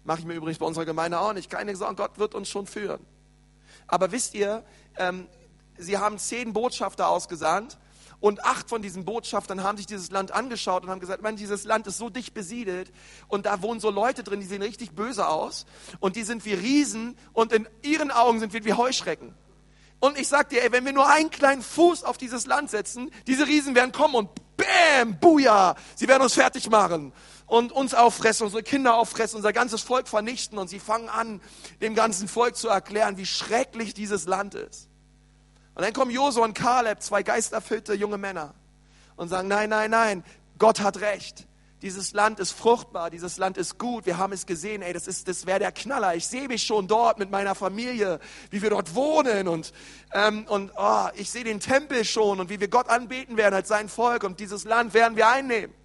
Mache 0.04 0.20
ich 0.20 0.26
mir 0.26 0.34
übrigens 0.34 0.60
bei 0.60 0.66
unserer 0.66 0.86
Gemeinde 0.86 1.20
auch 1.20 1.34
nicht. 1.34 1.50
Keine 1.50 1.76
Sorge, 1.76 1.96
Gott 1.96 2.18
wird 2.18 2.36
uns 2.36 2.50
schon 2.50 2.68
führen. 2.68 3.06
Aber 3.88 4.12
wisst 4.12 4.34
ihr, 4.34 4.64
ähm, 4.98 5.28
sie 5.78 5.98
haben 5.98 6.18
zehn 6.18 6.54
Botschafter 6.54 7.08
ausgesandt 7.08 7.78
und 8.20 8.44
acht 8.46 8.70
von 8.70 8.82
diesen 8.82 9.06
Botschaftern 9.06 9.64
haben 9.64 9.78
sich 9.78 9.86
dieses 9.86 10.12
Land 10.12 10.32
angeschaut 10.32 10.84
und 10.84 10.90
haben 10.90 11.00
gesagt, 11.00 11.22
man, 11.22 11.36
dieses 11.36 11.66
Land 11.66 11.88
ist 11.88 11.98
so 11.98 12.10
dicht 12.10 12.34
besiedelt 12.34 12.92
und 13.28 13.46
da 13.46 13.62
wohnen 13.62 13.80
so 13.80 13.90
Leute 13.90 14.24
drin, 14.24 14.40
die 14.40 14.46
sehen 14.46 14.62
richtig 14.62 14.92
böse 14.92 15.28
aus 15.28 15.66
und 16.00 16.16
die 16.16 16.24
sind 16.24 16.46
wie 16.46 16.54
Riesen 16.54 17.18
und 17.34 17.52
in 17.52 17.68
ihren 17.82 18.12
Augen 18.12 18.40
sind 18.40 18.54
wir 18.54 18.64
wie 18.66 18.74
Heuschrecken. 18.74 19.34
Und 20.00 20.18
ich 20.18 20.28
sag 20.28 20.50
dir, 20.50 20.64
ey, 20.64 20.72
wenn 20.72 20.86
wir 20.86 20.92
nur 20.92 21.10
einen 21.10 21.30
kleinen 21.30 21.62
Fuß 21.62 22.04
auf 22.04 22.18
dieses 22.18 22.46
Land 22.46 22.70
setzen, 22.70 23.10
diese 23.28 23.48
Riesen 23.48 23.74
werden 23.74 23.94
kommen 23.94 24.16
und 24.16 24.30
bam, 24.58 25.18
buja, 25.20 25.76
sie 25.96 26.08
werden 26.08 26.24
uns 26.24 26.34
fertig 26.34 26.70
machen 26.70 27.14
und 27.54 27.72
uns 27.72 27.94
auffressen, 27.94 28.46
unsere 28.46 28.64
Kinder 28.64 28.96
auffressen, 28.96 29.38
unser 29.38 29.54
ganzes 29.54 29.84
Volk 29.84 30.08
vernichten 30.08 30.58
und 30.58 30.70
sie 30.70 30.80
fangen 30.80 31.08
an, 31.08 31.40
dem 31.82 31.94
ganzen 31.94 32.28
Volk 32.28 32.56
zu 32.56 32.68
erklären, 32.68 33.16
wie 33.18 33.28
schrecklich 33.28 33.94
dieses 33.94 34.26
Land 34.26 34.56
ist. 34.56 34.90
Und 35.76 35.86
dann 35.86 35.94
kommen 35.94 36.10
Josua 36.10 36.46
und 36.46 36.56
Kaleb, 36.56 37.04
zwei 37.04 37.22
geisterfüllte 37.22 37.94
junge 37.94 38.18
Männer, 38.18 38.56
und 39.18 39.30
sagen, 39.30 39.50
nein, 39.50 39.70
nein, 39.70 39.92
nein, 39.92 40.24
Gott 40.58 40.80
hat 40.80 41.00
recht. 41.02 41.46
Dieses 41.84 42.14
Land 42.14 42.40
ist 42.40 42.54
fruchtbar, 42.54 43.12
dieses 43.12 43.38
Land 43.38 43.60
ist 43.60 43.78
gut. 43.78 44.08
Wir 44.08 44.18
haben 44.18 44.34
es 44.34 44.48
gesehen, 44.48 44.82
ey, 44.82 44.92
das 44.92 45.06
das 45.24 45.46
wäre 45.46 45.60
der 45.60 45.72
Knaller. 45.72 46.16
Ich 46.16 46.26
sehe 46.26 46.48
mich 46.48 46.64
schon 46.64 46.88
dort 46.88 47.20
mit 47.20 47.30
meiner 47.30 47.54
Familie, 47.54 48.20
wie 48.50 48.64
wir 48.64 48.72
dort 48.72 48.96
wohnen 48.96 49.48
und 49.48 49.74
ähm, 50.12 50.48
und 50.48 50.72
oh, 50.76 51.08
ich 51.14 51.30
sehe 51.30 51.44
den 51.44 51.60
Tempel 51.60 52.04
schon 52.04 52.40
und 52.40 52.50
wie 52.50 52.60
wir 52.60 52.68
Gott 52.68 52.90
anbeten 52.90 53.38
werden 53.38 53.54
als 53.54 53.68
sein 53.68 53.90
Volk 53.90 54.24
und 54.24 54.40
dieses 54.40 54.64
Land 54.64 54.96
werden 54.96 55.16
wir 55.16 55.28
einnehmen. 55.28 55.83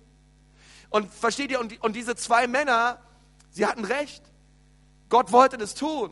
Und 0.91 1.13
versteht 1.13 1.51
ihr? 1.51 1.61
Und, 1.61 1.83
und 1.83 1.95
diese 1.95 2.17
zwei 2.17 2.47
Männer, 2.47 2.99
sie 3.51 3.67
hatten 3.67 3.85
recht. 3.85 4.23
Gott 5.09 5.33
wollte 5.33 5.57
das 5.57 5.75
tun, 5.75 6.11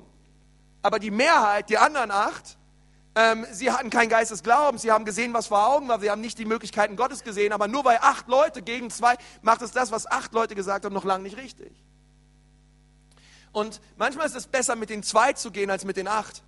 aber 0.83 0.99
die 0.99 1.11
Mehrheit, 1.11 1.69
die 1.71 1.79
anderen 1.79 2.11
acht, 2.11 2.57
Ähm, 3.19 3.47
sie 3.51 3.71
hatten 3.71 3.89
keinen 3.89 4.11
Geist 4.11 4.31
des 4.31 4.43
Glaubens, 4.43 4.83
sie 4.83 4.93
haben 4.93 5.07
gesehen, 5.07 5.33
was 5.33 5.47
vor 5.47 5.67
Augen 5.67 5.89
war, 5.89 5.99
sie 6.01 6.11
haben 6.11 6.21
nicht 6.21 6.39
die 6.39 6.45
Möglichkeiten 6.45 6.97
Gottes 6.97 7.23
gesehen, 7.25 7.55
aber 7.55 7.67
nur 7.67 7.83
weil 7.83 7.99
acht 8.03 8.29
Leute 8.29 8.61
gegen 8.61 8.91
zwei, 8.91 9.17
macht 9.41 9.62
es 9.62 9.73
das, 9.73 9.91
was 9.91 10.07
acht 10.07 10.35
Leute 10.35 10.55
gesagt 10.55 10.85
haben, 10.85 10.93
noch 10.93 11.07
lange 11.07 11.23
nicht 11.23 11.39
richtig. 11.39 11.73
Und 13.53 13.81
manchmal 13.97 14.27
ist 14.27 14.37
es 14.37 14.47
besser, 14.47 14.77
mit 14.77 14.91
den 14.91 15.03
zwei 15.03 15.33
zu 15.33 15.51
gehen, 15.51 15.71
als 15.71 15.87
mit 15.87 15.97
den 15.97 16.09
acht. 16.09 16.43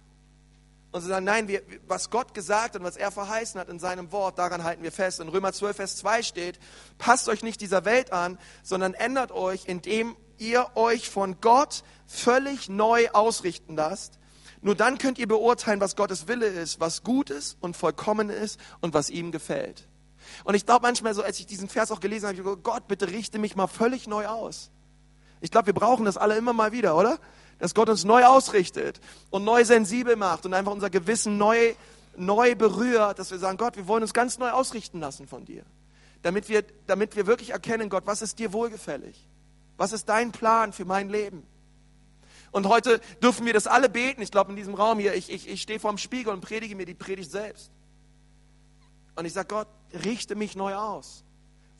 Und 0.90 1.02
sie 1.02 1.08
sagen, 1.08 1.26
nein, 1.26 1.48
wir, 1.48 1.62
was 1.86 2.08
Gott 2.08 2.32
gesagt 2.32 2.74
und 2.74 2.82
was 2.82 2.96
er 2.96 3.10
verheißen 3.10 3.60
hat 3.60 3.68
in 3.68 3.78
seinem 3.78 4.10
Wort, 4.10 4.38
daran 4.38 4.64
halten 4.64 4.82
wir 4.82 4.92
fest. 4.92 5.20
In 5.20 5.28
Römer 5.28 5.52
12, 5.52 5.76
Vers 5.76 5.96
2 5.98 6.22
steht, 6.22 6.58
passt 6.96 7.28
euch 7.28 7.42
nicht 7.42 7.60
dieser 7.60 7.84
Welt 7.84 8.12
an, 8.12 8.38
sondern 8.62 8.94
ändert 8.94 9.30
euch, 9.30 9.66
indem 9.66 10.16
ihr 10.38 10.70
euch 10.76 11.10
von 11.10 11.40
Gott 11.40 11.82
völlig 12.06 12.70
neu 12.70 13.08
ausrichten 13.10 13.76
lasst. 13.76 14.18
Nur 14.62 14.74
dann 14.74 14.98
könnt 14.98 15.18
ihr 15.18 15.28
beurteilen, 15.28 15.80
was 15.80 15.94
Gottes 15.94 16.26
Wille 16.26 16.46
ist, 16.46 16.80
was 16.80 17.02
gut 17.02 17.30
ist 17.30 17.58
und 17.60 17.76
vollkommen 17.76 18.30
ist 18.30 18.58
und 18.80 18.94
was 18.94 19.10
ihm 19.10 19.30
gefällt. 19.30 19.86
Und 20.44 20.54
ich 20.54 20.66
glaube 20.66 20.82
manchmal 20.82 21.14
so, 21.14 21.22
als 21.22 21.38
ich 21.38 21.46
diesen 21.46 21.68
Vers 21.68 21.92
auch 21.92 22.00
gelesen 22.00 22.26
habe, 22.26 22.36
ich 22.36 22.42
gedacht, 22.42 22.64
Gott, 22.64 22.88
bitte 22.88 23.08
richte 23.08 23.38
mich 23.38 23.56
mal 23.56 23.66
völlig 23.66 24.06
neu 24.06 24.26
aus. 24.26 24.70
Ich 25.40 25.50
glaube, 25.50 25.66
wir 25.66 25.74
brauchen 25.74 26.04
das 26.04 26.16
alle 26.16 26.36
immer 26.36 26.52
mal 26.52 26.72
wieder, 26.72 26.96
oder? 26.96 27.18
Dass 27.58 27.74
Gott 27.74 27.88
uns 27.88 28.04
neu 28.04 28.24
ausrichtet 28.24 29.00
und 29.30 29.44
neu 29.44 29.64
sensibel 29.64 30.16
macht 30.16 30.46
und 30.46 30.54
einfach 30.54 30.72
unser 30.72 30.90
Gewissen 30.90 31.38
neu, 31.38 31.74
neu 32.16 32.54
berührt, 32.54 33.18
dass 33.18 33.30
wir 33.30 33.38
sagen, 33.38 33.58
Gott, 33.58 33.76
wir 33.76 33.88
wollen 33.88 34.02
uns 34.02 34.14
ganz 34.14 34.38
neu 34.38 34.50
ausrichten 34.50 35.00
lassen 35.00 35.26
von 35.26 35.44
dir. 35.44 35.64
Damit 36.22 36.48
wir, 36.48 36.64
damit 36.86 37.16
wir 37.16 37.26
wirklich 37.26 37.50
erkennen, 37.50 37.88
Gott, 37.88 38.04
was 38.06 38.22
ist 38.22 38.38
dir 38.38 38.52
wohlgefällig? 38.52 39.26
Was 39.76 39.92
ist 39.92 40.08
dein 40.08 40.32
Plan 40.32 40.72
für 40.72 40.84
mein 40.84 41.08
Leben? 41.08 41.46
Und 42.50 42.66
heute 42.66 43.00
dürfen 43.22 43.46
wir 43.46 43.52
das 43.52 43.66
alle 43.66 43.88
beten. 43.88 44.22
Ich 44.22 44.30
glaube, 44.30 44.50
in 44.50 44.56
diesem 44.56 44.74
Raum 44.74 44.98
hier, 44.98 45.14
ich, 45.14 45.30
ich, 45.30 45.48
ich 45.48 45.62
stehe 45.62 45.78
vorm 45.78 45.98
Spiegel 45.98 46.32
und 46.32 46.40
predige 46.40 46.74
mir 46.74 46.86
die 46.86 46.94
Predigt 46.94 47.30
selbst. 47.30 47.70
Und 49.14 49.24
ich 49.24 49.32
sage, 49.32 49.48
Gott, 49.48 49.68
richte 50.04 50.34
mich 50.34 50.56
neu 50.56 50.74
aus. 50.74 51.24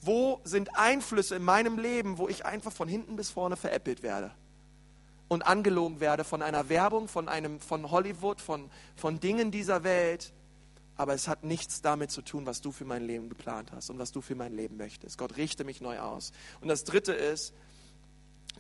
Wo 0.00 0.40
sind 0.44 0.76
Einflüsse 0.76 1.36
in 1.36 1.42
meinem 1.42 1.78
Leben, 1.78 2.18
wo 2.18 2.28
ich 2.28 2.44
einfach 2.44 2.72
von 2.72 2.88
hinten 2.88 3.16
bis 3.16 3.30
vorne 3.30 3.56
veräppelt 3.56 4.02
werde? 4.02 4.30
Und 5.28 5.42
angelogen 5.42 6.00
werde 6.00 6.24
von 6.24 6.42
einer 6.42 6.68
Werbung, 6.68 7.06
von, 7.06 7.28
einem, 7.28 7.60
von 7.60 7.90
Hollywood, 7.90 8.40
von, 8.40 8.70
von 8.96 9.20
Dingen 9.20 9.50
dieser 9.50 9.84
Welt. 9.84 10.32
Aber 10.96 11.14
es 11.14 11.28
hat 11.28 11.44
nichts 11.44 11.80
damit 11.80 12.10
zu 12.10 12.22
tun, 12.22 12.46
was 12.46 12.60
du 12.60 12.72
für 12.72 12.84
mein 12.84 13.06
Leben 13.06 13.28
geplant 13.28 13.70
hast 13.72 13.90
und 13.90 13.98
was 13.98 14.10
du 14.10 14.20
für 14.20 14.34
mein 14.34 14.52
Leben 14.52 14.76
möchtest. 14.76 15.16
Gott 15.16 15.36
richte 15.36 15.64
mich 15.64 15.80
neu 15.80 16.00
aus. 16.00 16.32
Und 16.60 16.68
das 16.68 16.82
Dritte 16.84 17.12
ist, 17.12 17.54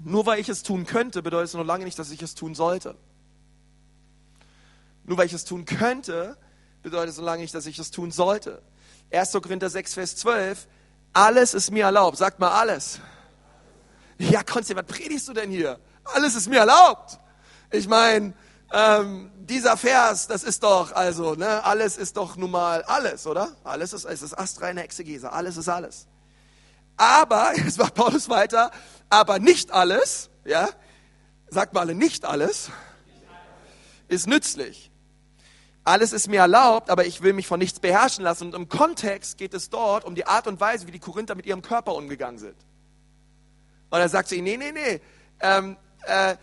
nur 0.00 0.26
weil 0.26 0.38
ich 0.38 0.48
es 0.48 0.62
tun 0.62 0.86
könnte, 0.86 1.22
bedeutet 1.22 1.48
es 1.48 1.54
noch 1.54 1.64
lange 1.64 1.84
nicht, 1.84 1.98
dass 1.98 2.10
ich 2.10 2.22
es 2.22 2.34
tun 2.34 2.54
sollte. 2.54 2.96
Nur 5.04 5.18
weil 5.18 5.26
ich 5.26 5.32
es 5.32 5.44
tun 5.44 5.64
könnte, 5.64 6.36
bedeutet 6.82 7.10
es 7.10 7.16
noch 7.16 7.24
lange 7.24 7.42
nicht, 7.42 7.54
dass 7.54 7.66
ich 7.66 7.78
es 7.78 7.90
tun 7.90 8.12
sollte. 8.12 8.62
1. 9.10 9.32
Korinther 9.32 9.70
6, 9.70 9.94
Vers 9.94 10.16
12, 10.16 10.68
alles 11.14 11.54
ist 11.54 11.70
mir 11.70 11.84
erlaubt. 11.84 12.18
Sagt 12.18 12.38
mal 12.38 12.50
alles. 12.50 13.00
Ja, 14.18 14.42
Konsti, 14.42 14.76
was 14.76 14.84
predigst 14.84 15.28
du 15.28 15.32
denn 15.32 15.50
hier? 15.50 15.80
Alles 16.14 16.34
ist 16.34 16.48
mir 16.48 16.60
erlaubt. 16.60 17.18
Ich 17.70 17.88
meine, 17.88 18.34
ähm, 18.72 19.30
dieser 19.38 19.76
Vers, 19.76 20.26
das 20.26 20.42
ist 20.42 20.62
doch, 20.62 20.92
also, 20.92 21.34
ne, 21.34 21.64
alles 21.64 21.96
ist 21.96 22.16
doch 22.16 22.36
nun 22.36 22.50
mal 22.50 22.82
alles, 22.82 23.26
oder? 23.26 23.56
Alles 23.64 23.92
ist, 23.92 24.04
es 24.04 24.22
ist 24.22 24.38
astreine 24.38 24.82
Exegese, 24.82 25.32
alles 25.32 25.56
ist 25.56 25.68
alles. 25.68 26.06
Aber, 26.96 27.52
jetzt 27.56 27.78
macht 27.78 27.94
Paulus 27.94 28.28
weiter, 28.28 28.70
aber 29.08 29.38
nicht 29.38 29.70
alles, 29.70 30.30
ja, 30.44 30.68
sagt 31.48 31.72
mal 31.72 31.80
alle, 31.80 31.94
nicht 31.94 32.24
alles, 32.24 32.70
ist 34.08 34.26
nützlich. 34.26 34.90
Alles 35.84 36.12
ist 36.12 36.28
mir 36.28 36.40
erlaubt, 36.40 36.90
aber 36.90 37.06
ich 37.06 37.22
will 37.22 37.32
mich 37.32 37.46
von 37.46 37.58
nichts 37.58 37.80
beherrschen 37.80 38.22
lassen. 38.22 38.48
Und 38.48 38.54
im 38.54 38.68
Kontext 38.68 39.38
geht 39.38 39.54
es 39.54 39.70
dort 39.70 40.04
um 40.04 40.14
die 40.14 40.26
Art 40.26 40.46
und 40.46 40.60
Weise, 40.60 40.86
wie 40.86 40.90
die 40.90 40.98
Korinther 40.98 41.34
mit 41.34 41.46
ihrem 41.46 41.62
Körper 41.62 41.94
umgegangen 41.94 42.38
sind. 42.38 42.56
Und 43.88 43.98
er 43.98 44.10
sagt 44.10 44.28
sie, 44.28 44.42
nee, 44.42 44.58
nee, 44.58 44.72
nee, 44.72 45.00
ähm, 45.40 45.78
äh, 46.08 46.36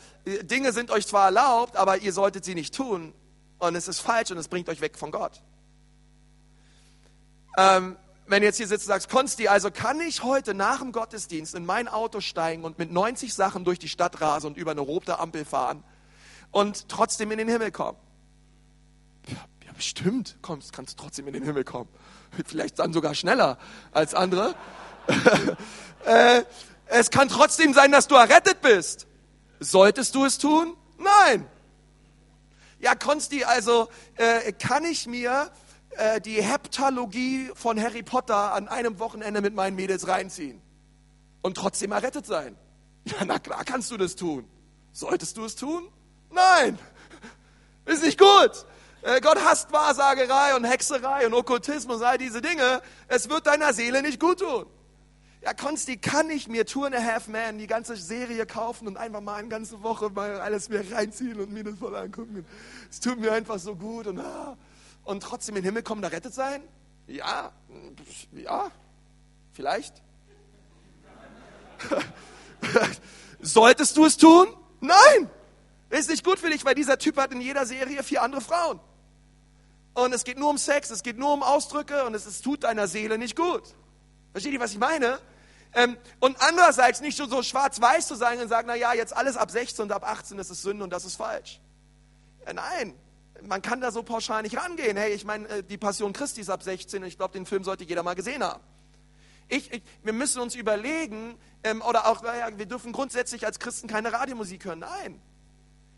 Dinge 0.44 0.72
sind 0.72 0.92
euch 0.92 1.08
zwar 1.08 1.26
erlaubt, 1.26 1.76
aber 1.76 1.98
ihr 1.98 2.14
solltet 2.14 2.46
sie 2.46 2.56
nicht 2.56 2.74
tun. 2.74 3.14
Und 3.58 3.76
es 3.76 3.88
ist 3.88 4.00
falsch 4.00 4.32
und 4.32 4.38
es 4.38 4.48
bringt 4.48 4.70
euch 4.70 4.82
weg 4.82 4.98
von 4.98 5.12
Gott. 5.12 5.42
Ähm, 7.58 7.96
wenn 8.28 8.42
du 8.42 8.48
jetzt 8.48 8.58
hier 8.58 8.68
sitzt 8.68 8.86
und 8.86 8.90
sagst, 8.90 9.10
Konsti, 9.10 9.48
also 9.48 9.72
kann 9.72 10.02
ich 10.02 10.24
heute 10.24 10.54
nach 10.54 10.80
dem 10.80 10.92
Gottesdienst 10.92 11.56
in 11.56 11.66
mein 11.66 11.88
Auto 11.88 12.22
steigen 12.22 12.64
und 12.64 12.80
mit 12.80 12.92
90 12.92 13.34
Sachen 13.34 13.64
durch 13.66 13.80
die 13.80 13.90
Stadt 13.90 14.20
rasen 14.20 14.48
und 14.48 14.58
über 14.58 14.72
eine 14.72 14.82
rote 14.82 15.20
Ampel 15.20 15.46
fahren 15.46 15.84
und 16.52 16.90
trotzdem 16.90 17.32
in 17.32 17.38
den 17.38 17.48
Himmel 17.48 17.72
kommen? 17.72 17.98
Ja, 19.28 19.38
bestimmt 19.76 20.38
kommst, 20.42 20.74
kannst 20.74 20.98
du 20.98 21.04
trotzdem 21.04 21.28
in 21.28 21.34
den 21.34 21.44
Himmel 21.44 21.64
kommen. 21.64 21.90
Vielleicht 22.46 22.80
dann 22.80 22.94
sogar 22.94 23.14
schneller 23.14 23.58
als 23.92 24.14
andere. 24.14 24.56
äh, 26.06 26.44
es 26.88 27.12
kann 27.12 27.30
trotzdem 27.30 27.74
sein, 27.74 27.92
dass 27.92 28.08
du 28.08 28.16
errettet 28.16 28.62
bist. 28.62 29.08
Solltest 29.60 30.16
du 30.16 30.26
es 30.26 30.38
tun? 30.38 30.76
Nein. 30.98 31.48
Ja, 32.80 32.96
Konsti, 32.96 33.44
also 33.44 33.90
äh, 34.16 34.52
kann 34.52 34.84
ich 34.84 35.08
mir 35.08 35.52
äh, 35.92 36.22
die 36.22 36.42
Heptalogie 36.42 37.52
von 37.56 37.82
Harry 37.82 38.04
Potter 38.04 38.54
an 38.54 38.68
einem 38.68 39.00
Wochenende 39.00 39.42
mit 39.42 39.56
meinen 39.56 39.76
Mädels 39.76 40.08
reinziehen 40.08 40.62
und 41.42 41.56
trotzdem 41.56 41.92
errettet 41.92 42.26
sein? 42.26 42.58
Ja, 43.06 43.24
na 43.26 43.40
klar 43.40 43.64
kannst 43.64 43.92
du 43.92 43.98
das 43.98 44.16
tun. 44.16 44.48
Solltest 44.92 45.38
du 45.38 45.46
es 45.46 45.56
tun? 45.56 45.88
Nein. 46.32 46.78
Ist 47.86 48.04
nicht 48.04 48.20
gut. 48.20 48.66
Äh, 49.04 49.22
Gott 49.22 49.38
hasst 49.46 49.72
Wahrsagerei 49.72 50.56
und 50.56 50.64
Hexerei 50.64 51.28
und 51.28 51.34
Okkultismus 51.34 52.02
all 52.02 52.18
diese 52.18 52.42
Dinge. 52.42 52.82
Es 53.08 53.30
wird 53.30 53.46
deiner 53.46 53.74
Seele 53.74 54.02
nicht 54.02 54.20
gut 54.20 54.40
tun. 54.40 54.66
Ja, 55.46 55.54
Konsti, 55.54 55.98
kann 55.98 56.32
ich 56.32 56.48
mir 56.48 56.66
Tour 56.66 56.88
and 56.88 56.96
a 56.96 57.00
Half 57.00 57.28
Man, 57.28 57.60
die 57.60 57.68
ganze 57.68 57.96
Serie 57.96 58.48
kaufen 58.48 58.88
und 58.88 58.98
einfach 58.98 59.22
mal 59.22 59.36
eine 59.36 59.48
ganze 59.48 59.84
Woche 59.84 60.10
mal 60.10 60.42
alles 60.42 60.70
mir 60.70 60.84
reinziehen 60.92 61.40
und 61.40 61.54
mir 61.54 61.64
das 61.64 61.78
voll 61.78 61.96
angucken? 61.96 62.44
Es 62.90 63.00
tut 63.00 63.20
mir 63.20 63.32
einfach 63.32 63.60
so 63.60 63.76
gut 63.76 64.08
und, 64.08 64.20
ah, 64.20 64.58
und 65.04 65.22
trotzdem 65.22 65.56
in 65.56 65.62
den 65.62 65.66
Himmel 65.66 65.84
kommen, 65.84 66.02
da 66.02 66.08
rettet 66.08 66.34
sein? 66.34 66.64
Ja, 67.06 67.52
ja, 68.32 68.72
vielleicht. 69.54 70.02
Solltest 73.40 73.98
du 73.98 74.06
es 74.06 74.18
tun? 74.18 74.48
Nein! 74.82 75.30
Ist 75.92 76.10
nicht 76.10 76.26
gut 76.26 76.40
für 76.40 76.50
dich, 76.50 76.66
weil 76.66 76.74
dieser 76.74 76.98
Typ 76.98 77.18
hat 77.18 77.32
in 77.32 77.40
jeder 77.40 77.68
Serie 77.68 78.02
vier 78.02 78.24
andere 78.24 78.42
Frauen. 78.42 78.80
Und 79.94 80.12
es 80.12 80.24
geht 80.24 80.40
nur 80.40 80.50
um 80.50 80.58
Sex, 80.58 80.90
es 80.90 81.04
geht 81.04 81.20
nur 81.20 81.32
um 81.32 81.44
Ausdrücke 81.44 82.04
und 82.06 82.16
es, 82.16 82.26
es 82.26 82.42
tut 82.42 82.64
deiner 82.64 82.88
Seele 82.88 83.20
nicht 83.20 83.36
gut. 83.36 83.62
Versteht 84.32 84.54
ihr, 84.54 84.60
was 84.60 84.72
ich 84.72 84.80
meine? 84.80 85.20
Ähm, 85.76 85.98
und 86.20 86.42
andererseits 86.42 87.02
nicht 87.02 87.18
so, 87.18 87.26
so 87.26 87.44
schwarz-weiß 87.44 88.08
zu 88.08 88.16
sein 88.16 88.40
und 88.40 88.48
sagen, 88.48 88.68
na 88.68 88.76
ja, 88.76 88.94
jetzt 88.94 89.16
alles 89.16 89.36
ab 89.36 89.52
16 89.52 89.84
und 89.84 89.92
ab 89.92 90.08
18 90.10 90.40
ist 90.40 90.50
es 90.50 90.62
Sünde 90.62 90.84
und 90.86 90.90
das 90.90 91.04
ist 91.04 91.18
falsch. 91.18 91.60
Ja, 92.46 92.54
nein, 92.54 92.96
man 93.44 93.62
kann 93.62 93.82
da 93.82 93.92
so 93.92 94.02
pauschal 94.02 94.42
nicht 94.44 94.58
rangehen. 94.58 94.96
Hey, 94.96 95.14
ich 95.14 95.26
meine, 95.26 95.48
äh, 95.50 95.64
die 95.64 95.78
Passion 95.78 96.14
Christi 96.14 96.42
ist 96.42 96.50
ab 96.50 96.64
16 96.64 97.04
und 97.04 97.08
ich 97.08 97.18
glaube, 97.18 97.34
den 97.34 97.46
Film 97.46 97.66
sollte 97.66 97.84
jeder 97.84 98.04
mal 98.04 98.16
gesehen 98.16 98.42
haben. 98.42 98.64
Ich, 99.48 99.72
ich, 99.72 99.84
wir 100.02 100.14
müssen 100.14 100.42
uns 100.42 100.56
überlegen, 100.56 101.38
ähm, 101.64 101.82
oder 101.82 102.08
auch, 102.08 102.24
naja, 102.24 102.58
wir 102.58 102.66
dürfen 102.66 102.94
grundsätzlich 102.94 103.46
als 103.46 103.60
Christen 103.60 103.88
keine 103.88 104.14
Radiomusik 104.14 104.66
hören. 104.66 104.80
Nein. 104.80 105.22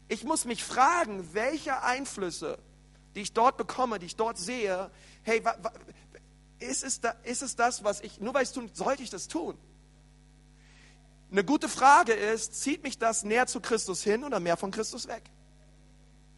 Ich 0.09 0.23
muss 0.23 0.45
mich 0.45 0.63
fragen, 0.63 1.33
welche 1.33 1.83
Einflüsse, 1.83 2.57
die 3.15 3.21
ich 3.21 3.33
dort 3.33 3.57
bekomme, 3.57 3.99
die 3.99 4.07
ich 4.07 4.15
dort 4.15 4.37
sehe, 4.37 4.89
hey, 5.23 5.43
wa, 5.43 5.55
ist 6.59 6.83
es, 6.83 7.01
da, 7.01 7.15
ist 7.23 7.41
es 7.41 7.55
das, 7.55 7.83
was 7.83 8.01
ich, 8.01 8.19
nur 8.19 8.33
weil 8.33 8.43
ich 8.43 8.49
es 8.49 8.53
tun, 8.53 8.69
sollte 8.73 9.03
ich 9.03 9.09
das 9.09 9.27
tun? 9.27 9.57
Eine 11.31 11.43
gute 11.43 11.67
Frage 11.67 12.13
ist, 12.13 12.61
zieht 12.61 12.83
mich 12.83 12.97
das 12.97 13.23
näher 13.23 13.47
zu 13.47 13.59
Christus 13.59 14.03
hin 14.03 14.23
oder 14.23 14.39
mehr 14.39 14.57
von 14.57 14.71
Christus 14.71 15.07
weg? 15.07 15.23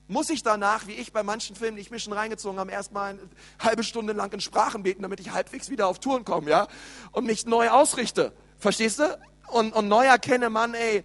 Muss 0.07 0.31
ich 0.31 0.41
danach, 0.41 0.87
wie 0.87 0.93
ich 0.93 1.13
bei 1.13 1.21
manchen 1.21 1.55
Filmen, 1.55 1.75
die 1.75 1.83
ich 1.83 1.91
mir 1.91 1.99
schon 1.99 2.13
reingezogen 2.13 2.59
habe, 2.59 2.71
erstmal 2.71 3.11
eine 3.11 3.19
halbe 3.59 3.83
Stunde 3.83 4.13
lang 4.13 4.33
in 4.33 4.41
Sprachen 4.41 4.81
beten, 4.81 5.03
damit 5.03 5.19
ich 5.19 5.29
halbwegs 5.29 5.69
wieder 5.69 5.87
auf 5.87 5.99
Touren 5.99 6.25
komme, 6.25 6.49
ja? 6.49 6.67
Und 7.11 7.25
mich 7.25 7.45
neu 7.45 7.69
ausrichte. 7.69 8.33
Verstehst 8.57 8.97
du? 8.97 9.19
Und, 9.49 9.71
und 9.73 9.87
neu 9.87 10.05
erkenne, 10.05 10.49
Mann, 10.49 10.73
ey, 10.73 11.03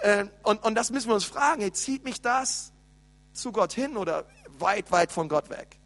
äh, 0.00 0.24
und, 0.44 0.64
und 0.64 0.74
das 0.74 0.90
müssen 0.90 1.08
wir 1.08 1.14
uns 1.14 1.24
fragen, 1.24 1.60
ey, 1.60 1.72
zieht 1.72 2.04
mich 2.04 2.22
das 2.22 2.72
zu 3.34 3.52
Gott 3.52 3.74
hin 3.74 3.98
oder 3.98 4.24
weit, 4.58 4.90
weit 4.90 5.12
von 5.12 5.28
Gott 5.28 5.50
weg? 5.50 5.77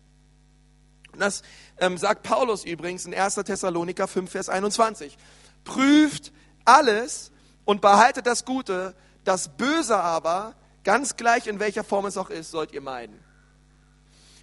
Das 1.18 1.42
ähm, 1.78 1.98
sagt 1.98 2.22
Paulus 2.22 2.64
übrigens 2.64 3.04
in 3.04 3.14
1. 3.14 3.34
Thessaloniker 3.34 4.08
5, 4.08 4.30
Vers 4.30 4.48
21. 4.48 5.16
Prüft 5.64 6.32
alles 6.64 7.32
und 7.64 7.80
behaltet 7.80 8.26
das 8.26 8.44
Gute, 8.44 8.94
das 9.24 9.56
Böse 9.56 9.98
aber, 9.98 10.54
ganz 10.84 11.16
gleich 11.16 11.46
in 11.46 11.60
welcher 11.60 11.84
Form 11.84 12.06
es 12.06 12.16
auch 12.16 12.30
ist, 12.30 12.50
sollt 12.50 12.72
ihr 12.72 12.80
meiden. 12.80 13.18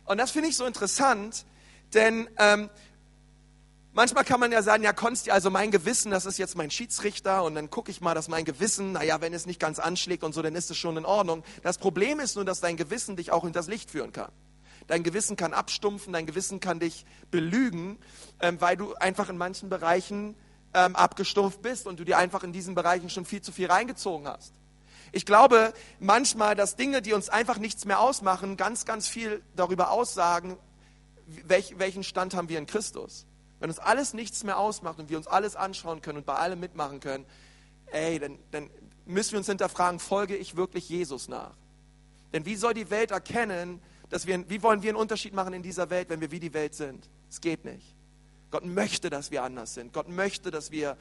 Und 0.05 0.17
das 0.17 0.31
finde 0.31 0.49
ich 0.49 0.55
so 0.55 0.65
interessant, 0.65 1.45
denn 1.93 2.29
ähm, 2.37 2.69
manchmal 3.93 4.23
kann 4.23 4.39
man 4.39 4.51
ja 4.51 4.61
sagen, 4.61 4.83
ja, 4.83 4.93
Konsti, 4.93 5.31
also 5.31 5.49
mein 5.49 5.71
Gewissen, 5.71 6.11
das 6.11 6.25
ist 6.25 6.37
jetzt 6.37 6.55
mein 6.55 6.71
Schiedsrichter 6.71 7.43
und 7.43 7.55
dann 7.55 7.69
gucke 7.69 7.91
ich 7.91 8.01
mal, 8.01 8.15
dass 8.15 8.27
mein 8.27 8.45
Gewissen, 8.45 8.93
naja, 8.93 9.21
wenn 9.21 9.33
es 9.33 9.45
nicht 9.45 9.59
ganz 9.59 9.79
anschlägt 9.79 10.23
und 10.23 10.33
so, 10.33 10.41
dann 10.41 10.55
ist 10.55 10.71
es 10.71 10.77
schon 10.77 10.97
in 10.97 11.05
Ordnung. 11.05 11.43
Das 11.61 11.77
Problem 11.77 12.19
ist 12.19 12.35
nur, 12.35 12.45
dass 12.45 12.59
dein 12.59 12.77
Gewissen 12.77 13.17
dich 13.17 13.31
auch 13.31 13.43
in 13.43 13.53
das 13.53 13.67
Licht 13.67 13.91
führen 13.91 14.11
kann. 14.11 14.31
Dein 14.89 15.03
Gewissen 15.03 15.37
kann 15.37 15.53
abstumpfen, 15.53 16.13
dein 16.13 16.25
Gewissen 16.25 16.59
kann 16.59 16.79
dich 16.79 17.05
belügen, 17.31 17.97
ähm, 18.41 18.59
weil 18.59 18.75
du 18.75 18.95
einfach 18.95 19.29
in 19.29 19.37
manchen 19.37 19.69
Bereichen 19.69 20.35
ähm, 20.73 20.95
abgestumpft 20.95 21.61
bist 21.61 21.87
und 21.87 21.99
du 21.99 22.03
dir 22.03 22.17
einfach 22.17 22.43
in 22.43 22.51
diesen 22.51 22.75
Bereichen 22.75 23.09
schon 23.09 23.23
viel 23.23 23.41
zu 23.41 23.51
viel 23.51 23.67
reingezogen 23.67 24.27
hast. 24.27 24.53
Ich 25.11 25.25
glaube 25.25 25.73
manchmal, 25.99 26.55
dass 26.55 26.75
Dinge, 26.75 27.01
die 27.01 27.13
uns 27.13 27.29
einfach 27.29 27.57
nichts 27.57 27.85
mehr 27.85 27.99
ausmachen, 27.99 28.57
ganz, 28.57 28.85
ganz 28.85 29.07
viel 29.07 29.41
darüber 29.55 29.91
aussagen, 29.91 30.57
welch, 31.45 31.77
welchen 31.77 32.03
Stand 32.03 32.33
haben 32.33 32.49
wir 32.49 32.57
in 32.57 32.65
Christus. 32.65 33.25
Wenn 33.59 33.69
uns 33.69 33.79
alles 33.79 34.13
nichts 34.13 34.43
mehr 34.43 34.57
ausmacht 34.57 34.99
und 34.99 35.09
wir 35.09 35.17
uns 35.17 35.27
alles 35.27 35.55
anschauen 35.55 36.01
können 36.01 36.19
und 36.19 36.25
bei 36.25 36.35
allem 36.35 36.59
mitmachen 36.59 36.99
können, 36.99 37.25
ey, 37.87 38.19
dann, 38.19 38.39
dann 38.51 38.69
müssen 39.05 39.33
wir 39.33 39.39
uns 39.39 39.47
hinterfragen, 39.47 39.99
folge 39.99 40.35
ich 40.35 40.55
wirklich 40.55 40.89
Jesus 40.89 41.27
nach? 41.27 41.55
Denn 42.33 42.45
wie 42.45 42.55
soll 42.55 42.73
die 42.73 42.89
Welt 42.89 43.11
erkennen, 43.11 43.81
dass 44.09 44.27
wir, 44.27 44.49
wie 44.49 44.63
wollen 44.63 44.81
wir 44.81 44.89
einen 44.89 44.97
Unterschied 44.97 45.33
machen 45.33 45.53
in 45.53 45.63
dieser 45.63 45.89
Welt, 45.89 46.09
wenn 46.09 46.21
wir 46.21 46.31
wie 46.31 46.39
die 46.39 46.53
Welt 46.53 46.73
sind? 46.75 47.09
Es 47.29 47.41
geht 47.41 47.65
nicht. 47.65 47.95
Gott 48.51 48.65
möchte, 48.65 49.09
dass 49.09 49.31
wir 49.31 49.43
anders 49.43 49.75
sind. 49.75 49.93
Gott 49.93 50.09
möchte, 50.09 50.51
dass 50.51 50.71
wir 50.71 50.97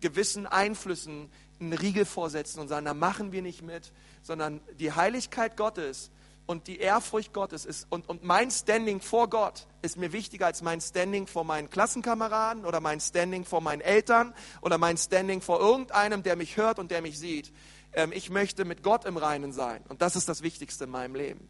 gewissen 0.00 0.46
Einflüssen 0.46 1.30
einen 1.60 1.72
Riegel 1.72 2.04
vorsetzen 2.04 2.60
und 2.60 2.68
sagen, 2.68 2.86
da 2.86 2.94
machen 2.94 3.32
wir 3.32 3.42
nicht 3.42 3.62
mit, 3.62 3.92
sondern 4.22 4.60
die 4.78 4.92
Heiligkeit 4.92 5.56
Gottes 5.56 6.10
und 6.46 6.66
die 6.66 6.78
Ehrfurcht 6.78 7.32
Gottes 7.32 7.64
ist 7.64 7.86
und, 7.90 8.08
und 8.08 8.24
mein 8.24 8.50
Standing 8.50 9.00
vor 9.00 9.30
Gott 9.30 9.66
ist 9.82 9.96
mir 9.96 10.12
wichtiger 10.12 10.46
als 10.46 10.62
mein 10.62 10.80
Standing 10.80 11.26
vor 11.26 11.44
meinen 11.44 11.70
Klassenkameraden 11.70 12.64
oder 12.64 12.80
mein 12.80 12.98
Standing 13.00 13.44
vor 13.44 13.60
meinen 13.60 13.80
Eltern 13.80 14.34
oder 14.62 14.78
mein 14.78 14.96
Standing 14.96 15.42
vor 15.42 15.60
irgendeinem, 15.60 16.22
der 16.22 16.36
mich 16.36 16.56
hört 16.56 16.78
und 16.78 16.90
der 16.90 17.02
mich 17.02 17.18
sieht. 17.18 17.52
Ähm, 17.92 18.10
ich 18.12 18.30
möchte 18.30 18.64
mit 18.64 18.82
Gott 18.82 19.04
im 19.04 19.16
Reinen 19.16 19.52
sein 19.52 19.84
und 19.88 20.02
das 20.02 20.16
ist 20.16 20.28
das 20.28 20.42
Wichtigste 20.42 20.84
in 20.84 20.90
meinem 20.90 21.14
Leben. 21.14 21.48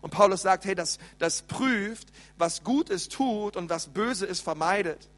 Und 0.00 0.10
Paulus 0.10 0.42
sagt, 0.42 0.64
hey, 0.64 0.74
das, 0.74 0.98
das 1.18 1.42
prüft, 1.42 2.08
was 2.36 2.64
gut 2.64 2.90
ist, 2.90 3.12
tut 3.12 3.56
und 3.56 3.70
was 3.70 3.88
böse 3.88 4.26
ist, 4.26 4.40
vermeidet. 4.40 5.08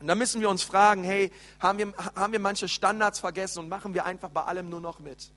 Und 0.00 0.06
da 0.06 0.14
müssen 0.14 0.40
wir 0.40 0.48
uns 0.48 0.62
fragen, 0.62 1.04
hey, 1.04 1.30
haben 1.58 1.78
wir, 1.78 1.92
haben 2.16 2.32
wir 2.32 2.40
manche 2.40 2.68
Standards 2.68 3.18
vergessen 3.20 3.60
und 3.60 3.68
machen 3.68 3.92
wir 3.92 4.06
einfach 4.06 4.30
bei 4.30 4.42
allem 4.42 4.70
nur 4.70 4.80
noch 4.80 4.98
mit? 4.98 5.30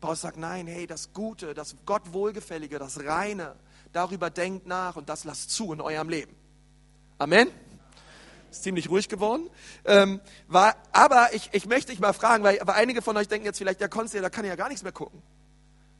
Paulus 0.00 0.20
sagt, 0.20 0.36
nein, 0.36 0.66
hey, 0.66 0.86
das 0.86 1.12
Gute, 1.12 1.54
das 1.54 1.76
Gott 1.86 2.12
Wohlgefällige, 2.12 2.78
das 2.78 3.04
Reine, 3.04 3.54
darüber 3.92 4.30
denkt 4.30 4.66
nach 4.66 4.96
und 4.96 5.08
das 5.08 5.24
lasst 5.24 5.50
zu 5.50 5.72
in 5.72 5.80
eurem 5.80 6.08
Leben. 6.08 6.34
Amen. 7.18 7.48
Ist 8.50 8.64
ziemlich 8.64 8.90
ruhig 8.90 9.08
geworden. 9.08 9.48
Ähm, 9.86 10.20
war, 10.48 10.74
aber 10.92 11.32
ich, 11.32 11.48
ich 11.52 11.66
möchte 11.66 11.92
dich 11.92 12.00
mal 12.00 12.12
fragen, 12.12 12.44
weil, 12.44 12.58
weil 12.64 12.74
einige 12.74 13.00
von 13.00 13.16
euch 13.16 13.28
denken 13.28 13.46
jetzt 13.46 13.58
vielleicht, 13.58 13.80
ja, 13.80 13.88
Konsti, 13.88 14.20
da 14.20 14.28
kann 14.28 14.44
ich 14.44 14.50
ja 14.50 14.56
gar 14.56 14.68
nichts 14.68 14.82
mehr 14.82 14.92
gucken. 14.92 15.22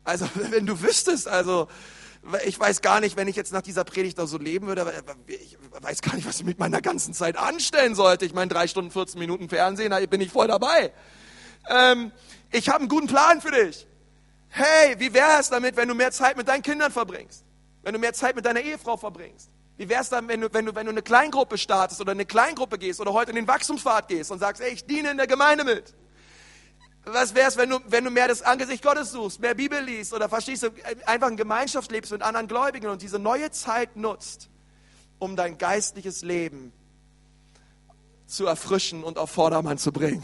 Also, 0.04 0.26
wenn 0.34 0.66
du 0.66 0.80
wüsstest, 0.80 1.28
also, 1.28 1.68
ich 2.44 2.58
weiß 2.58 2.82
gar 2.82 3.00
nicht, 3.00 3.16
wenn 3.16 3.26
ich 3.26 3.36
jetzt 3.36 3.52
nach 3.52 3.62
dieser 3.62 3.84
Predigt 3.84 4.18
da 4.18 4.26
so 4.26 4.38
leben 4.38 4.68
würde, 4.68 4.92
ich 5.26 5.58
weiß 5.80 6.02
gar 6.02 6.14
nicht, 6.14 6.26
was 6.26 6.38
ich 6.38 6.46
mit 6.46 6.58
meiner 6.58 6.80
ganzen 6.80 7.14
Zeit 7.14 7.36
anstellen 7.36 7.94
sollte. 7.94 8.24
Ich 8.24 8.32
meine, 8.32 8.48
drei 8.48 8.68
Stunden, 8.68 8.90
14 8.90 9.18
Minuten 9.18 9.48
Fernsehen, 9.48 9.90
da 9.90 9.98
bin 10.06 10.20
ich 10.20 10.30
voll 10.30 10.46
dabei. 10.46 10.92
Ähm, 11.68 12.12
ich 12.52 12.68
habe 12.68 12.80
einen 12.80 12.88
guten 12.88 13.08
Plan 13.08 13.40
für 13.40 13.50
dich. 13.50 13.86
Hey, 14.48 14.94
wie 14.98 15.12
wäre 15.14 15.40
es 15.40 15.48
damit, 15.48 15.76
wenn 15.76 15.88
du 15.88 15.94
mehr 15.94 16.12
Zeit 16.12 16.36
mit 16.36 16.46
deinen 16.46 16.62
Kindern 16.62 16.92
verbringst? 16.92 17.44
Wenn 17.82 17.94
du 17.94 17.98
mehr 17.98 18.12
Zeit 18.12 18.36
mit 18.36 18.44
deiner 18.44 18.60
Ehefrau 18.60 18.96
verbringst? 18.96 19.50
Wie 19.76 19.88
wäre 19.88 20.02
es 20.02 20.10
dann, 20.10 20.28
wenn 20.28 20.42
du, 20.42 20.52
wenn, 20.52 20.66
du, 20.66 20.74
wenn 20.74 20.86
du 20.86 20.92
eine 20.92 21.02
Kleingruppe 21.02 21.58
startest 21.58 22.00
oder 22.00 22.12
eine 22.12 22.26
Kleingruppe 22.26 22.78
gehst 22.78 23.00
oder 23.00 23.12
heute 23.12 23.30
in 23.30 23.36
den 23.36 23.48
Wachstumspfad 23.48 24.08
gehst 24.08 24.30
und 24.30 24.38
sagst, 24.38 24.62
ey, 24.62 24.72
ich 24.72 24.84
diene 24.84 25.10
in 25.10 25.16
der 25.16 25.26
Gemeinde 25.26 25.64
mit? 25.64 25.94
Was 27.04 27.34
wäre 27.34 27.48
es, 27.48 27.56
wenn 27.56 27.70
du, 27.70 27.80
wenn 27.86 28.04
du 28.04 28.10
mehr 28.10 28.28
das 28.28 28.42
Angesicht 28.42 28.82
Gottes 28.82 29.10
suchst, 29.10 29.40
mehr 29.40 29.54
Bibel 29.54 29.82
liest 29.82 30.12
oder 30.12 30.28
verstehst 30.28 30.70
einfach 31.04 31.28
in 31.28 31.36
Gemeinschaft 31.36 31.90
lebst 31.90 32.12
mit 32.12 32.22
anderen 32.22 32.46
Gläubigen 32.46 32.88
und 32.88 33.02
diese 33.02 33.18
neue 33.18 33.50
Zeit 33.50 33.96
nutzt, 33.96 34.48
um 35.18 35.34
dein 35.34 35.58
geistliches 35.58 36.22
Leben 36.22 36.72
zu 38.26 38.46
erfrischen 38.46 39.02
und 39.02 39.18
auf 39.18 39.30
Vordermann 39.30 39.78
zu 39.78 39.92
bringen. 39.92 40.22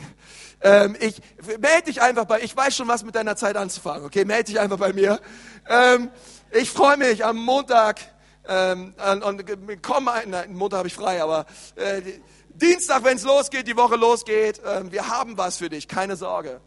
Ähm, 0.60 0.96
ich 1.00 1.20
melde 1.60 1.84
dich 1.86 2.00
einfach 2.00 2.24
bei, 2.24 2.40
ich 2.40 2.56
weiß 2.56 2.74
schon, 2.76 2.88
was 2.88 3.04
mit 3.04 3.14
deiner 3.14 3.36
Zeit 3.36 3.56
anzufangen, 3.56 4.04
okay? 4.04 4.24
Melde 4.24 4.44
dich 4.44 4.60
einfach 4.60 4.78
bei 4.78 4.92
mir. 4.92 5.20
Ähm, 5.68 6.10
ich 6.52 6.70
freue 6.70 6.96
mich 6.96 7.24
am 7.24 7.36
Montag 7.36 8.00
ähm, 8.46 8.94
und, 9.12 9.22
und 9.22 9.82
komm, 9.82 10.08
nein, 10.26 10.54
Montag 10.54 10.78
habe 10.78 10.88
ich 10.88 10.94
frei, 10.94 11.22
aber 11.22 11.44
äh, 11.76 12.02
Dienstag, 12.48 13.04
wenn 13.04 13.16
es 13.16 13.24
losgeht, 13.24 13.68
die 13.68 13.76
Woche 13.76 13.96
losgeht, 13.96 14.58
äh, 14.64 14.90
wir 14.90 15.08
haben 15.08 15.36
was 15.36 15.58
für 15.58 15.68
dich, 15.68 15.86
keine 15.86 16.16
Sorge. 16.16 16.60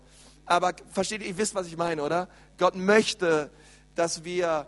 Aber 0.52 0.74
versteht 0.91 1.22
ihr, 1.22 1.30
ihr 1.30 1.38
wisst, 1.38 1.56
was 1.56 1.68
ich 1.68 1.78
meine, 1.78 2.04
oder? 2.04 2.28
Gott 2.58 2.76
möchte, 2.76 3.49
dass 3.95 4.26
wir 4.26 4.68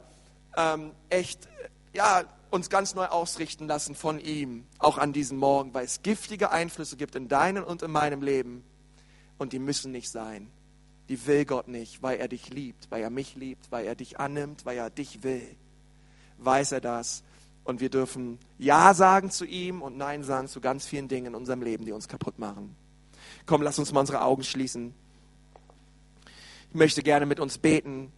ähm, 0.55 0.93
echt, 1.09 1.49
ja, 1.91 2.23
uns 2.51 2.69
ganz 2.69 2.95
neu 2.95 3.07
ausrichten 3.07 3.67
lassen 3.67 3.93
von 3.93 4.17
ihm, 4.17 4.65
auch 4.79 4.97
an 4.97 5.11
diesem 5.11 5.37
Morgen, 5.39 5.73
weil 5.73 5.83
es 5.83 6.01
giftige 6.01 6.51
Einflüsse 6.51 6.95
gibt 6.95 7.15
in 7.15 7.27
deinem 7.27 7.65
und 7.65 7.81
in 7.81 7.91
meinem 7.91 8.21
Leben 8.21 8.63
und 9.37 9.51
die 9.51 9.59
müssen 9.59 9.91
nicht 9.91 10.09
sein. 10.09 10.49
Die 11.09 11.27
will 11.27 11.43
Gott 11.43 11.67
nicht, 11.67 12.01
weil 12.01 12.17
er 12.17 12.29
dich 12.29 12.47
liebt, 12.47 12.89
weil 12.89 13.03
er 13.03 13.09
mich 13.09 13.35
liebt, 13.35 13.69
weil 13.69 13.85
er 13.85 13.95
dich 13.95 14.21
annimmt, 14.21 14.65
weil 14.65 14.77
er 14.77 14.89
dich 14.89 15.21
will. 15.21 15.53
Weiß 16.37 16.71
er 16.71 16.79
das 16.79 17.23
und 17.65 17.81
wir 17.81 17.89
dürfen 17.89 18.39
Ja 18.57 18.93
sagen 18.93 19.31
zu 19.31 19.43
ihm 19.43 19.81
und 19.81 19.97
Nein 19.97 20.23
sagen 20.23 20.47
zu 20.47 20.61
ganz 20.61 20.85
vielen 20.85 21.09
Dingen 21.09 21.25
in 21.25 21.35
unserem 21.35 21.61
Leben, 21.61 21.83
die 21.83 21.91
uns 21.91 22.07
kaputt 22.07 22.39
machen. 22.39 22.73
Komm, 23.45 23.61
lass 23.61 23.79
uns 23.79 23.91
mal 23.91 23.99
unsere 23.99 24.21
Augen 24.21 24.45
schließen. 24.45 24.93
Möchte 26.73 27.03
gerne 27.03 27.25
mit 27.25 27.39
uns 27.39 27.57
beten. 27.57 28.11